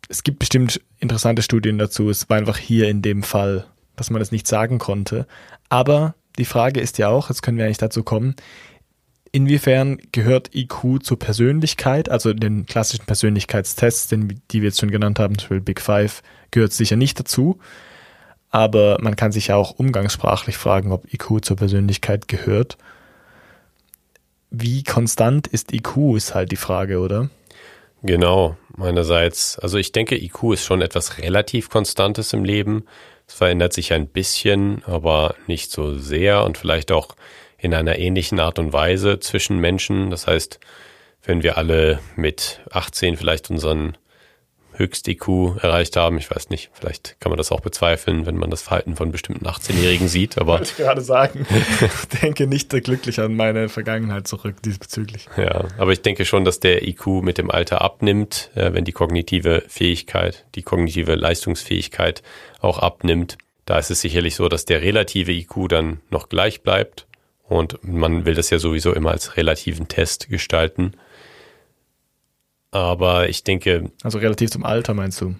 es 0.08 0.22
gibt 0.22 0.38
bestimmt 0.38 0.80
interessante 0.98 1.42
Studien 1.42 1.78
dazu. 1.78 2.10
Es 2.10 2.28
war 2.28 2.36
einfach 2.36 2.58
hier 2.58 2.88
in 2.88 3.00
dem 3.00 3.22
Fall, 3.22 3.66
dass 3.96 4.10
man 4.10 4.20
es 4.20 4.32
nicht 4.32 4.46
sagen 4.46 4.78
konnte. 4.78 5.26
Aber 5.70 6.14
die 6.38 6.44
Frage 6.44 6.80
ist 6.80 6.98
ja 6.98 7.08
auch, 7.08 7.30
jetzt 7.30 7.42
können 7.42 7.56
wir 7.56 7.64
eigentlich 7.64 7.78
dazu 7.78 8.02
kommen, 8.02 8.34
inwiefern 9.32 9.98
gehört 10.12 10.54
IQ 10.54 11.02
zur 11.02 11.18
Persönlichkeit, 11.18 12.08
also 12.08 12.32
den 12.32 12.66
klassischen 12.66 13.06
Persönlichkeitstests, 13.06 14.08
den, 14.08 14.40
die 14.50 14.62
wir 14.62 14.68
jetzt 14.68 14.80
schon 14.80 14.90
genannt 14.90 15.18
haben, 15.18 15.38
zum 15.38 15.48
Beispiel 15.48 15.60
Big 15.60 15.80
Five, 15.80 16.22
gehört 16.50 16.72
sicher 16.72 16.96
nicht 16.96 17.18
dazu. 17.18 17.58
Aber 18.54 18.98
man 19.00 19.16
kann 19.16 19.32
sich 19.32 19.48
ja 19.48 19.56
auch 19.56 19.72
umgangssprachlich 19.72 20.56
fragen, 20.56 20.92
ob 20.92 21.12
IQ 21.12 21.44
zur 21.44 21.56
Persönlichkeit 21.56 22.28
gehört. 22.28 22.78
Wie 24.52 24.84
konstant 24.84 25.48
ist 25.48 25.72
IQ, 25.72 26.14
ist 26.14 26.36
halt 26.36 26.52
die 26.52 26.56
Frage, 26.56 27.00
oder? 27.00 27.30
Genau, 28.04 28.56
meinerseits. 28.76 29.58
Also 29.58 29.76
ich 29.76 29.90
denke, 29.90 30.16
IQ 30.16 30.52
ist 30.52 30.64
schon 30.64 30.82
etwas 30.82 31.18
relativ 31.18 31.68
Konstantes 31.68 32.32
im 32.32 32.44
Leben. 32.44 32.84
Es 33.26 33.34
verändert 33.34 33.72
sich 33.72 33.92
ein 33.92 34.06
bisschen, 34.06 34.84
aber 34.84 35.34
nicht 35.48 35.72
so 35.72 35.98
sehr 35.98 36.44
und 36.44 36.56
vielleicht 36.56 36.92
auch 36.92 37.16
in 37.58 37.74
einer 37.74 37.98
ähnlichen 37.98 38.38
Art 38.38 38.60
und 38.60 38.72
Weise 38.72 39.18
zwischen 39.18 39.58
Menschen. 39.58 40.10
Das 40.10 40.28
heißt, 40.28 40.60
wenn 41.24 41.42
wir 41.42 41.58
alle 41.58 41.98
mit 42.14 42.60
18 42.70 43.16
vielleicht 43.16 43.50
unseren 43.50 43.96
Höchst-IQ 44.76 45.62
erreicht 45.62 45.96
haben. 45.96 46.18
Ich 46.18 46.30
weiß 46.30 46.50
nicht, 46.50 46.70
vielleicht 46.72 47.16
kann 47.20 47.30
man 47.30 47.36
das 47.36 47.52
auch 47.52 47.60
bezweifeln, 47.60 48.26
wenn 48.26 48.36
man 48.36 48.50
das 48.50 48.62
Verhalten 48.62 48.96
von 48.96 49.12
bestimmten 49.12 49.46
18-Jährigen 49.46 50.08
sieht, 50.08 50.38
aber. 50.38 50.54
Wollte 50.54 50.70
ich 50.70 50.76
gerade 50.76 51.00
sagen. 51.00 51.46
Ich 52.14 52.20
denke 52.20 52.46
nicht 52.46 52.70
glücklich 52.70 53.20
an 53.20 53.34
meine 53.34 53.68
Vergangenheit 53.68 54.26
zurück 54.26 54.62
diesbezüglich. 54.62 55.26
Ja, 55.36 55.64
aber 55.78 55.92
ich 55.92 56.02
denke 56.02 56.24
schon, 56.24 56.44
dass 56.44 56.60
der 56.60 56.86
IQ 56.86 57.06
mit 57.22 57.38
dem 57.38 57.50
Alter 57.50 57.82
abnimmt, 57.82 58.50
äh, 58.54 58.72
wenn 58.72 58.84
die 58.84 58.92
kognitive 58.92 59.64
Fähigkeit, 59.68 60.44
die 60.54 60.62
kognitive 60.62 61.14
Leistungsfähigkeit 61.14 62.22
auch 62.60 62.78
abnimmt. 62.78 63.38
Da 63.66 63.78
ist 63.78 63.90
es 63.90 64.00
sicherlich 64.00 64.36
so, 64.36 64.48
dass 64.48 64.64
der 64.64 64.82
relative 64.82 65.32
IQ 65.32 65.68
dann 65.68 66.00
noch 66.10 66.28
gleich 66.28 66.62
bleibt 66.62 67.06
und 67.46 67.78
man 67.82 68.24
will 68.24 68.34
das 68.34 68.50
ja 68.50 68.58
sowieso 68.58 68.92
immer 68.92 69.10
als 69.10 69.36
relativen 69.36 69.88
Test 69.88 70.28
gestalten. 70.28 70.92
Aber 72.74 73.28
ich 73.28 73.44
denke. 73.44 73.92
Also 74.02 74.18
relativ 74.18 74.50
zum 74.50 74.64
Alter 74.64 74.94
meinst 74.94 75.20
du? 75.20 75.36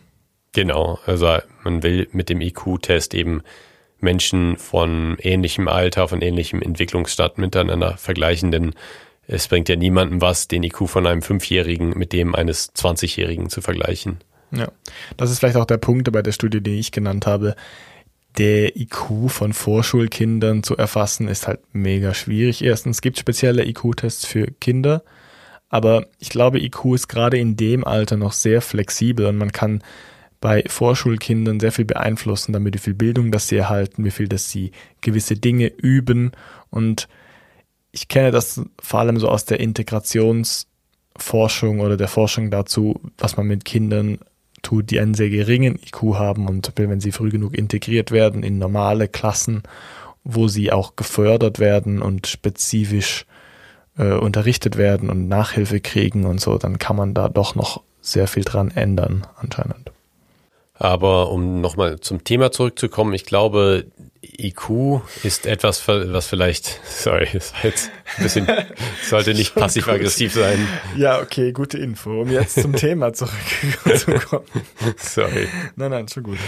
Genau. 0.52 1.00
Also 1.04 1.38
man 1.64 1.82
will 1.82 2.08
mit 2.12 2.28
dem 2.28 2.40
IQ-Test 2.40 3.12
eben 3.12 3.42
Menschen 3.98 4.56
von 4.56 5.16
ähnlichem 5.18 5.66
Alter, 5.66 6.06
von 6.06 6.22
ähnlichem 6.22 6.62
Entwicklungsstand 6.62 7.38
miteinander 7.38 7.96
vergleichen, 7.96 8.52
denn 8.52 8.74
es 9.26 9.48
bringt 9.48 9.68
ja 9.68 9.74
niemandem 9.74 10.20
was, 10.20 10.46
den 10.46 10.62
IQ 10.62 10.86
von 10.88 11.08
einem 11.08 11.22
Fünfjährigen 11.22 11.98
mit 11.98 12.12
dem 12.12 12.36
eines 12.36 12.72
20-Jährigen 12.76 13.48
zu 13.50 13.62
vergleichen. 13.62 14.18
Ja, 14.52 14.68
das 15.16 15.32
ist 15.32 15.40
vielleicht 15.40 15.56
auch 15.56 15.64
der 15.64 15.78
Punkt 15.78 16.12
bei 16.12 16.22
der 16.22 16.32
Studie, 16.32 16.60
die 16.60 16.78
ich 16.78 16.92
genannt 16.92 17.26
habe. 17.26 17.56
Der 18.38 18.76
IQ 18.76 19.28
von 19.28 19.52
Vorschulkindern 19.52 20.62
zu 20.62 20.76
erfassen, 20.76 21.26
ist 21.26 21.48
halt 21.48 21.60
mega 21.72 22.14
schwierig. 22.14 22.62
Erstens 22.62 23.00
gibt 23.00 23.16
es 23.16 23.20
spezielle 23.22 23.66
IQ-Tests 23.66 24.24
für 24.24 24.46
Kinder, 24.60 25.02
aber 25.74 26.06
ich 26.20 26.28
glaube, 26.28 26.60
IQ 26.60 26.94
ist 26.94 27.08
gerade 27.08 27.36
in 27.36 27.56
dem 27.56 27.84
Alter 27.84 28.16
noch 28.16 28.30
sehr 28.30 28.62
flexibel 28.62 29.26
und 29.26 29.36
man 29.36 29.50
kann 29.50 29.82
bei 30.40 30.62
Vorschulkindern 30.68 31.58
sehr 31.58 31.72
viel 31.72 31.84
beeinflussen, 31.84 32.52
damit 32.52 32.74
wie 32.74 32.78
viel 32.78 32.94
Bildung 32.94 33.32
das 33.32 33.48
sie 33.48 33.56
erhalten, 33.56 34.04
wie 34.04 34.12
viel, 34.12 34.28
dass 34.28 34.48
sie 34.48 34.70
gewisse 35.00 35.34
Dinge 35.34 35.66
üben. 35.66 36.30
Und 36.70 37.08
ich 37.90 38.06
kenne 38.06 38.30
das 38.30 38.62
vor 38.80 39.00
allem 39.00 39.18
so 39.18 39.28
aus 39.28 39.46
der 39.46 39.58
Integrationsforschung 39.58 41.80
oder 41.80 41.96
der 41.96 42.06
Forschung 42.06 42.52
dazu, 42.52 43.00
was 43.18 43.36
man 43.36 43.48
mit 43.48 43.64
Kindern 43.64 44.20
tut, 44.62 44.92
die 44.92 45.00
einen 45.00 45.14
sehr 45.14 45.30
geringen 45.30 45.74
IQ 45.74 46.14
haben 46.14 46.46
und 46.46 46.70
wenn 46.76 47.00
sie 47.00 47.10
früh 47.10 47.30
genug 47.30 47.58
integriert 47.58 48.12
werden 48.12 48.44
in 48.44 48.58
normale 48.58 49.08
Klassen, 49.08 49.64
wo 50.22 50.46
sie 50.46 50.70
auch 50.70 50.94
gefördert 50.94 51.58
werden 51.58 52.00
und 52.00 52.28
spezifisch 52.28 53.26
äh, 53.98 54.12
unterrichtet 54.12 54.76
werden 54.76 55.10
und 55.10 55.28
Nachhilfe 55.28 55.80
kriegen 55.80 56.24
und 56.24 56.40
so, 56.40 56.58
dann 56.58 56.78
kann 56.78 56.96
man 56.96 57.14
da 57.14 57.28
doch 57.28 57.54
noch 57.54 57.82
sehr 58.00 58.28
viel 58.28 58.44
dran 58.44 58.70
ändern, 58.70 59.26
anscheinend. 59.36 59.92
Aber 60.76 61.30
um 61.30 61.60
nochmal 61.60 62.00
zum 62.00 62.24
Thema 62.24 62.50
zurückzukommen, 62.50 63.14
ich 63.14 63.24
glaube, 63.24 63.86
IQ 64.22 65.00
ist 65.22 65.46
etwas, 65.46 65.86
was 65.86 66.26
vielleicht, 66.26 66.80
sorry, 66.84 67.28
das 67.32 67.54
war 67.54 67.64
jetzt 67.64 67.90
ein 68.16 68.22
bisschen, 68.24 68.48
sollte 69.04 69.34
nicht 69.34 69.54
passiv-aggressiv 69.54 70.34
sein. 70.34 70.66
Ja, 70.96 71.20
okay, 71.20 71.52
gute 71.52 71.78
Info, 71.78 72.22
um 72.22 72.30
jetzt 72.30 72.60
zum 72.60 72.74
Thema 72.74 73.12
zurückzukommen. 73.12 74.46
sorry. 74.96 75.48
Nein, 75.76 75.92
nein, 75.92 76.08
schon 76.08 76.24
gut. 76.24 76.38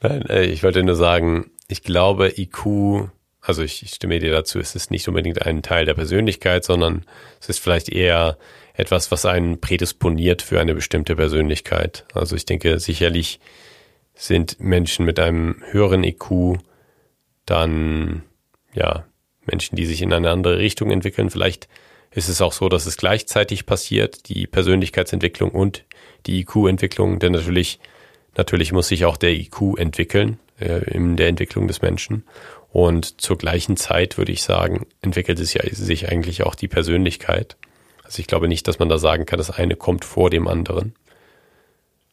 Nein, 0.00 0.22
äh, 0.28 0.44
ich 0.44 0.62
wollte 0.62 0.82
nur 0.82 0.96
sagen, 0.96 1.50
ich 1.68 1.82
glaube, 1.82 2.32
IQ 2.38 3.10
also 3.48 3.62
ich, 3.62 3.82
ich 3.82 3.94
stimme 3.94 4.18
dir 4.18 4.30
dazu, 4.30 4.58
es 4.58 4.74
ist 4.74 4.90
nicht 4.90 5.08
unbedingt 5.08 5.46
ein 5.46 5.62
Teil 5.62 5.86
der 5.86 5.94
Persönlichkeit, 5.94 6.64
sondern 6.64 7.06
es 7.40 7.48
ist 7.48 7.60
vielleicht 7.60 7.88
eher 7.88 8.36
etwas, 8.74 9.10
was 9.10 9.24
einen 9.24 9.58
prädisponiert 9.58 10.42
für 10.42 10.60
eine 10.60 10.74
bestimmte 10.74 11.16
Persönlichkeit. 11.16 12.04
Also 12.12 12.36
ich 12.36 12.44
denke, 12.44 12.78
sicherlich 12.78 13.40
sind 14.14 14.60
Menschen 14.60 15.06
mit 15.06 15.18
einem 15.18 15.62
höheren 15.70 16.04
IQ 16.04 16.58
dann, 17.46 18.22
ja, 18.74 19.04
Menschen, 19.46 19.76
die 19.76 19.86
sich 19.86 20.02
in 20.02 20.12
eine 20.12 20.28
andere 20.28 20.58
Richtung 20.58 20.90
entwickeln. 20.90 21.30
Vielleicht 21.30 21.68
ist 22.10 22.28
es 22.28 22.42
auch 22.42 22.52
so, 22.52 22.68
dass 22.68 22.84
es 22.84 22.98
gleichzeitig 22.98 23.64
passiert, 23.64 24.28
die 24.28 24.46
Persönlichkeitsentwicklung 24.46 25.50
und 25.52 25.84
die 26.26 26.40
IQ-Entwicklung, 26.40 27.18
denn 27.18 27.32
natürlich, 27.32 27.80
natürlich 28.36 28.72
muss 28.72 28.88
sich 28.88 29.06
auch 29.06 29.16
der 29.16 29.32
IQ 29.32 29.78
entwickeln 29.78 30.38
äh, 30.60 30.84
in 30.90 31.16
der 31.16 31.28
Entwicklung 31.28 31.68
des 31.68 31.82
Menschen. 31.82 32.24
Und 32.70 33.20
zur 33.20 33.38
gleichen 33.38 33.76
Zeit 33.76 34.18
würde 34.18 34.32
ich 34.32 34.42
sagen, 34.42 34.86
entwickelt 35.00 35.40
es 35.40 35.54
ja 35.54 35.62
sich 35.70 36.08
eigentlich 36.08 36.44
auch 36.44 36.54
die 36.54 36.68
Persönlichkeit. 36.68 37.56
Also 38.04 38.20
ich 38.20 38.26
glaube 38.26 38.48
nicht, 38.48 38.68
dass 38.68 38.78
man 38.78 38.88
da 38.88 38.98
sagen 38.98 39.26
kann, 39.26 39.38
das 39.38 39.50
eine 39.50 39.76
kommt 39.76 40.04
vor 40.04 40.30
dem 40.30 40.48
anderen. 40.48 40.94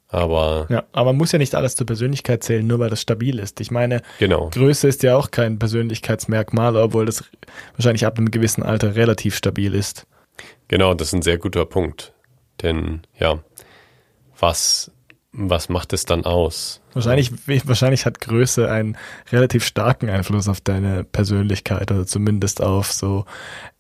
Aber. 0.08 0.68
Ja, 0.70 0.84
aber 0.94 1.12
man 1.12 1.18
muss 1.18 1.32
ja 1.32 1.40
nicht 1.40 1.56
alles 1.56 1.76
zur 1.76 1.86
Persönlichkeit 1.86 2.44
zählen, 2.44 2.66
nur 2.66 2.80
weil 2.80 2.90
das 2.90 3.02
stabil 3.02 3.40
ist. 3.40 3.60
Ich 3.60 3.72
meine, 3.72 4.02
genau. 4.20 4.50
Größe 4.50 4.88
ist 4.88 5.04
ja 5.04 5.18
auch 5.18 5.32
kein 5.32 5.60
Persönlichkeitsmerkmal, 5.60 6.76
obwohl 6.78 7.06
das 7.06 7.24
wahrscheinlich 7.76 8.06
ab 8.06 8.18
einem 8.18 8.32
gewissen 8.32 8.64
Alter 8.64 8.96
relativ 8.96 9.36
stabil 9.36 9.74
ist. 9.74 10.06
Genau, 10.68 10.94
das 10.94 11.10
ist 11.10 11.14
ein 11.14 11.22
sehr 11.22 11.38
guter 11.38 11.66
Punkt. 11.66 12.14
Denn 12.62 13.02
ja, 13.20 13.40
was 14.40 14.92
was 15.38 15.70
macht 15.70 15.94
es 15.94 16.06
dann 16.06 16.26
aus? 16.26 16.82
Wahrscheinlich, 16.94 17.32
wahrscheinlich 17.68 18.06
hat 18.06 18.22
Größe 18.22 18.70
einen 18.70 18.98
relativ 19.32 19.66
starken 19.66 20.10
Einfluss 20.10 20.48
auf 20.48 20.62
deine 20.62 21.04
Persönlichkeit 21.04 21.92
oder 21.92 22.06
zumindest 22.06 22.62
auf 22.62 22.92
so 22.92 23.26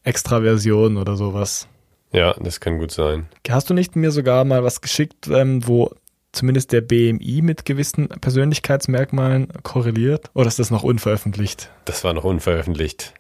Extraversion 0.03 0.97
oder 0.97 1.16
sowas. 1.16 1.68
Ja, 2.12 2.34
das 2.39 2.60
kann 2.60 2.78
gut 2.78 2.91
sein. 2.91 3.28
Hast 3.49 3.70
du 3.70 3.74
nicht 3.74 3.95
mir 3.95 4.12
sogar 4.12 4.45
mal 4.45 4.64
was 4.64 4.82
geschickt, 4.82 5.28
ähm, 5.28 5.66
wo 5.68 5.91
zumindest 6.32 6.72
der 6.74 6.82
BMI 6.82 7.41
mit 7.41 7.66
gewissen 7.66 8.10
Persönlichkeitsmerkmalen 8.10 9.47
korreliert? 9.64 10.30
Oder 10.34 10.47
ist 10.47 10.60
das 10.60 10.72
noch 10.72 10.84
unveröffentlicht? 10.84 11.72
Das 11.86 12.03
war 12.03 12.14
noch 12.14 12.26
unveröffentlicht. 12.26 13.14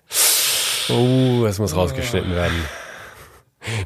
Oh, 0.89 1.43
das 1.43 1.59
muss 1.59 1.75
rausgeschnitten 1.75 2.31
werden. 2.31 2.55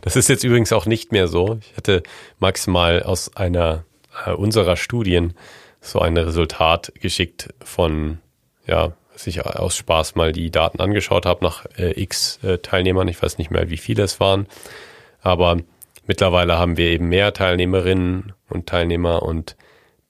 Das 0.02 0.16
ist 0.16 0.28
jetzt 0.28 0.44
übrigens 0.44 0.74
auch 0.74 0.86
nicht 0.86 1.12
mehr 1.12 1.28
so. 1.28 1.60
Ich 1.62 1.78
hatte 1.78 2.04
maximal 2.40 3.04
aus 3.04 3.36
einer 3.38 3.86
äh, 4.26 4.32
unserer 4.32 4.76
Studien 4.76 5.34
so 5.82 6.00
ein 6.00 6.18
Resultat 6.18 6.92
geschickt 6.96 7.54
von, 7.64 8.20
ja, 8.68 8.94
sich 9.16 9.46
aus 9.46 9.76
Spaß 9.76 10.16
mal 10.16 10.32
die 10.32 10.50
Daten 10.50 10.80
angeschaut 10.80 11.26
habe 11.26 11.44
nach 11.44 11.66
äh, 11.78 12.02
x 12.02 12.40
äh, 12.44 12.60
Teilnehmern. 12.60 13.08
Ich 13.08 13.22
weiß 13.22 13.38
nicht 13.38 13.52
mehr, 13.52 13.70
wie 13.70 13.78
viele 13.78 14.04
es 14.04 14.20
waren. 14.20 14.48
Aber 15.22 15.58
mittlerweile 16.08 16.58
haben 16.58 16.78
wir 16.78 16.88
eben 16.88 17.10
mehr 17.10 17.34
Teilnehmerinnen 17.34 18.34
und 18.50 18.68
Teilnehmer 18.68 19.24
und 19.24 19.56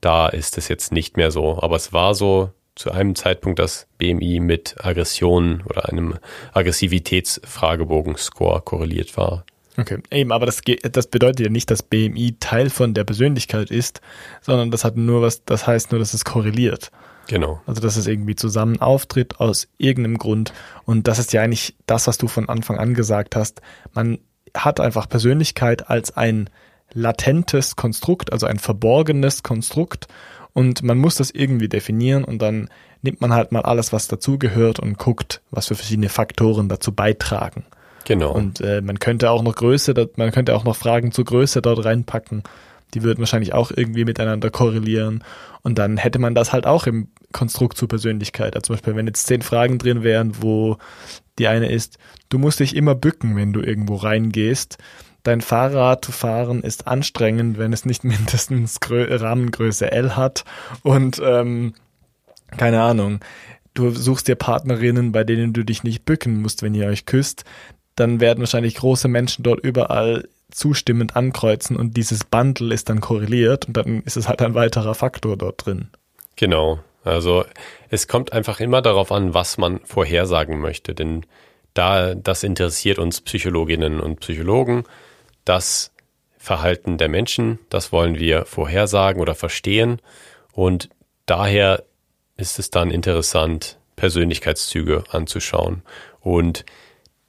da 0.02 0.30
ist 0.30 0.58
es 0.58 0.68
jetzt 0.68 0.92
nicht 0.92 1.18
mehr 1.18 1.32
so. 1.32 1.62
Aber 1.62 1.76
es 1.76 1.92
war 1.92 2.14
so 2.14 2.52
zu 2.76 2.92
einem 2.92 3.16
Zeitpunkt, 3.16 3.60
dass 3.60 3.88
BMI 3.98 4.40
mit 4.40 4.76
Aggressionen 4.80 5.64
oder 5.64 5.90
einem 5.90 6.18
Aggressivitätsfragebogen-Score 6.54 8.62
korreliert 8.62 9.18
war. 9.18 9.46
Okay, 9.80 10.00
eben, 10.12 10.32
aber 10.32 10.46
das, 10.46 10.62
das 10.92 11.08
bedeutet 11.08 11.40
ja 11.40 11.50
nicht, 11.50 11.72
dass 11.72 11.84
BMI 11.84 12.36
Teil 12.40 12.70
von 12.70 12.94
der 12.94 13.04
Persönlichkeit 13.04 13.72
ist, 13.72 14.02
sondern 14.42 14.72
das 14.72 14.84
hat 14.84 14.98
nur 14.98 15.22
was, 15.22 15.46
das 15.46 15.68
heißt 15.68 15.92
nur, 15.92 16.00
dass 16.00 16.14
es 16.14 16.26
korreliert. 16.26 16.92
Genau. 17.28 17.62
Also, 17.68 17.80
dass 17.80 17.96
es 17.96 18.08
irgendwie 18.08 18.36
zusammen 18.36 18.82
auftritt 18.82 19.40
aus 19.40 19.68
irgendeinem 19.78 20.18
Grund. 20.18 20.52
Und 20.86 21.08
das 21.08 21.20
ist 21.20 21.32
ja 21.32 21.44
eigentlich 21.44 21.76
das, 21.86 22.08
was 22.08 22.18
du 22.18 22.28
von 22.28 22.50
Anfang 22.50 22.78
an 22.80 22.96
gesagt 22.96 23.36
hast. 23.36 23.62
Man 23.94 24.18
hat 24.56 24.80
einfach 24.80 25.08
Persönlichkeit 25.08 25.90
als 25.90 26.18
ein 26.18 26.50
latentes 26.92 27.76
Konstrukt, 27.76 28.34
also 28.34 28.48
ein 28.48 28.58
verborgenes 28.58 29.44
Konstrukt. 29.44 30.08
Und 30.54 30.82
man 30.82 30.98
muss 30.98 31.16
das 31.16 31.30
irgendwie 31.30 31.70
definieren 31.70 32.24
und 32.24 32.42
dann 32.42 32.70
nimmt 33.04 33.22
man 33.22 33.32
halt 33.32 33.52
mal 33.52 33.62
alles, 33.62 33.94
was 33.94 34.08
dazugehört 34.08 34.80
und 34.80 34.98
guckt, 34.98 35.42
was 35.52 35.68
für 35.68 35.76
verschiedene 35.76 36.10
Faktoren 36.10 36.68
dazu 36.68 36.92
beitragen. 36.92 37.64
Genau. 38.10 38.32
Und 38.32 38.60
äh, 38.62 38.82
man 38.82 38.98
könnte 38.98 39.30
auch 39.30 39.44
noch 39.44 39.56
Größe, 39.56 39.94
man 40.16 40.32
könnte 40.32 40.56
auch 40.56 40.64
noch 40.64 40.76
Fragen 40.76 41.12
zur 41.12 41.26
Größe 41.26 41.62
dort 41.62 41.86
reinpacken. 41.86 42.42
Die 42.96 43.04
würden 43.04 43.20
wahrscheinlich 43.20 43.54
auch 43.54 43.70
irgendwie 43.70 44.04
miteinander 44.04 44.50
korrelieren. 44.50 45.24
Und 45.62 45.78
dann 45.78 45.98
hätte 45.98 46.18
man 46.18 46.34
das 46.34 46.52
halt 46.52 46.66
auch 46.66 46.88
im 46.88 47.10
Konstrukt 47.34 47.78
zur 47.78 47.88
Persönlichkeit. 47.88 48.56
Also 48.56 48.66
zum 48.66 48.76
Beispiel, 48.78 48.96
wenn 48.96 49.06
jetzt 49.06 49.28
zehn 49.28 49.44
Fragen 49.44 49.78
drin 49.78 50.02
wären, 50.02 50.42
wo 50.42 50.78
die 51.38 51.48
eine 51.48 51.72
ist, 51.72 52.00
du 52.30 52.40
musst 52.40 52.62
dich 52.62 52.76
immer 52.76 52.96
bücken, 52.96 53.36
wenn 53.36 53.54
du 53.54 53.62
irgendwo 53.62 53.98
reingehst. 53.98 54.80
Dein 55.22 55.42
Fahrrad 55.42 56.04
zu 56.04 56.12
fahren 56.12 56.64
ist 56.64 56.88
anstrengend, 56.88 57.60
wenn 57.60 57.74
es 57.74 57.86
nicht 57.86 58.04
mindestens 58.06 58.80
Grö 58.80 59.06
Rahmengröße 59.08 59.92
L 59.92 60.16
hat. 60.16 60.46
Und 60.82 61.22
ähm, 61.24 61.76
keine 62.58 62.82
Ahnung, 62.82 63.20
du 63.76 63.92
suchst 63.92 64.28
dir 64.28 64.36
Partnerinnen, 64.36 65.12
bei 65.12 65.24
denen 65.24 65.54
du 65.54 65.64
dich 65.64 65.84
nicht 65.84 66.06
bücken 66.06 66.42
musst, 66.42 66.64
wenn 66.64 66.74
ihr 66.74 66.88
euch 66.88 67.06
küsst 67.06 67.46
dann 68.00 68.20
werden 68.20 68.40
wahrscheinlich 68.40 68.76
große 68.76 69.08
Menschen 69.08 69.44
dort 69.44 69.60
überall 69.60 70.28
zustimmend 70.52 71.16
ankreuzen 71.16 71.76
und 71.76 71.96
dieses 71.96 72.24
Bundle 72.24 72.74
ist 72.74 72.90
dann 72.90 73.02
korreliert 73.02 73.68
und 73.68 73.78
dann 73.78 74.02
ist 74.04 74.18
es 74.18 74.28
halt 74.28 74.42
ein 74.42 74.56
weiterer 74.56 74.96
Faktor 74.96 75.38
dort 75.38 75.66
drin. 75.66 75.90
Genau. 76.36 76.80
Also 77.04 77.46
es 77.90 78.08
kommt 78.08 78.34
einfach 78.34 78.60
immer 78.60 78.82
darauf 78.82 79.12
an, 79.12 79.34
was 79.34 79.58
man 79.58 79.80
vorhersagen 79.86 80.60
möchte, 80.60 80.94
denn 80.94 81.26
da 81.74 82.16
das 82.16 82.44
interessiert 82.44 83.00
uns 83.00 83.22
Psychologinnen 83.22 84.00
und 84.00 84.20
Psychologen, 84.20 84.84
dass 85.46 85.92
Verhalten 86.38 86.98
der 86.98 87.10
Menschen. 87.10 87.60
Das 87.70 87.92
wollen 87.92 88.18
wir 88.18 88.46
vorhersagen 88.46 89.22
oder 89.22 89.36
verstehen. 89.36 90.02
Und 90.54 90.90
daher 91.26 91.84
ist 92.38 92.60
es 92.60 92.70
dann 92.70 92.92
interessant, 92.92 93.78
Persönlichkeitszüge 93.96 95.04
anzuschauen. 95.10 95.84
Und 96.22 96.66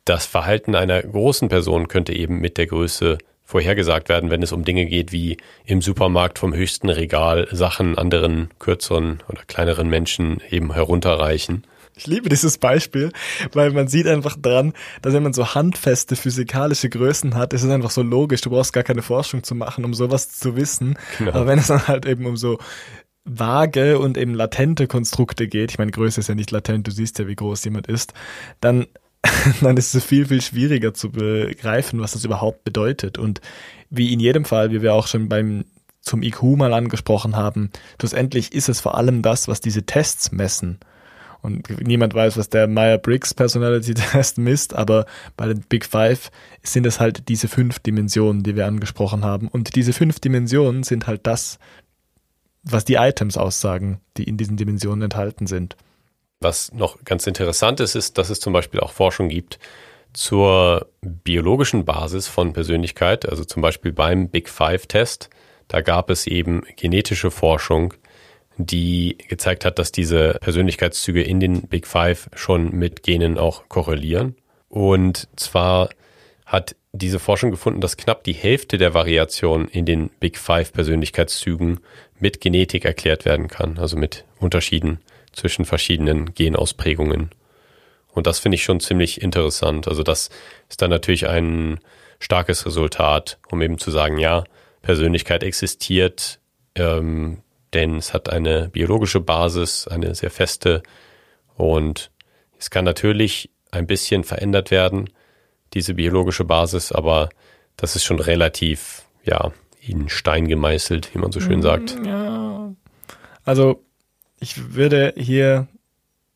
das 0.05 0.27
Verhalten 0.27 0.75
einer 0.75 1.03
großen 1.03 1.49
Person 1.49 1.89
könnte 1.89 2.15
eben 2.15 2.41
mit 2.41 2.59
der 2.59 2.67
Größe 2.67 3.19
vorhergesagt 3.45 4.09
werden, 4.09 4.31
wenn 4.31 4.43
es 4.43 4.53
um 4.53 4.65
Dinge 4.65 4.87
geht 4.87 5.11
wie 5.11 5.37
im 5.65 5.83
Supermarkt 5.83 6.39
vom 6.39 6.55
höchsten 6.55 6.89
Regal 6.89 7.49
Sachen 7.51 7.99
anderen 7.99 8.51
kürzeren 8.61 9.23
oder 9.29 9.43
kleineren 9.47 9.89
Menschen 9.89 10.41
eben 10.51 10.73
herunterreichen. 10.73 11.67
Ich 11.97 12.07
liebe 12.07 12.29
dieses 12.29 12.59
Beispiel, 12.59 13.11
weil 13.53 13.73
man 13.73 13.89
sieht 13.89 14.07
einfach 14.07 14.37
dran, 14.41 14.73
dass 15.03 15.13
wenn 15.13 15.25
man 15.25 15.33
so 15.33 15.55
handfeste 15.55 16.17
physikalische 16.17 16.89
Größen 16.89 17.35
hat, 17.35 17.53
ist 17.53 17.65
es 17.65 17.71
einfach 17.71 17.91
so 17.91 18.03
logisch. 18.03 18.41
Du 18.41 18.51
brauchst 18.51 18.73
gar 18.73 18.85
keine 18.85 19.03
Forschung 19.03 19.43
zu 19.43 19.55
machen, 19.55 19.85
um 19.85 19.93
sowas 19.95 20.31
zu 20.31 20.57
wissen. 20.57 20.97
Genau. 21.19 21.33
Aber 21.33 21.47
wenn 21.47 21.59
es 21.59 21.67
dann 21.67 21.89
halt 21.89 22.07
eben 22.07 22.27
um 22.27 22.37
so 22.37 22.59
vage 23.25 23.99
und 23.99 24.17
eben 24.17 24.35
latente 24.35 24.87
Konstrukte 24.87 25.47
geht, 25.49 25.73
ich 25.73 25.79
meine, 25.79 25.91
Größe 25.91 26.21
ist 26.21 26.29
ja 26.29 26.35
nicht 26.35 26.53
latent, 26.53 26.87
du 26.87 26.91
siehst 26.91 27.19
ja, 27.19 27.27
wie 27.27 27.37
groß 27.37 27.65
jemand 27.65 27.87
ist, 27.87 28.15
dann 28.61 28.87
dann 29.61 29.77
ist 29.77 29.95
es 29.95 30.05
viel, 30.05 30.27
viel 30.27 30.41
schwieriger 30.41 30.95
zu 30.95 31.11
begreifen, 31.11 32.01
was 32.01 32.12
das 32.12 32.25
überhaupt 32.25 32.64
bedeutet. 32.64 33.18
Und 33.18 33.41
wie 33.91 34.12
in 34.12 34.21
jedem 34.21 34.45
Fall, 34.45 34.71
wie 34.71 34.83
wir 34.83 34.95
auch 34.95 35.07
schon 35.07 35.29
beim 35.29 35.64
zum 36.01 36.23
IQ 36.23 36.43
mal 36.57 36.73
angesprochen 36.73 37.37
haben, 37.37 37.71
schlussendlich 38.01 38.53
ist 38.53 38.68
es 38.68 38.81
vor 38.81 38.97
allem 38.97 39.21
das, 39.23 39.49
was 39.49 39.61
diese 39.61 39.85
Tests 39.85 40.33
messen. 40.33 40.79
Und 41.43 41.68
niemand 41.87 42.14
weiß, 42.14 42.37
was 42.37 42.49
der 42.49 42.66
Meyer-Briggs 42.66 43.35
Personality 43.35 43.95
Test 44.12 44.39
misst, 44.39 44.75
aber 44.75 45.07
bei 45.37 45.47
den 45.47 45.61
Big 45.62 45.87
Five 45.87 46.31
sind 46.62 46.87
es 46.87 47.01
halt 47.01 47.29
diese 47.29 47.49
fünf 47.49 47.79
Dimensionen, 47.79 48.43
die 48.43 48.57
wir 48.57 48.66
angesprochen 48.66 49.25
haben. 49.25 49.49
Und 49.49 49.75
diese 49.75 49.93
fünf 49.93 50.21
Dimensionen 50.21 50.83
sind 50.83 51.07
halt 51.07 51.27
das, 51.27 51.59
was 52.62 52.85
die 52.85 52.95
Items 52.95 53.37
aussagen, 53.37 54.01
die 54.16 54.25
in 54.25 54.37
diesen 54.37 54.57
Dimensionen 54.57 55.03
enthalten 55.03 55.47
sind. 55.47 55.77
Was 56.43 56.72
noch 56.72 57.05
ganz 57.05 57.26
interessant 57.26 57.80
ist, 57.80 57.95
ist, 57.95 58.16
dass 58.16 58.30
es 58.30 58.41
zum 58.41 58.55
Beispiel 58.55 58.80
auch 58.80 58.93
Forschung 58.93 59.28
gibt 59.28 59.59
zur 60.14 60.86
biologischen 61.03 61.84
Basis 61.84 62.28
von 62.28 62.55
Persönlichkeit, 62.55 63.28
also 63.28 63.45
zum 63.45 63.61
Beispiel 63.61 63.93
beim 63.93 64.30
Big 64.30 64.49
Five 64.49 64.86
Test. 64.86 65.28
Da 65.68 65.82
gab 65.82 66.09
es 66.09 66.26
eben 66.26 66.62
genetische 66.76 67.30
Forschung, 67.30 67.93
die 68.57 69.18
gezeigt 69.28 69.66
hat, 69.66 69.78
dass 69.78 69.93
diese 69.93 70.38
Persönlichkeitszüge 70.41 71.22
in 71.22 71.41
den 71.41 71.68
Big 71.68 71.86
Five 71.86 72.30
schon 72.34 72.70
mit 72.70 73.03
Genen 73.03 73.36
auch 73.36 73.68
korrelieren. 73.68 74.34
Und 74.70 75.28
zwar 75.36 75.91
hat 76.47 76.74
diese 76.93 77.18
Forschung 77.18 77.51
gefunden, 77.51 77.82
dass 77.82 77.99
knapp 77.99 78.24
die 78.24 78.32
Hälfte 78.32 78.78
der 78.78 78.95
Variation 78.95 79.68
in 79.68 79.84
den 79.84 80.09
Big 80.20 80.38
Five 80.38 80.72
Persönlichkeitszügen 80.72 81.80
mit 82.18 82.41
Genetik 82.41 82.86
erklärt 82.86 83.26
werden 83.26 83.49
kann, 83.49 83.78
also 83.78 83.99
mit 83.99 84.24
Unterschieden 84.38 85.01
zwischen 85.33 85.64
verschiedenen 85.64 86.35
Genausprägungen. 86.35 87.31
Und 88.12 88.26
das 88.26 88.39
finde 88.39 88.57
ich 88.57 88.64
schon 88.64 88.81
ziemlich 88.81 89.22
interessant. 89.22 89.87
Also 89.87 90.03
das 90.03 90.31
ist 90.68 90.83
dann 90.83 90.91
natürlich 90.91 91.28
ein 91.28 91.78
starkes 92.18 92.66
Resultat, 92.66 93.39
um 93.51 93.62
eben 93.62 93.78
zu 93.78 93.91
sagen, 93.91 94.18
ja, 94.18 94.45
Persönlichkeit 94.83 95.43
existiert, 95.43 96.41
ähm, 96.74 97.43
denn 97.72 97.97
es 97.97 98.12
hat 98.12 98.28
eine 98.28 98.68
biologische 98.68 99.20
Basis, 99.20 99.87
eine 99.87 100.14
sehr 100.14 100.31
feste 100.31 100.83
und 101.57 102.11
es 102.59 102.70
kann 102.70 102.85
natürlich 102.85 103.51
ein 103.70 103.87
bisschen 103.87 104.24
verändert 104.24 104.70
werden, 104.70 105.11
diese 105.74 105.95
biologische 105.95 106.45
Basis, 106.45 106.93
aber 106.93 107.28
das 107.76 107.97
ist 107.97 108.05
schon 108.05 108.20
relativ, 108.20 109.05
ja, 109.24 109.53
in 109.81 110.09
Stein 110.09 110.49
gemeißelt, 110.49 111.14
wie 111.14 111.18
man 111.18 111.33
so 111.33 111.41
schön 111.41 111.62
sagt. 111.62 111.97
Ja. 112.05 112.74
Also 113.45 113.83
ich 114.41 114.74
würde 114.74 115.14
hier 115.16 115.68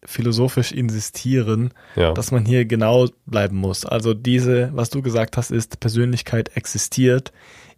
philosophisch 0.05 0.73
insistieren, 0.73 1.73
ja. 1.97 2.13
dass 2.13 2.31
man 2.31 2.45
hier 2.45 2.67
genau 2.67 3.09
bleiben 3.27 3.57
muss. 3.57 3.87
Also 3.87 4.13
diese, 4.13 4.71
was 4.75 4.91
du 4.91 5.03
gesagt 5.03 5.37
hast, 5.37 5.51
ist 5.51 5.81
Persönlichkeit 5.81 6.57
existiert 6.57 7.33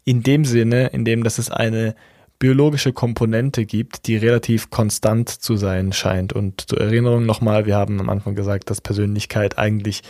in 0.05 0.23
dem 0.23 0.45
Sinne, 0.45 0.89
in 0.89 1.05
dem, 1.05 1.23
dass 1.23 1.39
es 1.39 1.51
eine 1.51 1.95
biologische 2.39 2.93
Komponente 2.93 3.65
gibt, 3.65 4.07
die 4.07 4.17
relativ 4.17 4.71
konstant 4.71 5.29
zu 5.29 5.57
sein 5.57 5.93
scheint. 5.93 6.33
Und 6.33 6.69
zur 6.69 6.81
Erinnerung 6.81 7.25
nochmal, 7.25 7.67
wir 7.67 7.77
haben 7.77 8.01
am 8.01 8.11
Anfang 8.11 8.35
gesagt, 8.35 8.71
dass 8.71 8.81
Persönlichkeit 8.81 9.57
eigentlich 9.57 10.03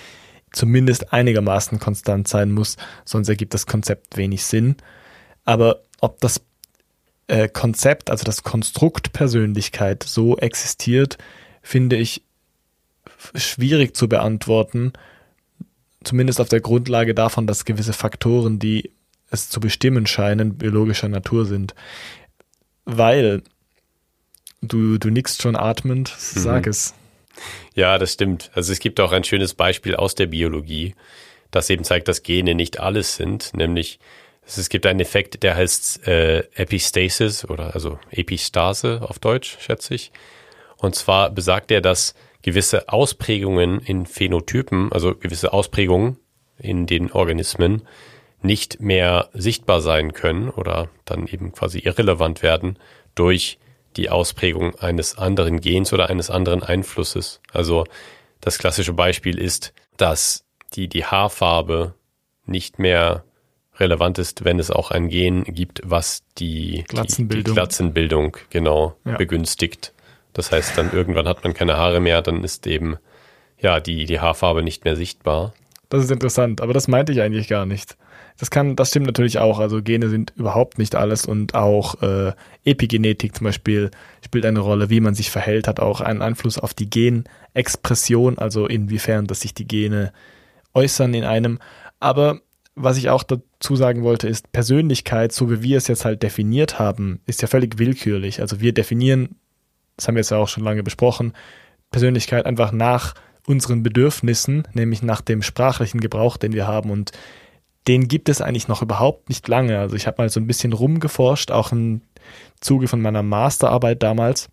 zumindest 0.52 1.12
einigermaßen 1.12 1.78
konstant 1.78 2.28
sein 2.28 2.50
muss, 2.50 2.76
sonst 3.04 3.28
ergibt 3.28 3.54
das 3.54 3.66
Konzept 3.66 4.16
wenig 4.16 4.44
Sinn. 4.44 4.76
Aber 5.44 5.82
ob 6.00 6.20
das 6.20 6.40
äh, 7.28 7.48
Konzept, 7.48 8.10
also 8.10 8.24
das 8.24 8.42
Konstrukt 8.42 9.12
Persönlichkeit 9.12 10.02
so 10.02 10.36
existiert, 10.36 11.18
finde 11.62 11.96
ich 11.96 12.22
schwierig 13.34 13.96
zu 13.96 14.08
beantworten, 14.08 14.92
zumindest 16.04 16.40
auf 16.40 16.48
der 16.48 16.60
Grundlage 16.60 17.14
davon, 17.14 17.46
dass 17.46 17.64
gewisse 17.64 17.92
Faktoren, 17.92 18.58
die 18.58 18.92
es 19.30 19.48
zu 19.48 19.60
bestimmen 19.60 20.06
scheinen, 20.06 20.56
biologischer 20.56 21.08
Natur 21.08 21.46
sind. 21.46 21.74
Weil 22.84 23.42
du, 24.62 24.98
du 24.98 25.10
nickst 25.10 25.42
schon 25.42 25.56
atmend, 25.56 26.14
sag 26.16 26.66
mhm. 26.66 26.70
es. 26.70 26.94
Ja, 27.74 27.98
das 27.98 28.12
stimmt. 28.12 28.50
Also 28.54 28.72
es 28.72 28.78
gibt 28.78 29.00
auch 29.00 29.12
ein 29.12 29.24
schönes 29.24 29.54
Beispiel 29.54 29.96
aus 29.96 30.14
der 30.14 30.26
Biologie, 30.26 30.94
das 31.50 31.68
eben 31.70 31.84
zeigt, 31.84 32.08
dass 32.08 32.22
Gene 32.22 32.54
nicht 32.54 32.80
alles 32.80 33.16
sind, 33.16 33.52
nämlich 33.54 33.98
es 34.46 34.68
gibt 34.68 34.86
einen 34.86 35.00
Effekt, 35.00 35.42
der 35.42 35.56
heißt 35.56 36.06
äh, 36.06 36.38
Epistasis 36.54 37.44
oder 37.44 37.74
also 37.74 37.98
Epistase 38.10 39.00
auf 39.02 39.18
Deutsch, 39.18 39.58
schätze 39.60 39.94
ich. 39.94 40.12
Und 40.76 40.94
zwar 40.94 41.30
besagt 41.30 41.70
er, 41.70 41.80
dass 41.80 42.14
gewisse 42.42 42.88
Ausprägungen 42.88 43.80
in 43.80 44.06
Phänotypen, 44.06 44.92
also 44.92 45.14
gewisse 45.14 45.52
Ausprägungen 45.52 46.18
in 46.58 46.86
den 46.86 47.10
Organismen, 47.10 47.82
nicht 48.40 48.80
mehr 48.80 49.30
sichtbar 49.32 49.80
sein 49.80 50.12
können 50.12 50.50
oder 50.50 50.88
dann 51.04 51.26
eben 51.26 51.52
quasi 51.52 51.80
irrelevant 51.80 52.42
werden 52.42 52.78
durch 53.14 53.58
die 53.96 54.10
Ausprägung 54.10 54.76
eines 54.76 55.18
anderen 55.18 55.60
Gens 55.60 55.92
oder 55.92 56.08
eines 56.10 56.30
anderen 56.30 56.62
Einflusses. 56.62 57.40
Also 57.52 57.84
das 58.40 58.58
klassische 58.58 58.92
Beispiel 58.92 59.38
ist, 59.38 59.72
dass 59.96 60.44
die, 60.74 60.88
die 60.88 61.04
Haarfarbe 61.04 61.94
nicht 62.44 62.78
mehr 62.78 63.24
relevant 63.78 64.18
ist, 64.18 64.44
wenn 64.44 64.58
es 64.58 64.70
auch 64.70 64.90
ein 64.90 65.08
Gen 65.08 65.44
gibt, 65.44 65.82
was 65.84 66.22
die 66.38 66.84
Glatzenbildung, 66.88 67.44
die, 67.44 67.50
die 67.50 67.54
Glatzenbildung 67.54 68.36
genau 68.50 68.96
ja. 69.04 69.16
begünstigt. 69.16 69.92
Das 70.32 70.52
heißt, 70.52 70.76
dann 70.76 70.92
irgendwann 70.92 71.28
hat 71.28 71.44
man 71.44 71.54
keine 71.54 71.76
Haare 71.76 72.00
mehr, 72.00 72.22
dann 72.22 72.44
ist 72.44 72.66
eben 72.66 72.96
ja 73.58 73.80
die, 73.80 74.04
die 74.04 74.20
Haarfarbe 74.20 74.62
nicht 74.62 74.84
mehr 74.84 74.96
sichtbar. 74.96 75.54
Das 75.88 76.02
ist 76.02 76.10
interessant, 76.10 76.60
aber 76.60 76.72
das 76.72 76.88
meinte 76.88 77.12
ich 77.12 77.20
eigentlich 77.20 77.48
gar 77.48 77.64
nicht. 77.64 77.96
Das 78.38 78.50
kann, 78.50 78.76
das 78.76 78.90
stimmt 78.90 79.06
natürlich 79.06 79.38
auch. 79.38 79.60
Also 79.60 79.82
Gene 79.82 80.10
sind 80.10 80.32
überhaupt 80.36 80.78
nicht 80.78 80.94
alles 80.94 81.24
und 81.24 81.54
auch 81.54 82.02
äh, 82.02 82.32
Epigenetik 82.64 83.34
zum 83.34 83.44
Beispiel 83.44 83.90
spielt 84.22 84.44
eine 84.44 84.60
Rolle, 84.60 84.90
wie 84.90 85.00
man 85.00 85.14
sich 85.14 85.30
verhält, 85.30 85.68
hat 85.68 85.80
auch 85.80 86.00
einen 86.00 86.20
Einfluss 86.20 86.58
auf 86.58 86.74
die 86.74 86.90
Genexpression, 86.90 88.36
also 88.36 88.66
inwiefern, 88.66 89.26
dass 89.26 89.40
sich 89.40 89.54
die 89.54 89.66
Gene 89.66 90.12
äußern 90.74 91.14
in 91.14 91.24
einem. 91.24 91.60
Aber 91.98 92.40
was 92.76 92.98
ich 92.98 93.08
auch 93.08 93.22
dazu 93.22 93.74
sagen 93.74 94.02
wollte, 94.02 94.28
ist, 94.28 94.52
Persönlichkeit, 94.52 95.32
so 95.32 95.50
wie 95.50 95.62
wir 95.62 95.78
es 95.78 95.88
jetzt 95.88 96.04
halt 96.04 96.22
definiert 96.22 96.78
haben, 96.78 97.20
ist 97.26 97.40
ja 97.40 97.48
völlig 97.48 97.78
willkürlich. 97.78 98.42
Also 98.42 98.60
wir 98.60 98.72
definieren, 98.72 99.36
das 99.96 100.06
haben 100.06 100.14
wir 100.14 100.20
jetzt 100.20 100.30
ja 100.30 100.36
auch 100.36 100.48
schon 100.48 100.62
lange 100.62 100.82
besprochen, 100.82 101.32
Persönlichkeit 101.90 102.44
einfach 102.44 102.72
nach 102.72 103.14
unseren 103.46 103.82
Bedürfnissen, 103.82 104.68
nämlich 104.74 105.02
nach 105.02 105.22
dem 105.22 105.40
sprachlichen 105.42 106.00
Gebrauch, 106.00 106.36
den 106.36 106.52
wir 106.52 106.66
haben. 106.66 106.90
Und 106.90 107.12
den 107.88 108.08
gibt 108.08 108.28
es 108.28 108.42
eigentlich 108.42 108.68
noch 108.68 108.82
überhaupt 108.82 109.30
nicht 109.30 109.48
lange. 109.48 109.78
Also 109.78 109.96
ich 109.96 110.06
habe 110.06 110.20
mal 110.20 110.28
so 110.28 110.38
ein 110.38 110.46
bisschen 110.46 110.74
rumgeforscht, 110.74 111.50
auch 111.50 111.72
im 111.72 112.02
Zuge 112.60 112.88
von 112.88 113.00
meiner 113.00 113.22
Masterarbeit 113.22 114.02
damals 114.02 114.50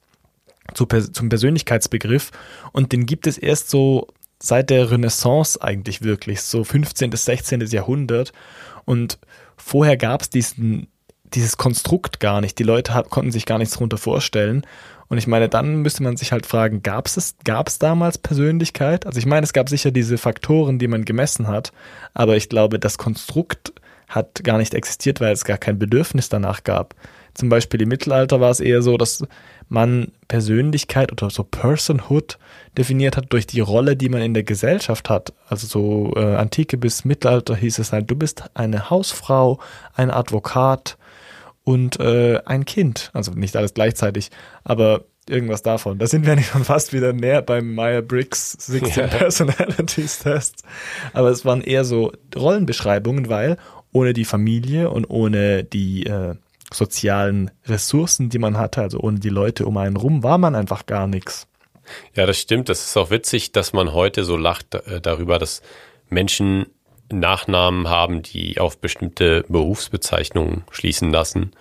zu, 0.73 0.85
zum 0.85 1.27
Persönlichkeitsbegriff. 1.27 2.31
Und 2.71 2.93
den 2.93 3.05
gibt 3.05 3.27
es 3.27 3.37
erst 3.37 3.69
so 3.69 4.07
seit 4.43 4.69
der 4.69 4.91
Renaissance 4.91 5.59
eigentlich 5.61 6.01
wirklich, 6.01 6.41
so 6.41 6.65
15. 6.65 7.09
bis 7.09 7.23
16. 7.25 7.61
Jahrhundert. 7.61 8.33
Und 8.83 9.17
vorher 9.55 9.95
gab 9.95 10.21
es 10.21 10.29
diesen, 10.29 10.87
dieses 11.23 11.55
Konstrukt 11.55 12.19
gar 12.19 12.41
nicht. 12.41 12.59
Die 12.59 12.63
Leute 12.63 12.93
hat, 12.93 13.09
konnten 13.09 13.31
sich 13.31 13.45
gar 13.45 13.57
nichts 13.57 13.75
darunter 13.75 13.97
vorstellen. 13.97 14.67
Und 15.07 15.17
ich 15.17 15.27
meine, 15.27 15.47
dann 15.47 15.77
müsste 15.77 16.03
man 16.03 16.17
sich 16.17 16.33
halt 16.33 16.45
fragen, 16.45 16.83
gab 16.83 17.07
es, 17.07 17.35
gab 17.45 17.69
es 17.69 17.79
damals 17.79 18.17
Persönlichkeit? 18.17 19.05
Also 19.05 19.17
ich 19.17 19.25
meine, 19.25 19.45
es 19.45 19.53
gab 19.53 19.69
sicher 19.69 19.91
diese 19.91 20.17
Faktoren, 20.17 20.77
die 20.77 20.87
man 20.87 21.05
gemessen 21.05 21.47
hat, 21.47 21.71
aber 22.13 22.35
ich 22.35 22.49
glaube, 22.49 22.79
das 22.79 22.97
Konstrukt 22.97 23.71
hat 24.09 24.43
gar 24.43 24.57
nicht 24.57 24.73
existiert, 24.73 25.21
weil 25.21 25.31
es 25.31 25.45
gar 25.45 25.57
kein 25.57 25.79
Bedürfnis 25.79 26.27
danach 26.27 26.63
gab. 26.63 26.95
Zum 27.33 27.47
Beispiel 27.47 27.81
im 27.81 27.89
Mittelalter 27.89 28.41
war 28.41 28.51
es 28.51 28.59
eher 28.59 28.81
so, 28.81 28.97
dass 28.97 29.25
man 29.69 30.11
Persönlichkeit 30.27 31.11
oder 31.11 31.29
so 31.29 31.43
Personhood 31.43 32.37
definiert 32.77 33.17
hat 33.17 33.31
durch 33.31 33.47
die 33.47 33.59
Rolle, 33.59 33.95
die 33.95 34.09
man 34.09 34.21
in 34.21 34.33
der 34.33 34.43
Gesellschaft 34.43 35.09
hat. 35.09 35.33
Also 35.47 35.67
so 35.67 36.13
äh, 36.15 36.35
Antike 36.35 36.77
bis 36.77 37.05
Mittelalter 37.05 37.55
hieß 37.55 37.79
es 37.79 37.91
halt, 37.91 38.09
du 38.09 38.15
bist 38.15 38.43
eine 38.53 38.89
Hausfrau, 38.89 39.59
ein 39.95 40.11
Advokat 40.11 40.97
und 41.63 41.99
äh, 41.99 42.39
ein 42.45 42.65
Kind. 42.65 43.11
Also 43.13 43.31
nicht 43.31 43.55
alles 43.55 43.73
gleichzeitig, 43.73 44.31
aber 44.63 45.05
irgendwas 45.29 45.61
davon. 45.61 45.99
Da 45.99 46.07
sind 46.07 46.25
wir 46.25 46.35
nicht 46.35 46.49
schon 46.49 46.63
fast 46.63 46.93
wieder 46.93 47.13
näher 47.13 47.41
beim 47.41 47.73
Meyer-Briggs 47.75 48.53
16 48.59 49.03
ja. 49.03 49.07
Personalities 49.07 50.19
Test. 50.19 50.63
Aber 51.13 51.29
es 51.29 51.45
waren 51.45 51.61
eher 51.61 51.85
so 51.85 52.11
Rollenbeschreibungen, 52.35 53.29
weil 53.29 53.57
ohne 53.91 54.13
die 54.13 54.25
Familie 54.25 54.89
und 54.89 55.05
ohne 55.05 55.63
die 55.63 56.05
äh, 56.05 56.35
sozialen 56.73 57.51
Ressourcen, 57.65 58.29
die 58.29 58.39
man 58.39 58.57
hatte, 58.57 58.81
also 58.81 58.99
ohne 58.99 59.19
die 59.19 59.29
Leute 59.29 59.65
um 59.65 59.77
einen 59.77 59.97
rum, 59.97 60.23
war 60.23 60.37
man 60.37 60.55
einfach 60.55 60.85
gar 60.85 61.07
nichts. 61.07 61.47
Ja, 62.15 62.25
das 62.25 62.39
stimmt. 62.39 62.69
Das 62.69 62.85
ist 62.85 62.97
auch 62.97 63.09
witzig, 63.09 63.51
dass 63.51 63.73
man 63.73 63.93
heute 63.93 64.23
so 64.23 64.37
lacht 64.37 64.75
äh, 64.75 65.01
darüber, 65.01 65.39
dass 65.39 65.61
Menschen 66.09 66.67
Nachnamen 67.11 67.89
haben, 67.89 68.23
die 68.23 68.59
auf 68.59 68.77
bestimmte 68.77 69.45
Berufsbezeichnungen 69.47 70.63
schließen 70.71 71.11
lassen. 71.11 71.51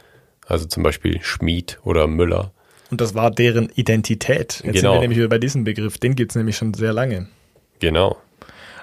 Also 0.46 0.66
zum 0.66 0.82
Beispiel 0.82 1.20
Schmied 1.22 1.78
oder 1.84 2.06
Müller. 2.06 2.52
Und 2.90 3.00
das 3.00 3.14
war 3.14 3.30
deren 3.30 3.68
Identität. 3.70 4.38
Jetzt 4.38 4.62
genau. 4.62 4.72
sind 4.72 4.74
wir 4.74 4.80
genau. 4.80 5.00
nämlich 5.00 5.18
wieder 5.18 5.28
bei 5.28 5.38
diesem 5.38 5.64
Begriff. 5.64 5.98
Den 5.98 6.14
gibt 6.14 6.32
es 6.32 6.36
nämlich 6.36 6.56
schon 6.56 6.74
sehr 6.74 6.92
lange. 6.92 7.28
Genau. 7.80 8.16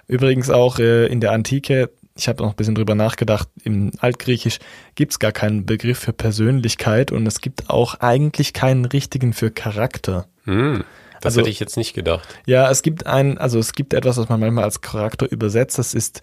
Übrigens 0.07 0.49
auch 0.49 0.79
äh, 0.79 1.05
in 1.07 1.21
der 1.21 1.31
Antike 1.31 1.91
ich 2.19 2.27
habe 2.27 2.43
noch 2.43 2.51
ein 2.51 2.55
bisschen 2.55 2.75
drüber 2.75 2.95
nachgedacht, 2.95 3.47
im 3.63 3.91
Altgriechisch 3.99 4.59
gibt 4.95 5.13
es 5.13 5.19
gar 5.19 5.31
keinen 5.31 5.65
Begriff 5.65 5.99
für 5.99 6.13
Persönlichkeit 6.13 7.11
und 7.11 7.25
es 7.25 7.41
gibt 7.41 7.69
auch 7.69 7.95
eigentlich 7.95 8.53
keinen 8.53 8.85
richtigen 8.85 9.33
für 9.33 9.51
Charakter. 9.51 10.27
Hm, 10.43 10.83
das 11.21 11.33
also, 11.33 11.41
hätte 11.41 11.49
ich 11.49 11.59
jetzt 11.59 11.77
nicht 11.77 11.93
gedacht. 11.93 12.27
Ja, 12.45 12.69
es 12.69 12.81
gibt 12.81 13.05
ein, 13.05 13.37
also 13.37 13.59
es 13.59 13.73
gibt 13.73 13.93
etwas, 13.93 14.17
was 14.17 14.29
man 14.29 14.39
manchmal 14.39 14.65
als 14.65 14.81
Charakter 14.81 15.31
übersetzt, 15.31 15.77
das 15.79 15.93
ist 15.93 16.21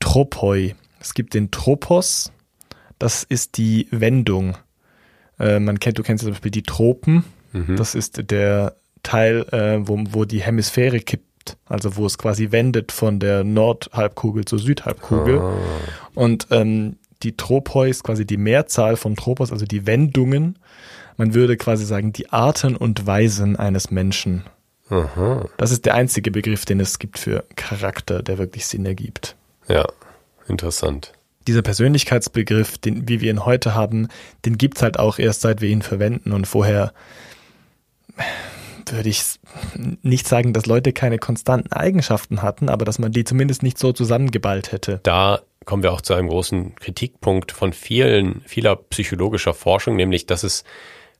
Tropoi. 0.00 0.74
Es 1.00 1.14
gibt 1.14 1.34
den 1.34 1.50
Tropos, 1.50 2.32
das 2.98 3.22
ist 3.22 3.56
die 3.56 3.86
Wendung. 3.90 4.58
Äh, 5.38 5.60
man 5.60 5.78
kennt, 5.78 5.98
du 5.98 6.02
kennst 6.02 6.24
zum 6.24 6.32
Beispiel 6.32 6.50
die 6.50 6.64
Tropen, 6.64 7.24
mhm. 7.52 7.76
das 7.76 7.94
ist 7.94 8.30
der 8.30 8.76
Teil, 9.04 9.46
äh, 9.52 9.86
wo, 9.86 9.98
wo 10.10 10.24
die 10.24 10.42
Hemisphäre 10.42 10.98
kippt 10.98 11.27
also 11.66 11.96
wo 11.96 12.06
es 12.06 12.18
quasi 12.18 12.50
wendet 12.50 12.92
von 12.92 13.18
der 13.18 13.44
Nordhalbkugel 13.44 14.44
zur 14.44 14.58
Südhalbkugel. 14.58 15.40
Ah. 15.40 15.52
Und 16.14 16.48
ähm, 16.50 16.96
die 17.22 17.36
Tropoi 17.36 17.90
ist 17.90 18.04
quasi 18.04 18.26
die 18.26 18.36
Mehrzahl 18.36 18.96
von 18.96 19.16
Tropos, 19.16 19.52
also 19.52 19.66
die 19.66 19.86
Wendungen. 19.86 20.58
Man 21.16 21.34
würde 21.34 21.56
quasi 21.56 21.84
sagen, 21.84 22.12
die 22.12 22.30
Arten 22.30 22.76
und 22.76 23.06
Weisen 23.06 23.56
eines 23.56 23.90
Menschen. 23.90 24.44
Aha. 24.88 25.46
Das 25.56 25.70
ist 25.70 25.84
der 25.84 25.94
einzige 25.94 26.30
Begriff, 26.30 26.64
den 26.64 26.80
es 26.80 26.98
gibt 26.98 27.18
für 27.18 27.44
Charakter, 27.56 28.22
der 28.22 28.38
wirklich 28.38 28.66
Sinn 28.66 28.86
ergibt. 28.86 29.36
Ja, 29.68 29.86
interessant. 30.48 31.12
Dieser 31.46 31.62
Persönlichkeitsbegriff, 31.62 32.78
den, 32.78 33.08
wie 33.08 33.20
wir 33.20 33.30
ihn 33.30 33.44
heute 33.44 33.74
haben, 33.74 34.08
den 34.44 34.58
gibt 34.58 34.76
es 34.76 34.82
halt 34.82 34.98
auch 34.98 35.18
erst 35.18 35.40
seit 35.42 35.60
wir 35.60 35.68
ihn 35.68 35.82
verwenden 35.82 36.32
und 36.32 36.46
vorher 36.46 36.92
würde 38.92 39.08
ich 39.08 39.22
nicht 40.02 40.28
sagen, 40.28 40.52
dass 40.52 40.66
Leute 40.66 40.92
keine 40.92 41.18
konstanten 41.18 41.72
Eigenschaften 41.72 42.42
hatten, 42.42 42.68
aber 42.68 42.84
dass 42.84 42.98
man 42.98 43.12
die 43.12 43.24
zumindest 43.24 43.62
nicht 43.62 43.78
so 43.78 43.92
zusammengeballt 43.92 44.72
hätte. 44.72 45.00
Da 45.02 45.40
kommen 45.64 45.82
wir 45.82 45.92
auch 45.92 46.00
zu 46.00 46.14
einem 46.14 46.28
großen 46.28 46.76
Kritikpunkt 46.76 47.52
von 47.52 47.72
vielen, 47.72 48.42
vieler 48.46 48.76
psychologischer 48.76 49.54
Forschung, 49.54 49.96
nämlich 49.96 50.26
dass 50.26 50.42
es 50.42 50.64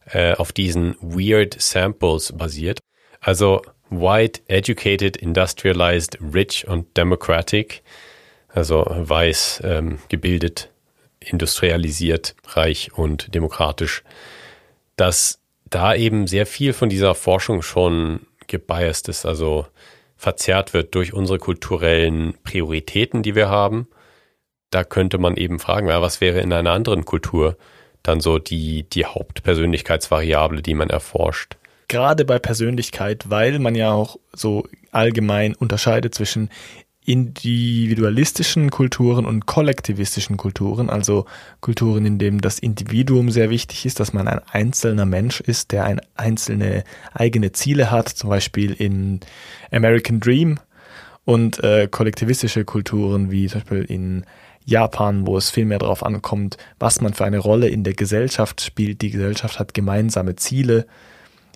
äh, 0.06 0.34
auf 0.34 0.52
diesen 0.52 0.96
Weird 1.00 1.60
Samples 1.60 2.32
basiert. 2.36 2.80
Also 3.20 3.62
white, 3.90 4.40
educated, 4.48 5.16
industrialized, 5.16 6.18
rich 6.34 6.66
und 6.66 6.96
democratic, 6.96 7.82
also 8.48 8.86
weiß, 8.88 9.62
ähm, 9.64 9.98
gebildet, 10.08 10.70
industrialisiert, 11.20 12.34
reich 12.46 12.92
und 12.94 13.34
demokratisch. 13.34 14.02
Das 14.96 15.37
da 15.70 15.94
eben 15.94 16.26
sehr 16.26 16.46
viel 16.46 16.72
von 16.72 16.88
dieser 16.88 17.14
Forschung 17.14 17.62
schon 17.62 18.20
gebiased 18.46 19.08
ist, 19.08 19.26
also 19.26 19.66
verzerrt 20.16 20.74
wird 20.74 20.94
durch 20.94 21.12
unsere 21.12 21.38
kulturellen 21.38 22.34
Prioritäten, 22.42 23.22
die 23.22 23.34
wir 23.34 23.48
haben. 23.48 23.88
Da 24.70 24.84
könnte 24.84 25.18
man 25.18 25.36
eben 25.36 25.58
fragen, 25.58 25.88
was 25.88 26.20
wäre 26.20 26.40
in 26.40 26.52
einer 26.52 26.72
anderen 26.72 27.04
Kultur 27.04 27.56
dann 28.02 28.20
so 28.20 28.38
die, 28.38 28.88
die 28.88 29.06
Hauptpersönlichkeitsvariable, 29.06 30.62
die 30.62 30.74
man 30.74 30.90
erforscht? 30.90 31.56
Gerade 31.88 32.24
bei 32.24 32.38
Persönlichkeit, 32.38 33.30
weil 33.30 33.58
man 33.58 33.74
ja 33.74 33.92
auch 33.92 34.16
so 34.32 34.66
allgemein 34.92 35.54
unterscheidet 35.54 36.14
zwischen 36.14 36.50
individualistischen 37.08 38.70
Kulturen 38.70 39.24
und 39.24 39.46
kollektivistischen 39.46 40.36
Kulturen, 40.36 40.90
also 40.90 41.24
Kulturen, 41.62 42.04
in 42.04 42.18
denen 42.18 42.42
das 42.42 42.58
Individuum 42.58 43.30
sehr 43.30 43.48
wichtig 43.48 43.86
ist, 43.86 43.98
dass 43.98 44.12
man 44.12 44.28
ein 44.28 44.40
einzelner 44.52 45.06
Mensch 45.06 45.40
ist, 45.40 45.72
der 45.72 45.84
ein 45.84 46.02
einzelne 46.16 46.84
eigene 47.14 47.52
Ziele 47.52 47.90
hat, 47.90 48.10
zum 48.10 48.28
Beispiel 48.28 48.72
in 48.72 49.20
American 49.72 50.20
Dream 50.20 50.60
und 51.24 51.64
äh, 51.64 51.88
kollektivistische 51.90 52.66
Kulturen 52.66 53.30
wie 53.30 53.46
zum 53.46 53.62
Beispiel 53.62 53.84
in 53.84 54.26
Japan, 54.66 55.26
wo 55.26 55.38
es 55.38 55.48
viel 55.48 55.64
mehr 55.64 55.78
darauf 55.78 56.04
ankommt, 56.04 56.58
was 56.78 57.00
man 57.00 57.14
für 57.14 57.24
eine 57.24 57.38
Rolle 57.38 57.68
in 57.68 57.84
der 57.84 57.94
Gesellschaft 57.94 58.60
spielt. 58.60 59.00
Die 59.00 59.10
Gesellschaft 59.10 59.58
hat 59.58 59.72
gemeinsame 59.72 60.36
Ziele. 60.36 60.86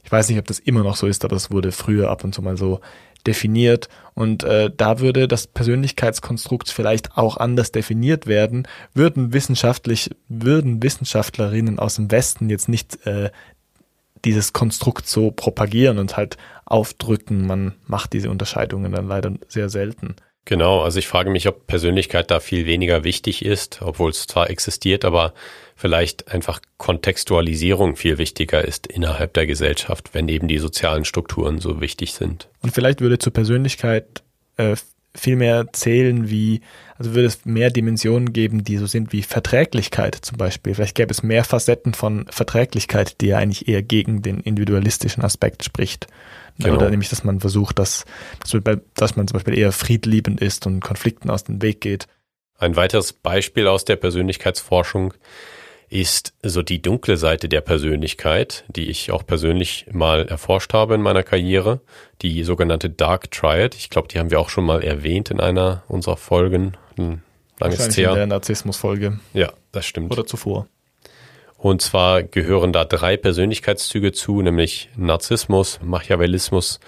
Ich 0.03 0.11
weiß 0.11 0.31
nicht, 0.31 0.39
ob 0.39 0.47
das 0.47 0.61
immer 0.61 0.83
noch 0.83 0.97
so 0.97 1.07
ist, 1.07 1.27
aber 1.27 1.37
es 1.37 1.51
wurde 1.51 1.73
früher 1.73 2.09
ab 2.09 2.25
und 2.25 2.35
zu 2.35 2.41
mal 2.41 2.57
so 2.57 2.81
definiert. 3.27 3.89
Und 4.15 4.45
äh, 4.45 4.71
da 4.77 5.01
würde 5.01 5.29
das 5.29 5.47
Persönlichkeitskonstrukt 5.47 6.69
vielleicht 6.69 7.17
auch 7.17 7.37
anders 7.37 7.73
definiert 7.73 8.27
werden, 8.27 8.69
würden 8.95 9.33
wissenschaftlich, 9.33 10.11
würden 10.29 10.83
Wissenschaftlerinnen 10.83 11.79
aus 11.79 11.97
dem 11.97 12.11
Westen 12.11 12.51
jetzt 12.51 12.69
nicht 12.69 13.07
äh, 13.07 13.31
dieses 14.25 14.53
Konstrukt 14.53 15.09
so 15.09 15.31
propagieren 15.31 15.99
und 15.99 16.17
halt 16.17 16.37
aufdrücken. 16.65 17.47
Man 17.47 17.75
macht 17.87 18.13
diese 18.13 18.31
Unterscheidungen 18.31 18.93
dann 18.93 19.09
leider 19.09 19.33
sehr 19.49 19.69
selten. 19.69 20.17
Genau, 20.45 20.81
also 20.83 20.99
ich 20.99 21.07
frage 21.07 21.31
mich, 21.31 21.47
ob 21.47 21.67
Persönlichkeit 21.69 22.31
da 22.31 22.41
viel 22.41 22.67
weniger 22.67 23.05
wichtig 23.05 23.45
ist, 23.45 23.81
obwohl 23.81 24.11
es 24.11 24.27
zwar 24.27 24.51
existiert, 24.51 25.05
aber 25.05 25.35
vielleicht 25.83 26.29
einfach 26.29 26.61
Kontextualisierung 26.77 27.97
viel 27.97 28.17
wichtiger 28.17 28.65
ist 28.65 28.87
innerhalb 28.87 29.35
der 29.35 29.49
Gesellschaft, 29.49 30.11
wenn 30.15 30.29
eben 30.29 30.47
die 30.47 30.59
sozialen 30.59 31.05
Strukturen 31.05 31.59
so 31.59 31.81
wichtig 31.81 32.13
sind. 32.13 32.49
Und 32.61 32.73
vielleicht 32.73 33.01
würde 33.01 33.19
zur 33.19 33.33
Persönlichkeit 33.33 34.23
äh, 34.59 34.77
viel 35.13 35.35
mehr 35.35 35.67
zählen 35.73 36.31
wie, 36.31 36.61
also 36.99 37.17
würde 37.17 37.27
es 37.27 37.45
mehr 37.45 37.71
Dimensionen 37.71 38.33
geben, 38.33 38.63
die 38.63 38.77
so 38.77 38.87
sind 38.87 39.13
wie 39.13 39.23
Verträglichkeit 39.23 40.15
zum 40.15 40.39
Beispiel. 40.39 40.73
Vielleicht 40.77 40.95
gäbe 40.95 41.11
es 41.11 41.25
mehr 41.25 41.43
Facetten 41.43 41.95
von 41.95 42.27
Verträglichkeit, 42.31 43.21
die 43.21 43.27
ja 43.27 43.39
eigentlich 43.39 43.67
eher 43.67 43.83
gegen 43.83 44.23
den 44.23 44.39
individualistischen 44.39 45.25
Aspekt 45.25 45.65
spricht. 45.65 46.07
Genau. 46.61 46.77
Oder 46.77 46.91
nämlich, 46.91 47.09
dass 47.09 47.25
man 47.25 47.41
versucht, 47.41 47.81
dass, 47.81 48.05
dass 48.95 49.17
man 49.17 49.27
zum 49.27 49.35
Beispiel 49.35 49.59
eher 49.59 49.73
friedliebend 49.73 50.41
ist 50.41 50.65
und 50.65 50.79
Konflikten 50.79 51.29
aus 51.29 51.43
dem 51.43 51.61
Weg 51.61 51.81
geht. 51.81 52.07
Ein 52.57 52.77
weiteres 52.77 53.13
Beispiel 53.13 53.67
aus 53.67 53.85
der 53.85 53.97
Persönlichkeitsforschung 53.97 55.15
ist 55.93 56.33
so 56.43 56.63
die 56.63 56.81
dunkle 56.81 57.19
Seite 57.19 57.49
der 57.51 57.61
Persönlichkeit, 57.61 58.65
die 58.69 58.89
ich 58.89 59.11
auch 59.11 59.27
persönlich 59.27 59.87
mal 59.93 60.27
erforscht 60.27 60.73
habe 60.73 60.95
in 60.95 61.03
meiner 61.03 61.23
Karriere, 61.23 61.81
die 62.23 62.45
sogenannte 62.45 62.89
Dark 62.89 63.31
Triad. 63.31 63.75
Ich 63.75 63.91
glaube, 63.91 64.09
die 64.09 64.19
haben 64.19 64.31
wir 64.31 64.41
auch 64.41 64.49
schon 64.49 64.65
mal 64.65 64.83
erwähnt 64.83 65.31
in 65.31 65.39
einer 65.39 65.83
unserer 65.89 66.17
Folgen. 66.17 66.79
Langes 67.59 67.99
in 67.99 68.05
der 68.15 68.27
Narzissmus-Folge. 68.27 69.21
Ja, 69.35 69.53
das 69.71 69.85
stimmt. 69.85 70.11
Oder 70.11 70.25
zuvor. 70.25 70.67
Und 71.59 71.83
zwar 71.83 72.23
gehören 72.23 72.73
da 72.73 72.85
drei 72.85 73.19
Persönlichkeitszüge 73.19 74.13
zu, 74.13 74.41
nämlich 74.41 74.89
Narzissmus, 74.97 75.79
Machiavellismus 75.83 76.81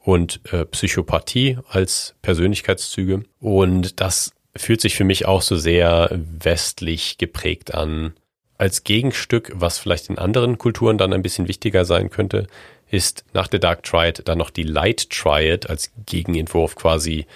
und 0.00 0.40
äh, 0.52 0.64
Psychopathie 0.66 1.58
als 1.68 2.14
Persönlichkeitszüge. 2.22 3.24
Und 3.40 4.00
das 4.00 4.32
fühlt 4.56 4.80
sich 4.80 4.94
für 4.94 5.04
mich 5.04 5.26
auch 5.26 5.42
so 5.42 5.56
sehr 5.56 6.10
westlich 6.12 7.18
geprägt 7.18 7.74
an. 7.74 8.14
Als 8.62 8.84
Gegenstück, 8.84 9.50
was 9.56 9.80
vielleicht 9.80 10.08
in 10.08 10.18
anderen 10.18 10.56
Kulturen 10.56 10.96
dann 10.96 11.12
ein 11.12 11.22
bisschen 11.22 11.48
wichtiger 11.48 11.84
sein 11.84 12.10
könnte, 12.10 12.46
ist 12.88 13.24
nach 13.32 13.48
der 13.48 13.58
Dark 13.58 13.82
Triad 13.82 14.28
dann 14.28 14.38
noch 14.38 14.50
die 14.50 14.62
Light 14.62 15.10
Triad 15.10 15.68
als 15.68 15.90
Gegenentwurf 16.06 16.76
quasi 16.76 17.26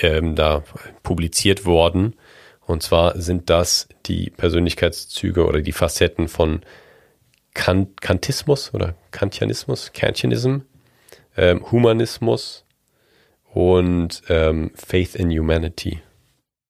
ähm, 0.00 0.34
da 0.34 0.64
publiziert 1.02 1.66
worden. 1.66 2.14
Und 2.62 2.82
zwar 2.82 3.20
sind 3.20 3.50
das 3.50 3.90
die 4.06 4.30
Persönlichkeitszüge 4.30 5.44
oder 5.44 5.60
die 5.60 5.72
Facetten 5.72 6.28
von 6.28 6.62
Kant 7.52 8.00
Kantismus 8.00 8.72
oder 8.72 8.94
Kantianismus, 9.10 9.92
Kantianism, 9.92 10.60
ähm, 11.36 11.70
Humanismus 11.70 12.64
und 13.52 14.22
ähm, 14.30 14.70
Faith 14.74 15.14
in 15.14 15.28
Humanity. 15.30 16.00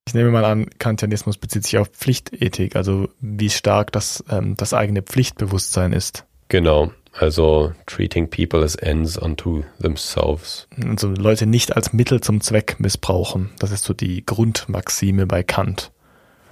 Ich 0.06 0.14
nehme 0.14 0.30
mal 0.30 0.44
an, 0.44 0.68
Kantianismus 0.78 1.38
bezieht 1.38 1.64
sich 1.64 1.78
auf 1.78 1.88
Pflichtethik, 1.88 2.76
also 2.76 3.08
wie 3.20 3.50
stark 3.50 3.90
das, 3.92 4.22
ähm, 4.30 4.54
das 4.56 4.74
eigene 4.74 5.02
Pflichtbewusstsein 5.02 5.92
ist. 5.92 6.26
Genau, 6.48 6.92
also 7.12 7.72
treating 7.86 8.28
people 8.28 8.62
as 8.62 8.74
ends 8.74 9.16
unto 9.16 9.64
themselves. 9.80 10.68
Also 10.86 11.08
Leute 11.08 11.46
nicht 11.46 11.74
als 11.74 11.92
Mittel 11.92 12.20
zum 12.20 12.40
Zweck 12.40 12.76
missbrauchen. 12.78 13.50
Das 13.58 13.70
ist 13.70 13.84
so 13.84 13.94
die 13.94 14.26
Grundmaxime 14.26 15.26
bei 15.26 15.42
Kant. 15.42 15.90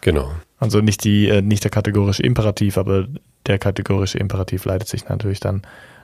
Genau. 0.01 0.33
Also 0.59 0.81
nicht 0.81 1.05
die, 1.05 1.29
äh, 1.29 1.43
nicht 1.43 1.65
der 1.65 1.71
kategorische 1.71 2.23
Imperativ, 2.23 2.79
aber 2.79 3.07
der 3.47 3.59
kategorische 3.59 4.19
Imperativ 4.19 4.65
leitet 4.65 4.89
sich 4.89 5.09
natürlich 5.09 5.41
dann 5.41 5.63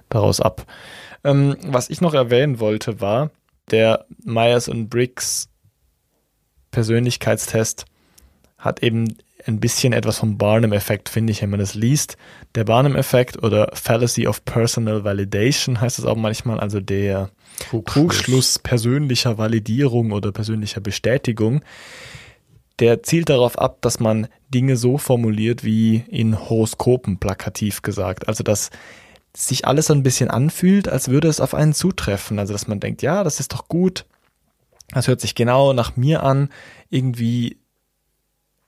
daraus 0.09 0.41
ab. 0.41 0.67
Ähm, 1.25 1.57
was 1.63 1.89
ich 1.89 2.01
noch 2.01 2.15
erwähnen 2.15 2.61
wollte, 2.61 3.01
war 3.01 3.31
der 3.71 4.07
Myers 4.25 4.69
und 4.69 4.89
Briggs 4.89 5.49
Persönlichkeitstest 6.71 7.85
hat 8.59 8.83
eben 8.83 9.15
ein 9.47 9.61
bisschen 9.61 9.93
etwas 9.93 10.19
vom 10.19 10.37
Barnum-Effekt, 10.37 11.09
finde 11.09 11.31
ich, 11.31 11.43
wenn 11.43 11.51
man 11.51 11.61
das 11.61 11.75
liest. 11.75 12.17
Der 12.55 12.65
Barnum-Effekt 12.65 13.43
oder 13.43 13.71
Fallacy 13.73 14.27
of 14.27 14.45
Personal 14.45 15.05
Validation 15.05 15.81
heißt 15.81 15.99
es 15.99 16.05
auch 16.05 16.17
manchmal, 16.17 16.61
also 16.61 16.81
der 16.81 17.31
Trugschluss. 17.59 17.95
Trugschluss 17.95 18.59
persönlicher 18.59 19.39
Validierung 19.39 20.13
oder 20.13 20.33
persönlicher 20.33 20.81
Bestätigung. 20.81 21.63
Der 22.79 23.03
zielt 23.03 23.29
darauf 23.29 23.59
ab, 23.59 23.79
dass 23.81 24.01
man 24.01 24.29
Dinge 24.49 24.77
so 24.77 24.99
formuliert 24.99 25.65
wie 25.65 26.05
in 26.09 26.39
Horoskopen 26.39 27.19
plakativ 27.19 27.83
gesagt. 27.83 28.29
Also 28.29 28.45
dass 28.45 28.71
sich 29.37 29.67
alles 29.67 29.87
so 29.87 29.95
ein 29.95 30.03
bisschen 30.03 30.31
anfühlt, 30.31 30.89
als 30.89 31.09
würde 31.09 31.29
es 31.29 31.41
auf 31.41 31.55
einen 31.55 31.75
zutreffen. 31.75 32.39
Also 32.39 32.53
dass 32.53 32.69
man 32.69 32.81
denkt, 32.81 33.03
ja, 33.03 33.25
das 33.25 33.41
ist 33.41 33.53
doch 33.53 33.69
gut. 33.69 34.05
Das 34.93 35.09
hört 35.09 35.21
sich 35.21 35.35
genau 35.35 35.73
nach 35.73 35.97
mir 35.97 36.23
an. 36.23 36.49
Irgendwie 36.89 37.59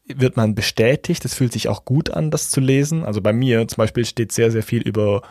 wird 0.07 0.37
man 0.37 0.55
bestätigt. 0.55 1.25
Es 1.25 1.35
fühlt 1.35 1.53
sich 1.53 1.69
auch 1.69 1.85
gut 1.85 2.11
an, 2.11 2.31
das 2.31 2.51
zu 2.51 2.61
lesen. 2.61 3.05
Also 3.05 3.21
bei 3.21 3.33
mir 3.33 3.67
zum 3.69 3.77
Beispiel 3.77 4.05
steht 4.05 4.33
sehr, 4.33 4.51
sehr 4.51 4.63
viel 4.63 4.83
über 4.83 5.23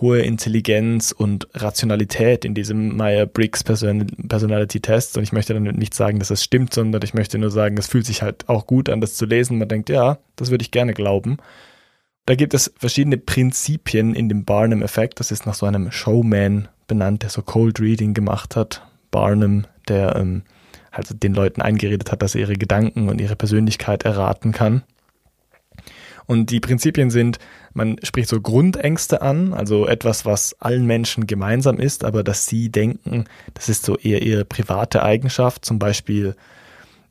hohe 0.00 0.20
Intelligenz 0.20 1.12
und 1.12 1.48
Rationalität 1.54 2.44
in 2.44 2.54
diesem 2.54 2.96
Meyer-Briggs 2.96 3.64
Personality 3.64 4.80
Test. 4.80 5.16
Und 5.16 5.22
ich 5.22 5.32
möchte 5.32 5.54
damit 5.54 5.76
nicht 5.76 5.94
sagen, 5.94 6.18
dass 6.18 6.30
es 6.30 6.44
stimmt, 6.44 6.74
sondern 6.74 7.02
ich 7.02 7.14
möchte 7.14 7.38
nur 7.38 7.50
sagen, 7.50 7.78
es 7.78 7.86
fühlt 7.86 8.06
sich 8.06 8.22
halt 8.22 8.48
auch 8.48 8.66
gut 8.66 8.88
an, 8.90 9.00
das 9.00 9.14
zu 9.14 9.24
lesen. 9.24 9.58
Man 9.58 9.68
denkt, 9.68 9.88
ja, 9.88 10.18
das 10.36 10.50
würde 10.50 10.62
ich 10.62 10.70
gerne 10.70 10.92
glauben. 10.92 11.38
Da 12.26 12.34
gibt 12.34 12.54
es 12.54 12.72
verschiedene 12.76 13.18
Prinzipien 13.18 14.14
in 14.14 14.28
dem 14.28 14.44
Barnum-Effekt. 14.44 15.20
Das 15.20 15.30
ist 15.30 15.46
nach 15.46 15.54
so 15.54 15.66
einem 15.66 15.90
Showman 15.90 16.68
benannt, 16.88 17.22
der 17.22 17.30
so 17.30 17.42
Cold 17.42 17.80
Reading 17.80 18.14
gemacht 18.14 18.56
hat. 18.56 18.82
Barnum, 19.10 19.64
der 19.88 20.16
ähm, 20.16 20.42
also 20.90 21.14
den 21.14 21.34
Leuten 21.34 21.60
eingeredet 21.60 22.10
hat, 22.10 22.22
dass 22.22 22.34
er 22.34 22.42
ihre 22.42 22.54
Gedanken 22.54 23.08
und 23.08 23.20
ihre 23.20 23.36
Persönlichkeit 23.36 24.04
erraten 24.04 24.52
kann. 24.52 24.82
Und 26.26 26.50
die 26.50 26.60
Prinzipien 26.60 27.10
sind, 27.10 27.38
man 27.72 27.98
spricht 28.02 28.28
so 28.28 28.40
Grundängste 28.40 29.22
an, 29.22 29.52
also 29.52 29.86
etwas, 29.86 30.24
was 30.24 30.60
allen 30.60 30.86
Menschen 30.86 31.26
gemeinsam 31.26 31.78
ist, 31.78 32.04
aber 32.04 32.24
dass 32.24 32.46
sie 32.46 32.68
denken, 32.68 33.26
das 33.54 33.68
ist 33.68 33.84
so 33.84 33.96
eher 33.96 34.22
ihre 34.22 34.44
private 34.44 35.02
Eigenschaft, 35.04 35.64
zum 35.64 35.78
Beispiel, 35.78 36.34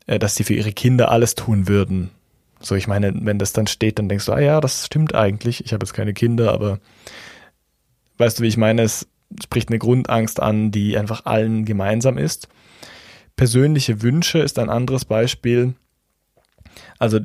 äh, 0.06 0.18
dass 0.18 0.34
sie 0.34 0.44
für 0.44 0.54
ihre 0.54 0.72
Kinder 0.72 1.10
alles 1.10 1.34
tun 1.34 1.66
würden. 1.66 2.10
So, 2.60 2.74
ich 2.74 2.88
meine, 2.88 3.12
wenn 3.14 3.38
das 3.38 3.52
dann 3.52 3.66
steht, 3.66 3.98
dann 3.98 4.08
denkst 4.08 4.26
du, 4.26 4.32
ah 4.32 4.40
ja, 4.40 4.60
das 4.60 4.86
stimmt 4.86 5.14
eigentlich, 5.14 5.64
ich 5.64 5.72
habe 5.72 5.84
jetzt 5.84 5.94
keine 5.94 6.12
Kinder, 6.12 6.52
aber 6.52 6.78
weißt 8.18 8.38
du, 8.38 8.42
wie 8.42 8.48
ich 8.48 8.56
meine, 8.56 8.82
es 8.82 9.06
spricht 9.42 9.70
eine 9.70 9.78
Grundangst 9.78 10.40
an, 10.40 10.70
die 10.70 10.98
einfach 10.98 11.24
allen 11.24 11.64
gemeinsam 11.64 12.18
ist. 12.18 12.48
Persönliche 13.36 14.02
Wünsche 14.02 14.38
ist 14.38 14.58
ein 14.58 14.70
anderes 14.70 15.04
Beispiel. 15.04 15.74
Also 16.98 17.20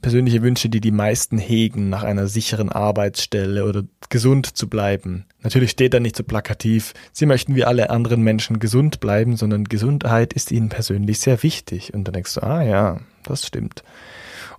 persönliche 0.00 0.42
Wünsche, 0.42 0.68
die 0.68 0.80
die 0.80 0.90
meisten 0.92 1.38
hegen, 1.38 1.88
nach 1.88 2.02
einer 2.02 2.28
sicheren 2.28 2.70
Arbeitsstelle 2.70 3.64
oder 3.64 3.82
gesund 4.08 4.56
zu 4.56 4.68
bleiben. 4.68 5.26
Natürlich 5.42 5.70
steht 5.70 5.92
da 5.92 6.00
nicht 6.00 6.16
so 6.16 6.24
plakativ, 6.24 6.94
sie 7.12 7.26
möchten 7.26 7.56
wie 7.56 7.64
alle 7.64 7.90
anderen 7.90 8.22
Menschen 8.22 8.58
gesund 8.58 9.00
bleiben, 9.00 9.36
sondern 9.36 9.64
Gesundheit 9.64 10.32
ist 10.32 10.52
ihnen 10.52 10.68
persönlich 10.68 11.20
sehr 11.20 11.42
wichtig. 11.42 11.92
Und 11.94 12.04
dann 12.04 12.14
denkst 12.14 12.34
du, 12.34 12.42
ah 12.42 12.62
ja, 12.62 13.00
das 13.24 13.46
stimmt. 13.46 13.82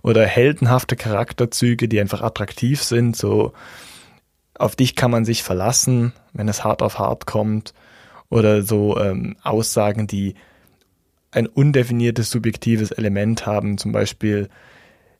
Oder 0.02 0.26
heldenhafte 0.26 0.96
Charakterzüge, 0.96 1.88
die 1.88 2.00
einfach 2.00 2.22
attraktiv 2.22 2.82
sind, 2.82 3.16
so 3.16 3.52
auf 4.54 4.76
dich 4.76 4.94
kann 4.94 5.10
man 5.10 5.24
sich 5.24 5.42
verlassen, 5.42 6.12
wenn 6.32 6.48
es 6.48 6.64
hart 6.64 6.82
auf 6.82 6.98
hart 6.98 7.26
kommt. 7.26 7.72
Oder 8.28 8.62
so 8.62 8.98
ähm, 8.98 9.36
Aussagen, 9.42 10.06
die 10.06 10.34
ein 11.32 11.46
undefiniertes 11.46 12.30
subjektives 12.30 12.90
Element 12.90 13.46
haben. 13.46 13.78
Zum 13.78 13.92
Beispiel, 13.92 14.48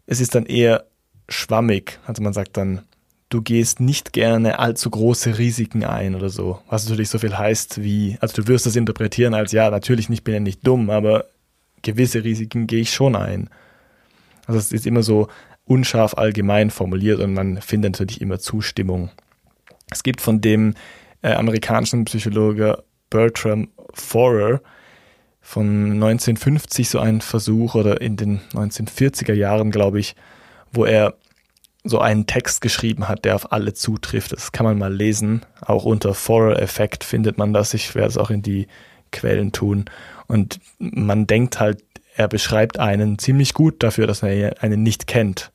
es 0.06 0.20
ist 0.20 0.34
dann 0.34 0.46
eher 0.46 0.84
schwammig. 1.28 1.98
Also 2.06 2.22
man 2.22 2.32
sagt 2.32 2.56
dann, 2.56 2.82
du 3.28 3.42
gehst 3.42 3.80
nicht 3.80 4.12
gerne 4.12 4.58
allzu 4.58 4.90
große 4.90 5.38
Risiken 5.38 5.84
ein 5.84 6.14
oder 6.14 6.28
so. 6.28 6.60
Was 6.68 6.88
natürlich 6.88 7.08
so 7.08 7.18
viel 7.18 7.36
heißt 7.36 7.82
wie, 7.82 8.18
also 8.20 8.42
du 8.42 8.48
wirst 8.48 8.66
das 8.66 8.76
interpretieren 8.76 9.34
als, 9.34 9.52
ja, 9.52 9.70
natürlich 9.70 10.08
nicht, 10.08 10.24
bin 10.24 10.34
ja 10.34 10.40
nicht 10.40 10.66
dumm, 10.66 10.90
aber 10.90 11.26
gewisse 11.82 12.24
Risiken 12.24 12.66
gehe 12.66 12.80
ich 12.80 12.92
schon 12.92 13.16
ein. 13.16 13.48
Also 14.46 14.58
es 14.58 14.72
ist 14.72 14.86
immer 14.86 15.02
so 15.02 15.28
unscharf 15.64 16.14
allgemein 16.14 16.70
formuliert 16.70 17.20
und 17.20 17.32
man 17.32 17.60
findet 17.62 17.92
natürlich 17.92 18.20
immer 18.20 18.40
Zustimmung. 18.40 19.10
Es 19.92 20.02
gibt 20.02 20.20
von 20.20 20.40
dem 20.40 20.74
äh, 21.22 21.32
amerikanischen 21.32 22.04
Psychologe 22.04 22.82
Bertram 23.10 23.68
Forer 23.94 24.60
von 25.40 25.92
1950 25.92 26.88
so 26.88 26.98
ein 26.98 27.20
Versuch 27.20 27.74
oder 27.74 28.00
in 28.00 28.16
den 28.16 28.40
1940er 28.52 29.32
Jahren, 29.32 29.70
glaube 29.70 30.00
ich, 30.00 30.14
wo 30.72 30.84
er 30.84 31.14
so 31.82 31.98
einen 31.98 32.26
Text 32.26 32.60
geschrieben 32.60 33.08
hat, 33.08 33.24
der 33.24 33.34
auf 33.34 33.52
alle 33.52 33.72
zutrifft. 33.72 34.32
Das 34.32 34.52
kann 34.52 34.64
man 34.64 34.78
mal 34.78 34.92
lesen. 34.92 35.46
Auch 35.62 35.84
unter 35.84 36.14
Forer-Effekt 36.14 37.04
findet 37.04 37.38
man 37.38 37.52
das. 37.52 37.72
Ich 37.74 37.94
werde 37.94 38.08
es 38.08 38.18
auch 38.18 38.30
in 38.30 38.42
die 38.42 38.66
Quellen 39.12 39.52
tun. 39.52 39.86
Und 40.26 40.60
man 40.78 41.26
denkt 41.26 41.58
halt, 41.58 41.82
er 42.14 42.28
beschreibt 42.28 42.78
einen 42.78 43.18
ziemlich 43.18 43.54
gut 43.54 43.82
dafür, 43.82 44.06
dass 44.06 44.22
er 44.22 44.62
einen 44.62 44.82
nicht 44.82 45.06
kennt. 45.06 45.52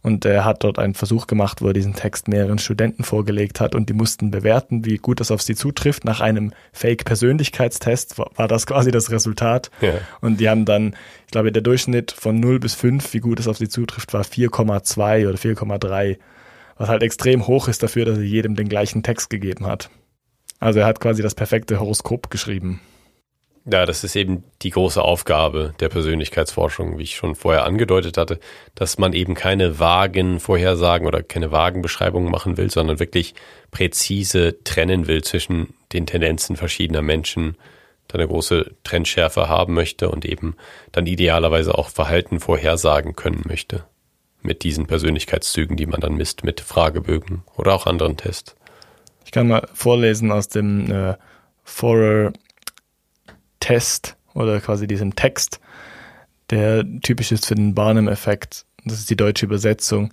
Und 0.00 0.24
er 0.24 0.44
hat 0.44 0.62
dort 0.62 0.78
einen 0.78 0.94
Versuch 0.94 1.26
gemacht, 1.26 1.60
wo 1.60 1.68
er 1.68 1.72
diesen 1.72 1.94
Text 1.94 2.28
mehreren 2.28 2.58
Studenten 2.58 3.02
vorgelegt 3.02 3.60
hat 3.60 3.74
und 3.74 3.88
die 3.88 3.94
mussten 3.94 4.30
bewerten, 4.30 4.84
wie 4.84 4.96
gut 4.96 5.18
das 5.20 5.30
auf 5.30 5.42
sie 5.42 5.56
zutrifft. 5.56 6.04
Nach 6.04 6.20
einem 6.20 6.52
Fake-Persönlichkeitstest 6.72 8.16
war 8.18 8.48
das 8.48 8.66
quasi 8.66 8.90
das 8.92 9.10
Resultat. 9.10 9.70
Ja. 9.80 9.94
Und 10.20 10.38
die 10.40 10.48
haben 10.48 10.64
dann, 10.64 10.94
ich 11.26 11.32
glaube, 11.32 11.50
der 11.50 11.62
Durchschnitt 11.62 12.12
von 12.12 12.38
0 12.38 12.60
bis 12.60 12.74
5, 12.74 13.12
wie 13.12 13.20
gut 13.20 13.40
es 13.40 13.48
auf 13.48 13.58
sie 13.58 13.68
zutrifft, 13.68 14.14
war 14.14 14.22
4,2 14.22 15.28
oder 15.28 15.36
4,3. 15.36 16.18
Was 16.76 16.88
halt 16.88 17.02
extrem 17.02 17.48
hoch 17.48 17.66
ist 17.66 17.82
dafür, 17.82 18.04
dass 18.04 18.18
er 18.18 18.24
jedem 18.24 18.54
den 18.54 18.68
gleichen 18.68 19.02
Text 19.02 19.30
gegeben 19.30 19.66
hat. 19.66 19.90
Also 20.60 20.80
er 20.80 20.86
hat 20.86 21.00
quasi 21.00 21.22
das 21.22 21.34
perfekte 21.34 21.80
Horoskop 21.80 22.30
geschrieben. 22.30 22.80
Ja, 23.70 23.84
das 23.84 24.02
ist 24.02 24.16
eben 24.16 24.44
die 24.62 24.70
große 24.70 25.02
Aufgabe 25.02 25.74
der 25.78 25.90
Persönlichkeitsforschung, 25.90 26.96
wie 26.96 27.02
ich 27.02 27.16
schon 27.16 27.34
vorher 27.34 27.64
angedeutet 27.64 28.16
hatte, 28.16 28.40
dass 28.74 28.96
man 28.96 29.12
eben 29.12 29.34
keine 29.34 29.78
vagen 29.78 30.40
Vorhersagen 30.40 31.06
oder 31.06 31.22
keine 31.22 31.52
vagen 31.52 31.82
Beschreibungen 31.82 32.30
machen 32.30 32.56
will, 32.56 32.70
sondern 32.70 32.98
wirklich 32.98 33.34
präzise 33.70 34.64
trennen 34.64 35.06
will 35.06 35.22
zwischen 35.22 35.74
den 35.92 36.06
Tendenzen 36.06 36.56
verschiedener 36.56 37.02
Menschen, 37.02 37.58
da 38.06 38.14
eine 38.14 38.26
große 38.26 38.74
Trendschärfe 38.84 39.50
haben 39.50 39.74
möchte 39.74 40.08
und 40.08 40.24
eben 40.24 40.56
dann 40.92 41.04
idealerweise 41.04 41.76
auch 41.76 41.90
Verhalten 41.90 42.40
vorhersagen 42.40 43.16
können 43.16 43.42
möchte. 43.46 43.84
Mit 44.40 44.62
diesen 44.62 44.86
Persönlichkeitszügen, 44.86 45.76
die 45.76 45.84
man 45.84 46.00
dann 46.00 46.14
misst, 46.14 46.42
mit 46.42 46.62
Fragebögen 46.62 47.42
oder 47.54 47.74
auch 47.74 47.84
anderen 47.86 48.16
Tests. 48.16 48.56
Ich 49.26 49.30
kann 49.30 49.48
mal 49.48 49.68
vorlesen 49.74 50.32
aus 50.32 50.48
dem 50.48 50.90
äh, 50.90 51.16
Forer 51.64 52.32
Test 53.60 54.16
oder 54.34 54.60
quasi 54.60 54.86
diesem 54.86 55.16
Text, 55.16 55.60
der 56.50 56.84
typisch 57.02 57.32
ist 57.32 57.46
für 57.46 57.54
den 57.54 57.74
Barnum-Effekt. 57.74 58.64
Das 58.84 58.98
ist 58.98 59.10
die 59.10 59.16
deutsche 59.16 59.46
Übersetzung. 59.46 60.12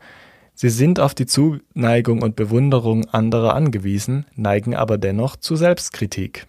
Sie 0.54 0.70
sind 0.70 1.00
auf 1.00 1.14
die 1.14 1.26
Zuneigung 1.26 2.22
und 2.22 2.36
Bewunderung 2.36 3.06
anderer 3.10 3.54
angewiesen, 3.54 4.26
neigen 4.36 4.74
aber 4.74 4.98
dennoch 4.98 5.36
zu 5.36 5.56
Selbstkritik. 5.56 6.48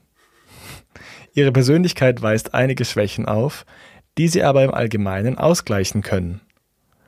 Ihre 1.35 1.53
Persönlichkeit 1.53 2.23
weist 2.23 2.55
einige 2.55 2.85
Schwächen 2.85 3.27
auf, 3.27 3.67
die 4.17 4.29
sie 4.29 4.43
aber 4.43 4.65
im 4.65 4.73
Allgemeinen 4.73 5.37
ausgleichen 5.39 6.03
können. 6.03 6.41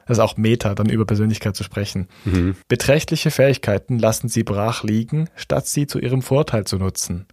Das 0.07 0.19
ist 0.19 0.23
auch 0.23 0.37
Meta, 0.37 0.75
dann 0.75 0.89
über 0.89 1.05
Persönlichkeit 1.05 1.55
zu 1.55 1.65
sprechen. 1.65 2.09
Mhm. 2.25 2.57
Beträchtliche 2.67 3.31
Fähigkeiten 3.31 3.99
lassen 3.99 4.29
sie 4.29 4.43
brach 4.43 4.83
liegen, 4.83 5.29
statt 5.37 5.67
sie 5.67 5.87
zu 5.87 5.99
ihrem 5.99 6.23
Vorteil 6.23 6.65
zu 6.65 6.79
nutzen. 6.79 7.27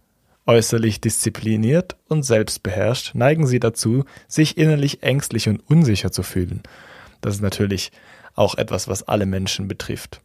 Äußerlich 0.46 1.00
diszipliniert 1.00 1.96
und 2.08 2.22
selbstbeherrscht 2.22 3.14
neigen 3.14 3.46
sie 3.46 3.58
dazu, 3.60 4.04
sich 4.28 4.56
innerlich 4.56 5.02
ängstlich 5.02 5.48
und 5.48 5.58
unsicher 5.68 6.12
zu 6.12 6.22
fühlen. 6.22 6.62
Das 7.20 7.34
ist 7.34 7.40
natürlich 7.42 7.90
auch 8.34 8.54
etwas, 8.56 8.86
was 8.86 9.02
alle 9.02 9.26
Menschen 9.26 9.66
betrifft. 9.66 10.20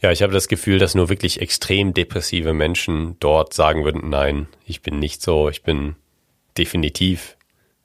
Ja, 0.00 0.10
ich 0.10 0.22
habe 0.22 0.32
das 0.32 0.48
Gefühl, 0.48 0.78
dass 0.78 0.94
nur 0.94 1.08
wirklich 1.10 1.40
extrem 1.40 1.92
depressive 1.94 2.54
Menschen 2.54 3.16
dort 3.20 3.52
sagen 3.54 3.84
würden, 3.84 4.08
nein, 4.08 4.48
ich 4.64 4.80
bin 4.82 4.98
nicht 4.98 5.22
so, 5.22 5.48
ich 5.48 5.62
bin 5.62 5.94
definitiv 6.56 7.36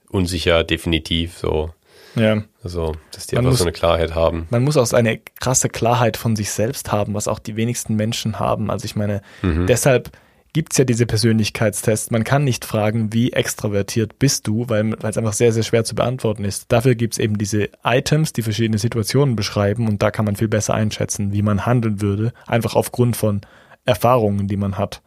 unsicher, 0.08 0.64
definitiv, 0.64 1.36
so. 1.38 1.72
Ja. 2.16 2.42
Also, 2.62 2.94
dass 3.12 3.26
die 3.26 3.34
Man 3.34 3.44
einfach 3.44 3.50
muss- 3.52 3.58
so 3.58 3.64
eine 3.64 3.72
Klarheit 3.72 4.14
haben. 4.14 4.46
Man 4.50 4.62
muss 4.64 4.76
auch 4.76 4.86
so 4.86 4.96
eine 4.96 5.18
krasse 5.18 5.68
Klarheit 5.68 6.16
von 6.16 6.34
sich 6.36 6.50
selbst 6.50 6.90
haben, 6.92 7.12
was 7.14 7.28
auch 7.28 7.38
die 7.40 7.56
wenigsten 7.56 7.94
Menschen 7.96 8.38
haben. 8.38 8.70
Also 8.70 8.84
ich 8.84 8.96
meine, 8.96 9.20
Mhm. 9.42 9.66
deshalb 9.66 10.10
gibt's 10.54 10.78
ja 10.78 10.84
diese 10.84 11.04
Persönlichkeitstests. 11.04 12.10
Man 12.10 12.24
kann 12.24 12.44
nicht 12.44 12.64
fragen, 12.64 13.12
wie 13.12 13.32
extravertiert 13.32 14.18
bist 14.18 14.46
du, 14.46 14.68
weil 14.68 14.94
es 15.02 15.18
einfach 15.18 15.34
sehr, 15.34 15.52
sehr 15.52 15.64
schwer 15.64 15.84
zu 15.84 15.94
beantworten 15.94 16.44
ist. 16.44 16.72
Dafür 16.72 16.94
gibt's 16.94 17.18
eben 17.18 17.36
diese 17.36 17.68
Items, 17.84 18.32
die 18.32 18.42
verschiedene 18.42 18.78
Situationen 18.78 19.36
beschreiben 19.36 19.86
und 19.86 20.02
da 20.02 20.10
kann 20.10 20.24
man 20.24 20.36
viel 20.36 20.48
besser 20.48 20.72
einschätzen, 20.72 21.32
wie 21.32 21.42
man 21.42 21.66
handeln 21.66 22.00
würde, 22.00 22.32
einfach 22.46 22.74
aufgrund 22.74 23.16
von 23.16 23.42
Erfahrungen, 23.84 24.48
die 24.48 24.56
man 24.56 24.78
hat. 24.78 25.02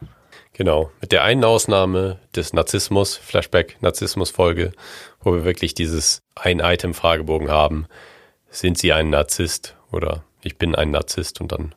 Genau. 0.53 0.91
Mit 1.01 1.11
der 1.11 1.23
einen 1.23 1.43
Ausnahme 1.43 2.19
des 2.35 2.51
Narzissmus, 2.51 3.15
Flashback-Narzissmus-Folge, 3.15 4.73
wo 5.21 5.33
wir 5.33 5.45
wirklich 5.45 5.75
dieses 5.75 6.23
Ein-Item-Fragebogen 6.35 7.49
haben. 7.49 7.87
Sind 8.49 8.77
Sie 8.77 8.91
ein 8.91 9.09
Narzisst 9.09 9.75
oder 9.91 10.23
ich 10.41 10.57
bin 10.57 10.75
ein 10.75 10.91
Narzisst? 10.91 11.39
Und 11.41 11.51
dann 11.51 11.73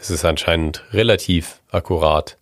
ist 0.00 0.10
es 0.10 0.24
anscheinend 0.24 0.84
relativ 0.92 1.60
akkurat, 1.70 2.38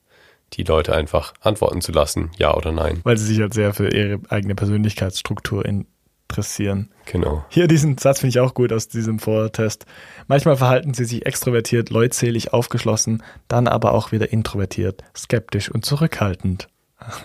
die 0.55 0.63
Leute 0.63 0.95
einfach 0.95 1.35
antworten 1.41 1.81
zu 1.81 1.93
lassen, 1.93 2.31
ja 2.39 2.55
oder 2.55 2.73
nein. 2.73 3.01
Weil 3.05 3.17
sie 3.17 3.27
sich 3.27 3.41
halt 3.41 3.55
sehr 3.55 3.75
für 3.75 3.93
ihre 3.93 4.21
eigene 4.29 4.55
Persönlichkeitsstruktur 4.55 5.65
interessieren. 5.65 6.91
Genau. 7.07 7.45
Hier 7.49 7.69
diesen 7.69 7.99
Satz 7.99 8.21
finde 8.21 8.31
ich 8.31 8.41
auch 8.41 8.55
gut 8.55 8.73
aus 8.73 8.89
diesem 8.89 9.19
Vortest. 9.19 9.87
Manchmal 10.27 10.57
verhalten 10.57 10.95
sie 10.95 11.05
sich 11.05 11.27
extrovertiert, 11.27 11.91
leutselig, 11.91 12.53
aufgeschlossen, 12.53 13.23
dann 13.49 13.69
aber 13.69 13.93
auch 13.93 14.13
wieder 14.13 14.33
introvertiert, 14.33 15.05
skeptisch 15.17 15.71
und 15.71 15.85
zurückhaltend. 15.85 16.69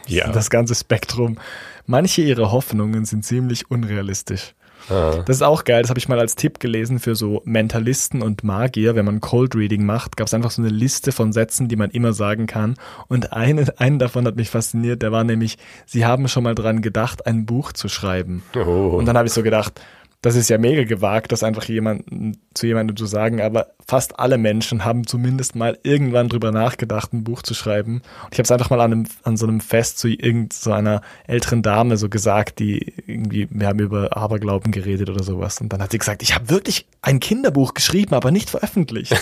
Ja. 0.07 0.31
Das 0.31 0.49
ganze 0.49 0.75
Spektrum. 0.75 1.37
Manche 1.85 2.21
ihrer 2.21 2.51
Hoffnungen 2.51 3.05
sind 3.05 3.25
ziemlich 3.25 3.71
unrealistisch. 3.71 4.53
Ah, 4.89 5.23
Das 5.25 5.37
ist 5.37 5.41
auch 5.41 5.63
geil, 5.63 5.81
das 5.81 5.89
habe 5.89 5.99
ich 5.99 6.09
mal 6.09 6.19
als 6.19 6.35
Tipp 6.35 6.59
gelesen 6.59 6.99
für 6.99 7.15
so 7.15 7.41
Mentalisten 7.45 8.21
und 8.21 8.43
Magier. 8.43 8.95
Wenn 8.95 9.05
man 9.05 9.21
Cold 9.21 9.55
Reading 9.55 9.85
macht, 9.85 10.17
gab 10.17 10.27
es 10.27 10.33
einfach 10.33 10.51
so 10.51 10.61
eine 10.61 10.69
Liste 10.71 11.11
von 11.11 11.33
Sätzen, 11.33 11.67
die 11.67 11.75
man 11.75 11.89
immer 11.91 12.13
sagen 12.13 12.47
kann. 12.47 12.75
Und 13.07 13.33
eine, 13.33 13.73
einen 13.79 13.99
davon 13.99 14.25
hat 14.25 14.35
mich 14.35 14.49
fasziniert, 14.49 15.01
der 15.01 15.11
war 15.11 15.23
nämlich, 15.23 15.57
sie 15.85 16.05
haben 16.05 16.27
schon 16.27 16.43
mal 16.43 16.55
dran 16.55 16.81
gedacht, 16.81 17.25
ein 17.25 17.45
Buch 17.45 17.73
zu 17.73 17.87
schreiben. 17.89 18.43
oh. 18.55 18.95
Und 18.97 19.05
dann 19.05 19.17
habe 19.17 19.27
ich 19.27 19.33
so 19.33 19.43
gedacht, 19.43 19.79
das 20.23 20.35
ist 20.35 20.49
ja 20.49 20.57
mega 20.57 20.85
gewagt, 20.85 21.33
das 21.33 21.43
einfach 21.43 21.65
jemanden, 21.65 22.37
zu 22.53 22.65
jemandem 22.65 22.95
zu 22.95 23.05
sagen, 23.05 23.41
aber 23.41 23.67
fast 23.85 24.19
alle 24.19 24.37
Menschen 24.37 24.85
haben 24.85 25.05
zumindest 25.05 25.53
mal 25.53 25.77
irgendwann 25.83 26.29
drüber 26.29 26.51
nachgedacht, 26.51 27.11
ein 27.11 27.25
Buch 27.25 27.41
zu 27.41 27.53
schreiben. 27.53 27.95
Und 28.23 28.31
ich 28.31 28.39
habe 28.39 28.43
es 28.43 28.51
einfach 28.51 28.69
mal 28.69 28.79
an, 28.79 28.93
einem, 28.93 29.07
an 29.23 29.35
so 29.35 29.45
einem 29.45 29.59
Fest 29.59 29.99
zu 29.99 30.07
irgend 30.07 30.53
so 30.53 30.71
einer 30.71 31.01
älteren 31.27 31.61
Dame 31.61 31.97
so 31.97 32.07
gesagt, 32.07 32.59
die 32.59 32.93
irgendwie, 33.05 33.49
wir 33.51 33.67
haben 33.67 33.79
über 33.79 34.15
Aberglauben 34.15 34.71
geredet 34.71 35.09
oder 35.09 35.23
sowas. 35.23 35.59
Und 35.59 35.73
dann 35.73 35.81
hat 35.81 35.91
sie 35.91 35.97
gesagt, 35.97 36.23
ich 36.23 36.33
habe 36.33 36.49
wirklich 36.49 36.87
ein 37.01 37.19
Kinderbuch 37.19 37.73
geschrieben, 37.73 38.15
aber 38.15 38.31
nicht 38.31 38.49
veröffentlicht. 38.49 39.13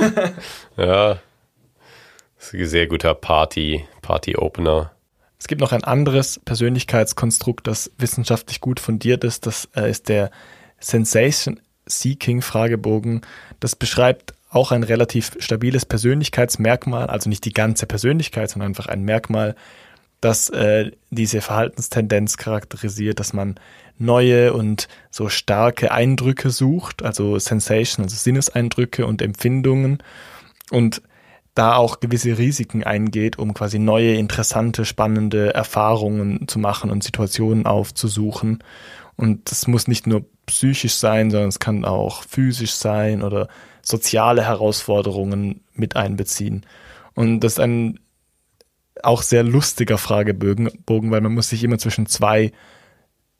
ja. 0.76 1.18
Das 2.36 2.48
ist 2.48 2.54
ein 2.54 2.66
sehr 2.66 2.86
guter 2.86 3.14
Party, 3.14 3.82
Party-Opener. 4.02 4.92
Es 5.46 5.48
gibt 5.48 5.60
noch 5.60 5.70
ein 5.70 5.84
anderes 5.84 6.40
Persönlichkeitskonstrukt, 6.44 7.68
das 7.68 7.92
wissenschaftlich 7.98 8.60
gut 8.60 8.80
fundiert 8.80 9.22
ist. 9.22 9.46
Das 9.46 9.68
äh, 9.76 9.88
ist 9.88 10.08
der 10.08 10.32
Sensation 10.80 11.60
Seeking 11.86 12.42
Fragebogen. 12.42 13.20
Das 13.60 13.76
beschreibt 13.76 14.34
auch 14.50 14.72
ein 14.72 14.82
relativ 14.82 15.36
stabiles 15.38 15.86
Persönlichkeitsmerkmal, 15.86 17.06
also 17.06 17.28
nicht 17.28 17.44
die 17.44 17.52
ganze 17.52 17.86
Persönlichkeit, 17.86 18.50
sondern 18.50 18.70
einfach 18.70 18.86
ein 18.86 19.04
Merkmal, 19.04 19.54
das 20.20 20.50
äh, 20.50 20.90
diese 21.10 21.40
Verhaltenstendenz 21.40 22.38
charakterisiert, 22.38 23.20
dass 23.20 23.32
man 23.32 23.54
neue 23.98 24.52
und 24.52 24.88
so 25.12 25.28
starke 25.28 25.92
Eindrücke 25.92 26.50
sucht, 26.50 27.04
also 27.04 27.38
Sensation, 27.38 28.06
also 28.06 28.16
Sinneseindrücke 28.16 29.06
und 29.06 29.22
Empfindungen 29.22 30.02
und 30.72 31.02
da 31.56 31.74
auch 31.74 32.00
gewisse 32.00 32.36
Risiken 32.36 32.84
eingeht, 32.84 33.38
um 33.38 33.54
quasi 33.54 33.78
neue, 33.78 34.14
interessante, 34.14 34.84
spannende 34.84 35.54
Erfahrungen 35.54 36.46
zu 36.48 36.58
machen 36.58 36.90
und 36.90 37.02
Situationen 37.02 37.64
aufzusuchen. 37.64 38.62
Und 39.16 39.50
das 39.50 39.66
muss 39.66 39.88
nicht 39.88 40.06
nur 40.06 40.26
psychisch 40.44 40.94
sein, 40.94 41.30
sondern 41.30 41.48
es 41.48 41.58
kann 41.58 41.86
auch 41.86 42.22
physisch 42.24 42.72
sein 42.72 43.22
oder 43.22 43.48
soziale 43.80 44.44
Herausforderungen 44.44 45.62
mit 45.72 45.96
einbeziehen. 45.96 46.66
Und 47.14 47.40
das 47.40 47.54
ist 47.54 47.60
ein 47.60 48.00
auch 49.02 49.22
sehr 49.22 49.42
lustiger 49.42 49.96
Fragebogen, 49.96 50.70
Bogen, 50.84 51.10
weil 51.10 51.22
man 51.22 51.32
muss 51.32 51.48
sich 51.48 51.64
immer 51.64 51.78
zwischen 51.78 52.06
zwei 52.06 52.52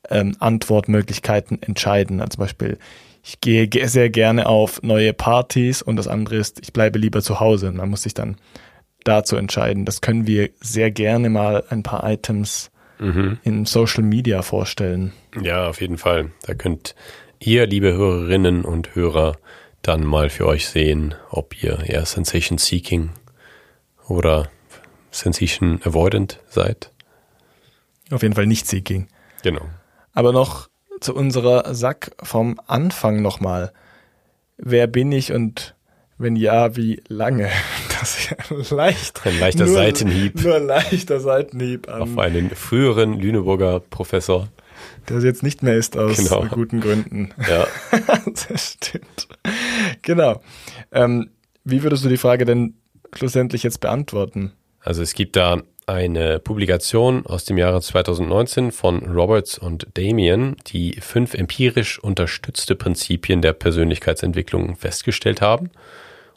ähm, 0.08 0.36
Antwortmöglichkeiten 0.38 1.62
entscheiden. 1.62 2.20
Also 2.20 2.36
zum 2.36 2.44
Beispiel, 2.44 2.78
ich 3.26 3.40
gehe 3.40 3.66
ge- 3.66 3.86
sehr 3.86 4.08
gerne 4.08 4.46
auf 4.46 4.82
neue 4.82 5.12
Partys 5.12 5.82
und 5.82 5.96
das 5.96 6.06
andere 6.06 6.36
ist, 6.36 6.60
ich 6.60 6.72
bleibe 6.72 6.98
lieber 6.98 7.22
zu 7.22 7.40
Hause. 7.40 7.72
Man 7.72 7.90
muss 7.90 8.02
sich 8.02 8.14
dann 8.14 8.36
dazu 9.04 9.34
entscheiden. 9.36 9.84
Das 9.84 10.00
können 10.00 10.26
wir 10.28 10.50
sehr 10.60 10.90
gerne 10.92 11.28
mal 11.28 11.64
ein 11.70 11.82
paar 11.82 12.08
Items 12.08 12.70
Mhm. 12.98 13.38
in 13.42 13.66
Social 13.66 14.02
Media 14.04 14.40
vorstellen. 14.42 15.12
Ja, 15.42 15.68
auf 15.68 15.80
jeden 15.82 15.98
Fall. 15.98 16.30
Da 16.44 16.54
könnt 16.54 16.94
ihr, 17.40 17.66
liebe 17.66 17.92
Hörerinnen 17.92 18.64
und 18.64 18.94
Hörer, 18.94 19.36
dann 19.82 20.02
mal 20.04 20.30
für 20.30 20.46
euch 20.46 20.66
sehen, 20.68 21.14
ob 21.30 21.62
ihr 21.62 21.80
eher 21.84 22.06
Sensation 22.06 22.56
Seeking 22.58 23.10
oder 24.08 24.48
Sensation 25.10 25.80
Avoidant 25.84 26.40
seid. 26.48 26.90
Auf 28.10 28.22
jeden 28.22 28.34
Fall 28.34 28.46
nicht 28.46 28.66
Seeking. 28.66 29.08
Genau. 29.42 29.62
Aber 30.12 30.32
noch 30.32 30.68
zu 31.00 31.14
unserer 31.14 31.74
Sack 31.74 32.12
vom 32.22 32.60
Anfang 32.66 33.22
nochmal. 33.22 33.72
Wer 34.56 34.86
bin 34.86 35.12
ich 35.12 35.32
und 35.32 35.74
wenn 36.18 36.36
ja, 36.36 36.76
wie 36.76 37.02
lange? 37.08 37.48
Das 37.98 38.18
ist 38.18 38.30
ja 38.30 38.76
leicht. 38.76 39.22
Ein 39.24 39.40
leichter 39.40 39.64
nur, 39.64 39.74
Seitenhieb 39.74 40.34
Nur 40.44 40.56
ein 40.56 40.66
leichter 40.66 41.18
Seitenhieb 41.18 41.88
an, 41.88 42.02
auf 42.02 42.18
einen 42.18 42.50
früheren 42.50 43.18
Lüneburger 43.18 43.80
Professor. 43.80 44.48
der 45.08 45.16
es 45.16 45.24
jetzt 45.24 45.42
nicht 45.42 45.62
mehr 45.62 45.74
ist 45.76 45.96
aus 45.96 46.18
Genau. 46.18 46.44
guten 46.44 46.82
Gründen. 46.82 47.30
Ja, 47.48 47.66
das 48.48 48.74
stimmt. 48.74 49.28
Genau. 50.02 50.42
Ähm, 50.92 51.30
wie 51.64 51.82
würdest 51.82 52.04
du 52.04 52.10
die 52.10 52.18
Frage 52.18 52.44
denn 52.44 52.74
schlussendlich 53.14 53.62
jetzt 53.62 53.80
beantworten? 53.80 54.52
also 54.80 55.00
es 55.02 55.14
gibt 55.14 55.36
da 55.36 55.62
eine 55.86 56.40
Publikation 56.40 57.24
aus 57.26 57.44
dem 57.44 57.58
Jahre 57.58 57.80
2019 57.80 58.72
von 58.72 58.98
Roberts 59.06 59.56
und 59.56 59.86
Damien, 59.94 60.56
die 60.66 60.98
fünf 61.00 61.34
empirisch 61.34 62.00
unterstützte 62.00 62.74
Prinzipien 62.74 63.40
der 63.40 63.52
Persönlichkeitsentwicklung 63.52 64.74
festgestellt 64.74 65.40
haben 65.40 65.70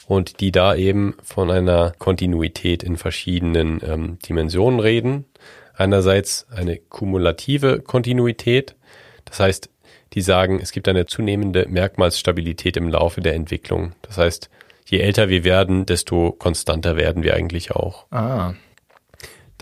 und 0.06 0.40
die 0.40 0.52
da 0.52 0.76
eben 0.76 1.16
von 1.24 1.50
einer 1.50 1.92
Kontinuität 1.98 2.84
in 2.84 2.96
verschiedenen 2.96 3.80
ähm, 3.84 4.18
Dimensionen 4.26 4.78
reden. 4.78 5.24
Einerseits 5.74 6.46
eine 6.50 6.76
kumulative 6.76 7.80
Kontinuität, 7.80 8.76
das 9.24 9.40
heißt, 9.40 9.68
die 10.12 10.20
sagen, 10.20 10.60
es 10.62 10.70
gibt 10.70 10.88
eine 10.88 11.06
zunehmende 11.06 11.66
Merkmalsstabilität 11.68 12.76
im 12.76 12.88
Laufe 12.88 13.20
der 13.20 13.34
Entwicklung. 13.34 13.92
Das 14.02 14.18
heißt, 14.18 14.50
je 14.86 14.98
älter 14.98 15.28
wir 15.28 15.42
werden, 15.42 15.86
desto 15.86 16.32
konstanter 16.32 16.96
werden 16.96 17.22
wir 17.22 17.34
eigentlich 17.34 17.72
auch. 17.72 18.06
Ah, 18.10 18.54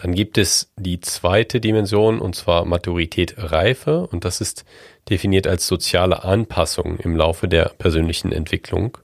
Dann 0.01 0.15
gibt 0.15 0.39
es 0.39 0.73
die 0.77 1.01
zweite 1.01 1.61
Dimension, 1.61 2.21
und 2.21 2.37
zwar 2.37 2.65
Maturität 2.65 3.35
Reife, 3.37 4.07
und 4.07 4.25
das 4.25 4.41
ist 4.41 4.65
definiert 5.09 5.49
als 5.49 5.67
soziale 5.67 6.23
Anpassung 6.23 6.99
im 6.99 7.17
Laufe 7.17 7.49
der 7.49 7.73
persönlichen 7.79 8.31
Entwicklung, 8.31 8.97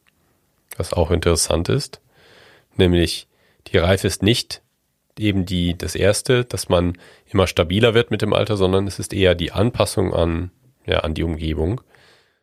was 0.76 0.92
auch 0.92 1.10
interessant 1.10 1.68
ist. 1.68 2.00
Nämlich 2.76 3.26
die 3.66 3.78
Reife 3.78 4.06
ist 4.06 4.22
nicht 4.22 4.62
eben 5.18 5.44
die, 5.44 5.76
das 5.76 5.96
erste, 5.96 6.44
dass 6.44 6.68
man 6.68 6.96
immer 7.26 7.48
stabiler 7.48 7.94
wird 7.94 8.12
mit 8.12 8.22
dem 8.22 8.32
Alter, 8.32 8.56
sondern 8.56 8.86
es 8.86 9.00
ist 9.00 9.12
eher 9.12 9.34
die 9.34 9.50
Anpassung 9.50 10.14
an, 10.14 10.52
ja, 10.86 11.00
an 11.00 11.14
die 11.14 11.24
Umgebung. 11.24 11.80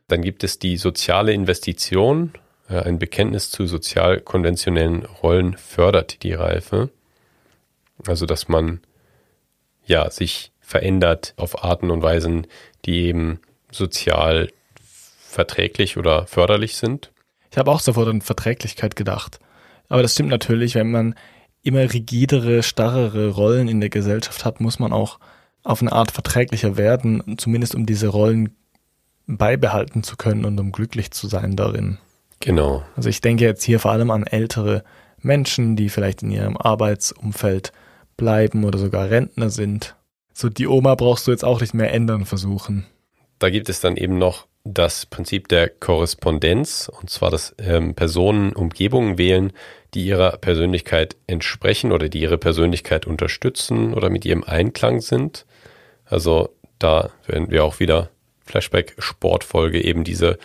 Dann 0.10 0.22
gibt 0.22 0.44
es 0.44 0.60
die 0.60 0.76
soziale 0.76 1.32
Investition. 1.32 2.34
Äh, 2.68 2.80
Ein 2.80 3.00
Bekenntnis 3.00 3.50
zu 3.50 3.66
sozial 3.66 4.20
konventionellen 4.20 5.06
Rollen 5.06 5.56
fördert 5.56 6.24
die 6.24 6.34
Reife. 6.34 6.90
Also, 8.08 8.26
dass 8.26 8.48
man 8.48 8.82
ja 9.86 10.10
sich 10.10 10.52
verändert 10.60 11.34
auf 11.38 11.64
Arten 11.64 11.92
und 11.92 12.02
Weisen, 12.02 12.48
die 12.86 13.02
eben 13.02 13.40
sozial 13.72 14.50
verträglich 15.22 15.98
oder 15.98 16.28
förderlich 16.28 16.76
sind. 16.76 17.12
ich 17.52 17.58
habe 17.58 17.72
auch 17.72 17.80
sofort 17.80 18.08
an 18.08 18.22
Verträglichkeit 18.22 18.96
gedacht. 18.96 19.40
Aber 19.90 20.02
das 20.02 20.14
stimmt 20.14 20.30
natürlich, 20.30 20.76
wenn 20.76 20.92
man 20.92 21.16
immer 21.64 21.82
rigidere, 21.94 22.64
starrere 22.64 23.30
Rollen 23.30 23.68
in 23.68 23.80
der 23.80 23.90
Gesellschaft 23.90 24.46
hat, 24.46 24.62
muss 24.62 24.80
man 24.80 24.94
auch 24.94 25.20
auf 25.64 25.82
eine 25.82 25.92
Art 25.92 26.12
verträglicher 26.12 26.78
werden, 26.78 27.38
zumindest 27.38 27.76
um 27.76 27.86
diese 27.86 28.08
Rollen 28.08 28.56
beibehalten 29.28 30.04
zu 30.04 30.18
können 30.18 30.46
und 30.46 30.60
um 30.60 30.72
glücklich 30.72 31.12
zu 31.12 31.28
sein 31.28 31.56
darin. 31.56 31.98
Genau. 32.40 32.84
Also 32.96 33.10
ich 33.10 33.22
denke 33.22 33.44
jetzt 33.46 33.64
hier 33.64 33.80
vor 33.80 33.92
allem 33.92 34.12
an 34.12 34.26
ältere 34.26 34.84
Menschen, 35.20 35.76
die 35.76 35.90
vielleicht 35.90 36.24
in 36.24 36.32
ihrem 36.32 36.58
Arbeitsumfeld 36.58 37.72
bleiben 38.22 38.64
oder 38.64 38.78
sogar 38.78 39.10
Rentner 39.10 39.50
sind. 39.50 39.96
So 40.32 40.48
die 40.48 40.68
Oma 40.68 40.94
brauchst 40.94 41.26
du 41.26 41.32
jetzt 41.32 41.44
auch 41.44 41.60
nicht 41.60 41.74
mehr 41.74 41.92
ändern 41.92 42.26
versuchen. 42.26 42.86
Da 43.40 43.50
gibt 43.50 43.68
es 43.68 43.82
dann 43.82 43.98
eben 43.98 44.20
noch 44.20 44.46
das 44.64 45.08
Prinzip 45.08 45.48
der 45.48 45.70
Korrespondenz, 45.70 46.92
und 47.02 47.10
zwar, 47.10 47.32
dass 47.32 47.56
ähm, 47.58 47.96
Personen 47.96 48.54
Umgebungen 48.54 49.18
wählen, 49.18 49.54
die 49.96 50.06
ihrer 50.06 50.38
Persönlichkeit 50.38 51.18
entsprechen 51.26 51.92
oder 51.92 52.10
die 52.10 52.22
ihre 52.22 52.38
Persönlichkeit 52.38 53.08
unterstützen 53.08 53.96
oder 53.96 54.12
mit 54.12 54.24
ihrem 54.24 54.44
Einklang 54.44 55.02
sind. 55.02 55.48
Also 56.06 56.50
da 56.78 57.10
werden 57.26 57.50
wir 57.50 57.66
auch 57.66 57.80
wieder 57.80 58.12
Flashback-Sportfolge 58.46 59.84
eben 59.84 60.04
diese 60.04 60.38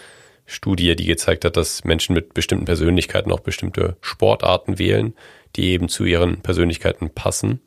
Studie, 0.47 0.97
die 0.97 1.05
gezeigt 1.05 1.45
hat, 1.45 1.59
dass 1.59 1.85
Menschen 1.85 2.15
mit 2.15 2.33
bestimmten 2.33 2.65
Persönlichkeiten 2.65 3.33
auch 3.33 3.41
bestimmte 3.41 3.97
Sportarten 4.01 4.79
wählen, 4.79 5.15
die 5.57 5.71
eben 5.71 5.89
zu 5.89 6.05
ihren 6.05 6.41
Persönlichkeiten 6.43 7.11
passen. 7.11 7.61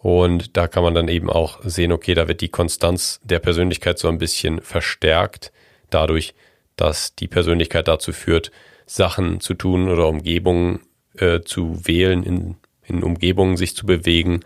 Und 0.00 0.56
da 0.56 0.68
kann 0.68 0.84
man 0.84 0.94
dann 0.94 1.08
eben 1.08 1.28
auch 1.28 1.60
sehen, 1.64 1.90
okay, 1.90 2.14
da 2.14 2.28
wird 2.28 2.40
die 2.40 2.48
Konstanz 2.50 3.20
der 3.24 3.40
Persönlichkeit 3.40 3.98
so 3.98 4.08
ein 4.08 4.18
bisschen 4.18 4.60
verstärkt, 4.60 5.50
dadurch, 5.90 6.34
dass 6.76 7.14
die 7.16 7.26
Persönlichkeit 7.26 7.88
dazu 7.88 8.12
führt, 8.12 8.52
Sachen 8.86 9.40
zu 9.40 9.54
tun 9.54 9.88
oder 9.88 10.06
Umgebungen 10.08 10.80
äh, 11.16 11.40
zu 11.40 11.86
wählen, 11.86 12.22
in, 12.22 12.56
in 12.84 13.02
Umgebungen 13.02 13.56
sich 13.56 13.74
zu 13.74 13.86
bewegen, 13.86 14.40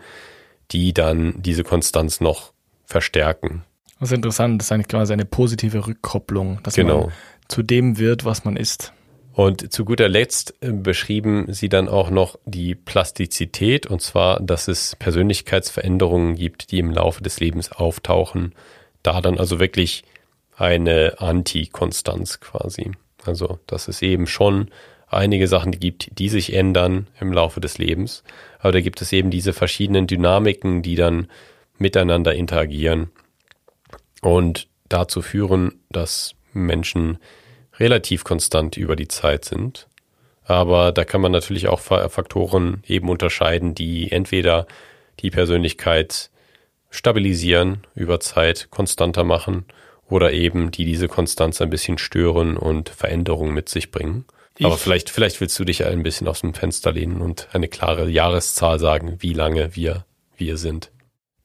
die 0.71 0.93
dann 0.93 1.35
diese 1.41 1.63
Konstanz 1.63 2.19
noch 2.19 2.51
verstärken. 2.85 3.63
Das 3.99 4.09
ist 4.09 4.15
interessant, 4.15 4.59
das 4.59 4.67
ist 4.67 4.71
eigentlich 4.71 4.87
quasi 4.87 5.13
eine 5.13 5.25
positive 5.25 5.85
Rückkopplung, 5.87 6.59
dass 6.63 6.75
Genau. 6.75 7.03
man 7.03 7.11
zu 7.47 7.61
dem 7.61 7.97
wird, 7.99 8.25
was 8.25 8.43
man 8.43 8.57
ist. 8.57 8.91
Und 9.33 9.73
zu 9.73 9.83
guter 9.83 10.07
Letzt 10.07 10.53
äh, 10.61 10.71
beschrieben 10.71 11.51
sie 11.51 11.67
dann 11.67 11.89
auch 11.89 12.11
noch 12.11 12.37
die 12.45 12.75
Plastizität, 12.75 13.87
und 13.87 14.01
zwar, 14.01 14.39
dass 14.39 14.67
es 14.67 14.95
Persönlichkeitsveränderungen 14.95 16.35
gibt, 16.35 16.71
die 16.71 16.77
im 16.77 16.91
Laufe 16.91 17.23
des 17.23 17.39
Lebens 17.39 17.71
auftauchen. 17.71 18.53
Da 19.01 19.21
dann 19.21 19.39
also 19.39 19.59
wirklich 19.59 20.03
eine 20.55 21.15
Antikonstanz 21.17 22.39
quasi. 22.39 22.91
Also, 23.25 23.59
dass 23.65 23.87
es 23.87 24.01
eben 24.03 24.27
schon 24.27 24.69
einige 25.07 25.47
Sachen 25.47 25.71
gibt, 25.71 26.17
die 26.19 26.29
sich 26.29 26.53
ändern 26.53 27.07
im 27.19 27.33
Laufe 27.33 27.59
des 27.59 27.79
Lebens. 27.79 28.23
Aber 28.59 28.71
da 28.71 28.81
gibt 28.81 29.01
es 29.01 29.11
eben 29.11 29.31
diese 29.31 29.53
verschiedenen 29.53 30.05
Dynamiken, 30.05 30.83
die 30.83 30.95
dann 30.95 31.27
miteinander 31.77 32.35
interagieren 32.35 33.09
und 34.21 34.67
dazu 34.89 35.21
führen, 35.21 35.81
dass 35.89 36.35
Menschen 36.53 37.17
relativ 37.79 38.23
konstant 38.23 38.77
über 38.77 38.95
die 38.95 39.07
Zeit 39.07 39.45
sind. 39.45 39.87
Aber 40.45 40.91
da 40.91 41.05
kann 41.05 41.21
man 41.21 41.31
natürlich 41.31 41.67
auch 41.67 41.79
Fa- 41.79 42.09
Faktoren 42.09 42.83
eben 42.85 43.09
unterscheiden, 43.09 43.75
die 43.75 44.11
entweder 44.11 44.67
die 45.21 45.31
Persönlichkeit 45.31 46.29
stabilisieren 46.89 47.87
über 47.95 48.19
Zeit, 48.19 48.67
konstanter 48.69 49.23
machen 49.23 49.65
oder 50.09 50.31
eben 50.33 50.69
die 50.71 50.85
diese 50.85 51.07
Konstanz 51.07 51.61
ein 51.61 51.69
bisschen 51.69 51.97
stören 51.97 52.57
und 52.57 52.89
Veränderungen 52.89 53.53
mit 53.53 53.69
sich 53.69 53.89
bringen. 53.89 54.25
Aber 54.61 54.75
Ich- 54.75 54.81
vielleicht, 54.81 55.09
vielleicht 55.09 55.41
willst 55.41 55.57
du 55.57 55.63
dich 55.63 55.85
ein 55.85 56.03
bisschen 56.03 56.27
aus 56.27 56.41
dem 56.41 56.53
Fenster 56.53 56.91
lehnen 56.91 57.21
und 57.21 57.47
eine 57.53 57.67
klare 57.67 58.07
Jahreszahl 58.09 58.79
sagen, 58.79 59.15
wie 59.19 59.33
lange 59.33 59.75
wir 59.75 60.05
wir 60.37 60.57
sind. 60.57 60.91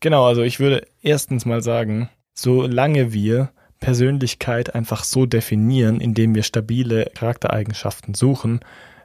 Genau, 0.01 0.25
also 0.27 0.43
ich 0.43 0.61
würde 0.61 0.87
erstens 1.03 1.45
mal 1.47 1.63
sagen, 1.63 2.09
solange 2.35 3.13
wir 3.13 3.51
Persönlichkeit 3.81 4.75
einfach 4.75 5.05
so 5.05 5.27
definieren, 5.27 6.01
indem 6.01 6.35
wir 6.35 6.43
stabile 6.43 7.11
Charaktereigenschaften 7.15 8.15
suchen, 8.15 8.61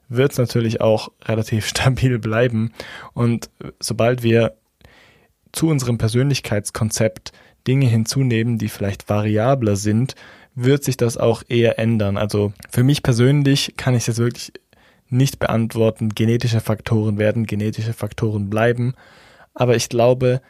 wird 0.09 0.31
es 0.31 0.37
natürlich 0.37 0.81
auch 0.81 1.11
relativ 1.23 1.67
stabil 1.67 2.19
bleiben. 2.19 2.73
Und 3.13 3.49
sobald 3.79 4.23
wir 4.23 4.55
zu 5.51 5.67
unserem 5.67 5.97
Persönlichkeitskonzept 5.97 7.31
Dinge 7.67 7.85
hinzunehmen, 7.85 8.57
die 8.57 8.69
vielleicht 8.69 9.09
variabler 9.09 9.75
sind, 9.75 10.15
wird 10.55 10.83
sich 10.83 10.97
das 10.97 11.17
auch 11.17 11.43
eher 11.47 11.79
ändern. 11.79 12.17
Also 12.17 12.53
für 12.69 12.83
mich 12.83 13.03
persönlich 13.03 13.73
kann 13.77 13.95
ich 13.95 14.07
jetzt 14.07 14.17
wirklich 14.17 14.53
nicht 15.09 15.39
beantworten. 15.39 16.09
Genetische 16.09 16.59
Faktoren 16.59 17.17
werden 17.17 17.45
genetische 17.45 17.93
Faktoren 17.93 18.49
bleiben. 18.49 18.93
Aber 19.53 19.75
ich 19.75 19.89
glaube, 19.89 20.41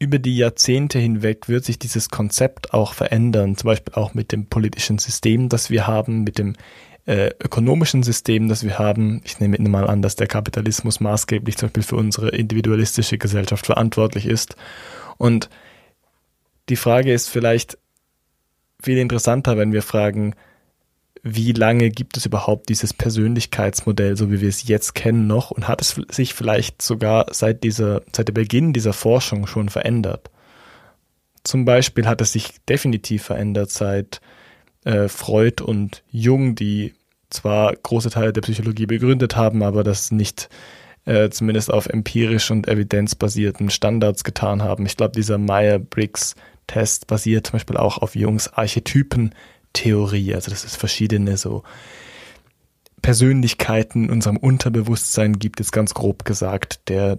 über 0.00 0.18
die 0.18 0.36
Jahrzehnte 0.36 0.98
hinweg 0.98 1.48
wird 1.48 1.64
sich 1.64 1.78
dieses 1.78 2.08
Konzept 2.08 2.72
auch 2.72 2.94
verändern, 2.94 3.54
zum 3.54 3.68
Beispiel 3.68 3.94
auch 3.94 4.14
mit 4.14 4.32
dem 4.32 4.46
politischen 4.46 4.98
System, 4.98 5.50
das 5.50 5.68
wir 5.68 5.86
haben, 5.86 6.24
mit 6.24 6.38
dem 6.38 6.56
äh, 7.04 7.30
ökonomischen 7.38 8.02
System, 8.02 8.48
das 8.48 8.64
wir 8.64 8.78
haben. 8.78 9.20
Ich 9.24 9.40
nehme 9.40 9.58
mal 9.68 9.86
an, 9.86 10.00
dass 10.00 10.16
der 10.16 10.26
Kapitalismus 10.26 11.00
maßgeblich 11.00 11.58
zum 11.58 11.68
Beispiel 11.68 11.82
für 11.82 11.96
unsere 11.96 12.30
individualistische 12.30 13.18
Gesellschaft 13.18 13.66
verantwortlich 13.66 14.24
ist. 14.24 14.56
Und 15.18 15.50
die 16.70 16.76
Frage 16.76 17.12
ist 17.12 17.28
vielleicht 17.28 17.76
viel 18.82 18.96
interessanter, 18.96 19.58
wenn 19.58 19.74
wir 19.74 19.82
fragen, 19.82 20.34
wie 21.22 21.52
lange 21.52 21.90
gibt 21.90 22.16
es 22.16 22.26
überhaupt 22.26 22.68
dieses 22.68 22.94
Persönlichkeitsmodell, 22.94 24.16
so 24.16 24.30
wie 24.30 24.40
wir 24.40 24.48
es 24.48 24.66
jetzt 24.66 24.94
kennen, 24.94 25.26
noch? 25.26 25.50
Und 25.50 25.68
hat 25.68 25.82
es 25.82 26.00
sich 26.10 26.34
vielleicht 26.34 26.80
sogar 26.80 27.26
seit 27.30 27.62
dieser, 27.62 28.02
seit 28.12 28.28
dem 28.28 28.34
Beginn 28.34 28.72
dieser 28.72 28.92
Forschung 28.92 29.46
schon 29.46 29.68
verändert? 29.68 30.30
Zum 31.44 31.64
Beispiel 31.64 32.06
hat 32.06 32.20
es 32.20 32.32
sich 32.32 32.60
definitiv 32.68 33.24
verändert 33.24 33.70
seit 33.70 34.20
äh, 34.84 35.08
Freud 35.08 35.62
und 35.62 36.02
Jung, 36.10 36.54
die 36.54 36.94
zwar 37.28 37.74
große 37.74 38.10
Teile 38.10 38.32
der 38.32 38.40
Psychologie 38.40 38.86
begründet 38.86 39.36
haben, 39.36 39.62
aber 39.62 39.84
das 39.84 40.10
nicht 40.10 40.48
äh, 41.04 41.30
zumindest 41.30 41.72
auf 41.72 41.86
empirisch 41.86 42.50
und 42.50 42.68
evidenzbasierten 42.68 43.70
Standards 43.70 44.24
getan 44.24 44.62
haben. 44.62 44.86
Ich 44.86 44.96
glaube, 44.96 45.12
dieser 45.12 45.38
Meyer-Briggs-Test 45.38 47.06
basiert 47.06 47.46
zum 47.46 47.52
Beispiel 47.54 47.76
auch 47.76 47.98
auf 47.98 48.16
Jungs 48.16 48.52
Archetypentheorie. 49.70 50.34
Also 50.34 50.50
dass 50.50 50.64
es 50.64 50.76
verschiedene 50.76 51.36
so 51.36 51.62
Persönlichkeiten 53.02 54.04
in 54.04 54.10
unserem 54.10 54.36
Unterbewusstsein 54.36 55.38
gibt, 55.38 55.60
jetzt 55.60 55.72
ganz 55.72 55.94
grob 55.94 56.24
gesagt. 56.24 56.88
Der, 56.88 57.18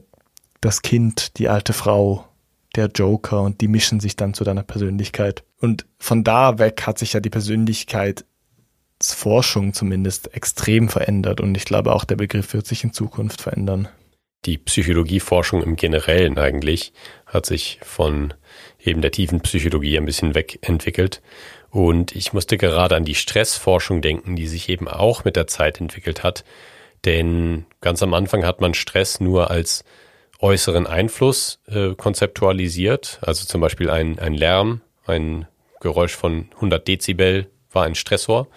das 0.61 0.81
Kind, 0.81 1.37
die 1.37 1.49
alte 1.49 1.73
Frau, 1.73 2.25
der 2.75 2.87
Joker 2.87 3.41
und 3.41 3.61
die 3.61 3.67
mischen 3.67 3.99
sich 3.99 4.15
dann 4.15 4.33
zu 4.33 4.43
deiner 4.43 4.63
Persönlichkeit. 4.63 5.43
Und 5.59 5.85
von 5.99 6.23
da 6.23 6.57
weg 6.59 6.83
hat 6.85 6.99
sich 6.99 7.13
ja 7.13 7.19
die 7.19 7.29
Persönlichkeitsforschung 7.29 9.73
zumindest 9.73 10.33
extrem 10.33 10.87
verändert 10.87 11.41
und 11.41 11.57
ich 11.57 11.65
glaube 11.65 11.93
auch 11.93 12.05
der 12.05 12.15
Begriff 12.15 12.53
wird 12.53 12.67
sich 12.67 12.83
in 12.83 12.93
Zukunft 12.93 13.41
verändern. 13.41 13.87
Die 14.45 14.57
Psychologieforschung 14.57 15.61
im 15.61 15.75
Generellen 15.75 16.39
eigentlich 16.39 16.93
hat 17.27 17.45
sich 17.45 17.79
von 17.83 18.33
eben 18.79 19.01
der 19.01 19.11
tiefen 19.11 19.41
Psychologie 19.41 19.97
ein 19.97 20.05
bisschen 20.05 20.33
wegentwickelt. 20.33 21.21
Und 21.71 22.13
ich 22.15 22.33
musste 22.33 22.57
gerade 22.57 22.95
an 22.95 23.05
die 23.05 23.15
Stressforschung 23.15 24.01
denken, 24.01 24.35
die 24.35 24.47
sich 24.47 24.67
eben 24.69 24.87
auch 24.87 25.23
mit 25.23 25.37
der 25.37 25.47
Zeit 25.47 25.79
entwickelt 25.79 26.21
hat. 26.21 26.43
Denn 27.05 27.65
ganz 27.79 28.03
am 28.03 28.13
Anfang 28.13 28.45
hat 28.45 28.61
man 28.61 28.73
Stress 28.73 29.21
nur 29.21 29.49
als 29.49 29.85
äußeren 30.39 30.85
Einfluss 30.85 31.59
äh, 31.67 31.95
konzeptualisiert. 31.95 33.19
Also 33.21 33.45
zum 33.45 33.61
Beispiel 33.61 33.89
ein, 33.89 34.19
ein 34.19 34.33
Lärm, 34.33 34.81
ein 35.07 35.47
Geräusch 35.79 36.15
von 36.15 36.49
100 36.55 36.87
Dezibel 36.87 37.47
war 37.71 37.85
ein 37.85 37.95
Stressor. 37.95 38.47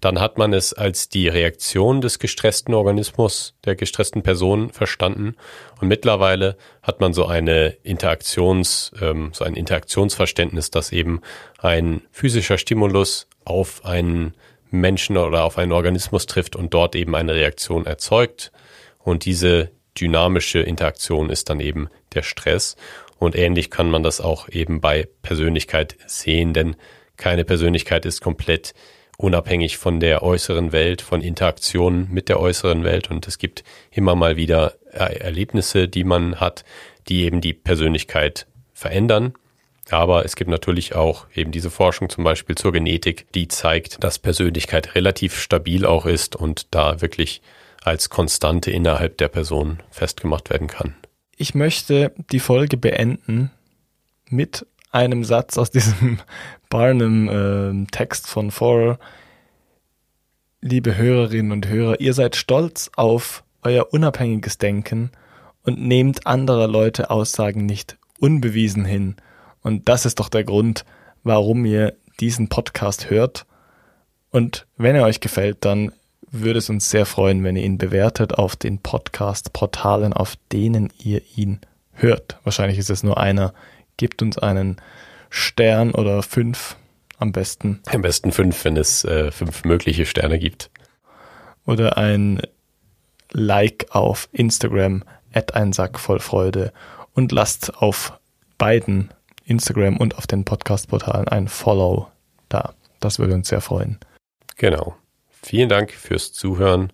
Dann 0.00 0.20
hat 0.20 0.38
man 0.38 0.52
es 0.52 0.72
als 0.72 1.08
die 1.08 1.28
Reaktion 1.28 2.00
des 2.00 2.18
gestressten 2.18 2.74
Organismus, 2.74 3.54
der 3.64 3.76
gestressten 3.76 4.22
Person 4.22 4.70
verstanden. 4.70 5.36
Und 5.80 5.88
mittlerweile 5.88 6.56
hat 6.82 7.00
man 7.00 7.12
so 7.12 7.26
eine 7.26 7.76
Interaktions, 7.82 8.92
ähm, 9.00 9.30
so 9.32 9.44
ein 9.44 9.54
Interaktionsverständnis, 9.54 10.70
dass 10.70 10.92
eben 10.92 11.20
ein 11.58 12.02
physischer 12.10 12.58
Stimulus 12.58 13.26
auf 13.44 13.84
einen 13.84 14.34
Menschen 14.70 15.16
oder 15.16 15.44
auf 15.44 15.58
einen 15.58 15.72
Organismus 15.72 16.26
trifft 16.26 16.56
und 16.56 16.74
dort 16.74 16.94
eben 16.94 17.14
eine 17.14 17.34
Reaktion 17.34 17.86
erzeugt. 17.86 18.52
Und 18.98 19.24
diese 19.24 19.70
dynamische 19.98 20.60
Interaktion 20.60 21.30
ist 21.30 21.48
dann 21.48 21.60
eben 21.60 21.88
der 22.14 22.22
Stress. 22.22 22.76
Und 23.18 23.34
ähnlich 23.34 23.70
kann 23.70 23.90
man 23.90 24.02
das 24.02 24.20
auch 24.20 24.48
eben 24.48 24.80
bei 24.80 25.08
Persönlichkeit 25.22 25.96
sehen, 26.06 26.52
denn 26.52 26.76
keine 27.16 27.44
Persönlichkeit 27.44 28.04
ist 28.04 28.20
komplett 28.20 28.74
unabhängig 29.16 29.78
von 29.78 30.00
der 30.00 30.22
äußeren 30.22 30.72
Welt, 30.72 31.02
von 31.02 31.22
Interaktionen 31.22 32.08
mit 32.10 32.28
der 32.28 32.40
äußeren 32.40 32.84
Welt. 32.84 33.10
Und 33.10 33.26
es 33.26 33.38
gibt 33.38 33.64
immer 33.90 34.14
mal 34.14 34.36
wieder 34.36 34.74
Erlebnisse, 34.92 35.88
die 35.88 36.04
man 36.04 36.40
hat, 36.40 36.64
die 37.08 37.22
eben 37.24 37.40
die 37.40 37.52
Persönlichkeit 37.52 38.46
verändern. 38.72 39.34
Aber 39.90 40.24
es 40.24 40.34
gibt 40.34 40.50
natürlich 40.50 40.94
auch 40.94 41.26
eben 41.34 41.52
diese 41.52 41.70
Forschung 41.70 42.08
zum 42.08 42.24
Beispiel 42.24 42.56
zur 42.56 42.72
Genetik, 42.72 43.26
die 43.34 43.48
zeigt, 43.48 44.02
dass 44.02 44.18
Persönlichkeit 44.18 44.94
relativ 44.94 45.38
stabil 45.38 45.86
auch 45.86 46.06
ist 46.06 46.34
und 46.34 46.74
da 46.74 47.00
wirklich 47.00 47.40
als 47.82 48.10
Konstante 48.10 48.72
innerhalb 48.72 49.16
der 49.18 49.28
Person 49.28 49.78
festgemacht 49.90 50.50
werden 50.50 50.66
kann. 50.66 50.96
Ich 51.36 51.54
möchte 51.54 52.12
die 52.32 52.40
Folge 52.40 52.76
beenden 52.76 53.52
mit 54.28 54.66
einem 54.96 55.24
Satz 55.24 55.58
aus 55.58 55.70
diesem 55.70 56.18
Barnum-Text 56.70 58.26
von 58.26 58.50
Forer. 58.50 58.98
Liebe 60.62 60.96
Hörerinnen 60.96 61.52
und 61.52 61.68
Hörer, 61.68 62.00
ihr 62.00 62.14
seid 62.14 62.34
stolz 62.34 62.90
auf 62.96 63.44
euer 63.62 63.92
unabhängiges 63.92 64.56
Denken 64.56 65.10
und 65.64 65.78
nehmt 65.78 66.26
anderer 66.26 66.66
Leute 66.66 67.10
Aussagen 67.10 67.66
nicht 67.66 67.98
unbewiesen 68.18 68.86
hin. 68.86 69.16
Und 69.62 69.86
das 69.88 70.06
ist 70.06 70.18
doch 70.18 70.30
der 70.30 70.44
Grund, 70.44 70.86
warum 71.22 71.66
ihr 71.66 71.94
diesen 72.18 72.48
Podcast 72.48 73.10
hört. 73.10 73.44
Und 74.30 74.66
wenn 74.78 74.96
er 74.96 75.04
euch 75.04 75.20
gefällt, 75.20 75.58
dann 75.66 75.92
würde 76.30 76.58
es 76.58 76.70
uns 76.70 76.88
sehr 76.88 77.04
freuen, 77.04 77.44
wenn 77.44 77.56
ihr 77.56 77.64
ihn 77.64 77.76
bewertet 77.76 78.38
auf 78.38 78.56
den 78.56 78.78
Podcast-Portalen, 78.78 80.14
auf 80.14 80.36
denen 80.52 80.90
ihr 80.98 81.20
ihn 81.36 81.60
hört. 81.92 82.38
Wahrscheinlich 82.44 82.78
ist 82.78 82.90
es 82.90 83.02
nur 83.02 83.18
einer. 83.18 83.52
Gebt 83.96 84.22
uns 84.22 84.38
einen 84.38 84.76
Stern 85.30 85.92
oder 85.92 86.22
fünf 86.22 86.76
am 87.18 87.32
besten. 87.32 87.80
Am 87.86 88.02
besten 88.02 88.32
fünf, 88.32 88.64
wenn 88.64 88.76
es 88.76 89.04
äh, 89.04 89.30
fünf 89.30 89.64
mögliche 89.64 90.06
Sterne 90.06 90.38
gibt. 90.38 90.70
Oder 91.64 91.96
ein 91.96 92.42
Like 93.32 93.86
auf 93.90 94.28
Instagram, 94.32 95.02
at 95.32 95.54
ein 95.54 95.72
Sack 95.72 95.98
voll 95.98 96.20
Freude 96.20 96.72
und 97.14 97.32
lasst 97.32 97.76
auf 97.76 98.18
beiden 98.58 99.10
Instagram 99.44 99.96
und 99.96 100.16
auf 100.16 100.26
den 100.26 100.44
Podcast-Portalen 100.44 101.28
ein 101.28 101.48
Follow 101.48 102.08
da. 102.48 102.74
Das 103.00 103.18
würde 103.18 103.34
uns 103.34 103.48
sehr 103.48 103.60
freuen. 103.60 103.98
Genau. 104.56 104.96
Vielen 105.42 105.68
Dank 105.68 105.92
fürs 105.92 106.32
Zuhören 106.32 106.92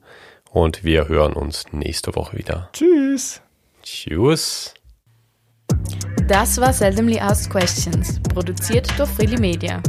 und 0.51 0.85
wir 0.85 1.09
hören 1.09 1.33
uns 1.33 1.73
nächste 1.73 2.15
Woche 2.15 2.37
wieder. 2.37 2.69
Tschüss. 2.73 3.41
Tschüss. 3.83 4.75
Das 6.29 6.59
war 6.61 6.73
Seldomly 6.73 7.19
Asked 7.19 7.51
Questions, 7.51 8.21
produziert 8.21 8.89
durch 8.99 9.11
Freely 9.11 9.39
Media. 9.41 9.83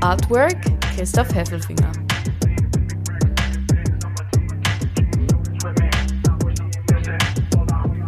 Artwork 0.00 0.56
Christoph 0.96 1.34
Heffelfinger. 1.34 1.92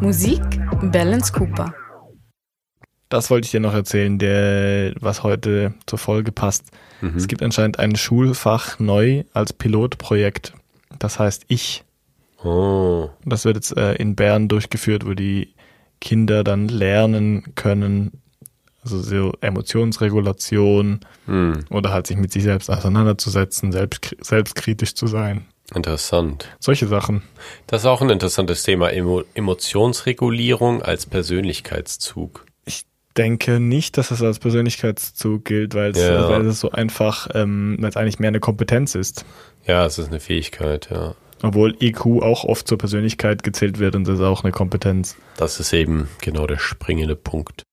Musik 0.01 0.43
Balance 0.91 1.33
Cooper. 1.33 1.73
Das 3.09 3.31
wollte 3.31 3.45
ich 3.45 3.51
dir 3.51 3.61
noch 3.61 3.75
erzählen, 3.75 4.19
der, 4.19 4.95
was 5.01 5.23
heute 5.23 5.75
zur 5.87 5.99
Folge 5.99 6.33
passt. 6.33 6.71
Mhm. 7.03 7.17
Es 7.17 7.29
gibt 7.29 7.43
anscheinend 7.43 7.79
ein 7.79 7.95
Schulfach 7.95 8.79
neu 8.79 9.25
als 9.35 9.53
Pilotprojekt. 9.53 10.55
Das 10.99 11.19
heißt 11.19 11.45
Ich. 11.49 11.85
Oh, 12.43 13.11
Das 13.25 13.45
wird 13.45 13.57
jetzt 13.57 13.77
äh, 13.77 13.95
in 13.95 14.17
Bern 14.17 14.49
durchgeführt, 14.49 15.07
wo 15.07 15.15
die 15.15 15.52
Kinder 16.03 16.43
dann 16.45 16.67
lernen 16.69 17.55
können, 17.55 18.21
also 18.83 19.01
so 19.01 19.33
Emotionsregulation 19.41 21.01
hm. 21.27 21.65
oder 21.71 21.93
halt 21.93 22.09
sich 22.09 22.17
mit 22.17 22.33
sich 22.33 22.43
selbst 22.43 22.69
auseinanderzusetzen, 22.69 23.71
selbst, 23.73 24.17
selbstkritisch 24.21 24.95
zu 24.95 25.07
sein. 25.07 25.47
interessant. 25.75 26.49
Solche 26.59 26.87
Sachen. 26.89 27.23
Das 27.69 27.83
ist 27.83 27.87
auch 27.87 28.03
ein 28.03 28.11
interessantes 28.11 28.63
Thema. 28.65 28.91
Emo 28.93 29.23
Emotionsregulierung 29.35 30.83
als 30.83 31.07
Persönlichkeitszug. 31.07 32.45
Ich 32.67 32.85
denke 33.17 33.61
nicht, 33.61 33.97
dass 33.97 34.11
es 34.11 34.21
als 34.23 34.39
Persönlichkeitszug 34.39 35.45
gilt, 35.45 35.75
weil 35.75 35.93
es, 35.93 35.99
Ja. 35.99 36.29
weil 36.29 36.47
es 36.47 36.61
so 36.61 36.73
einfach, 36.73 37.29
ähm, 37.35 37.77
weil 37.81 37.89
es 37.91 37.97
eigentlich 37.97 38.19
mehr 38.19 38.29
eine 38.29 38.41
Kompetenz 38.41 38.95
ist. 38.95 39.25
Ja, 39.67 39.87
es 39.87 39.99
ist 39.99 40.09
eine 40.09 40.21
Fähigkeit, 40.21 40.89
ja. 40.91 41.15
Obwohl 41.43 41.77
IQ 41.83 42.07
auch 42.23 42.45
oft 42.45 42.69
zur 42.69 42.79
Persönlichkeit 42.79 43.43
gezählt 43.43 43.79
wird 43.79 43.95
und 43.97 44.07
das 44.07 44.17
ist 44.19 44.25
auch 44.25 44.45
eine 44.45 44.53
Kompetenz. 44.53 45.17
Das 45.37 45.61
ist 45.61 45.73
eben 45.73 46.09
genau 46.21 46.47
der 46.47 46.59
springende 46.59 47.17
Punkt. 47.17 47.65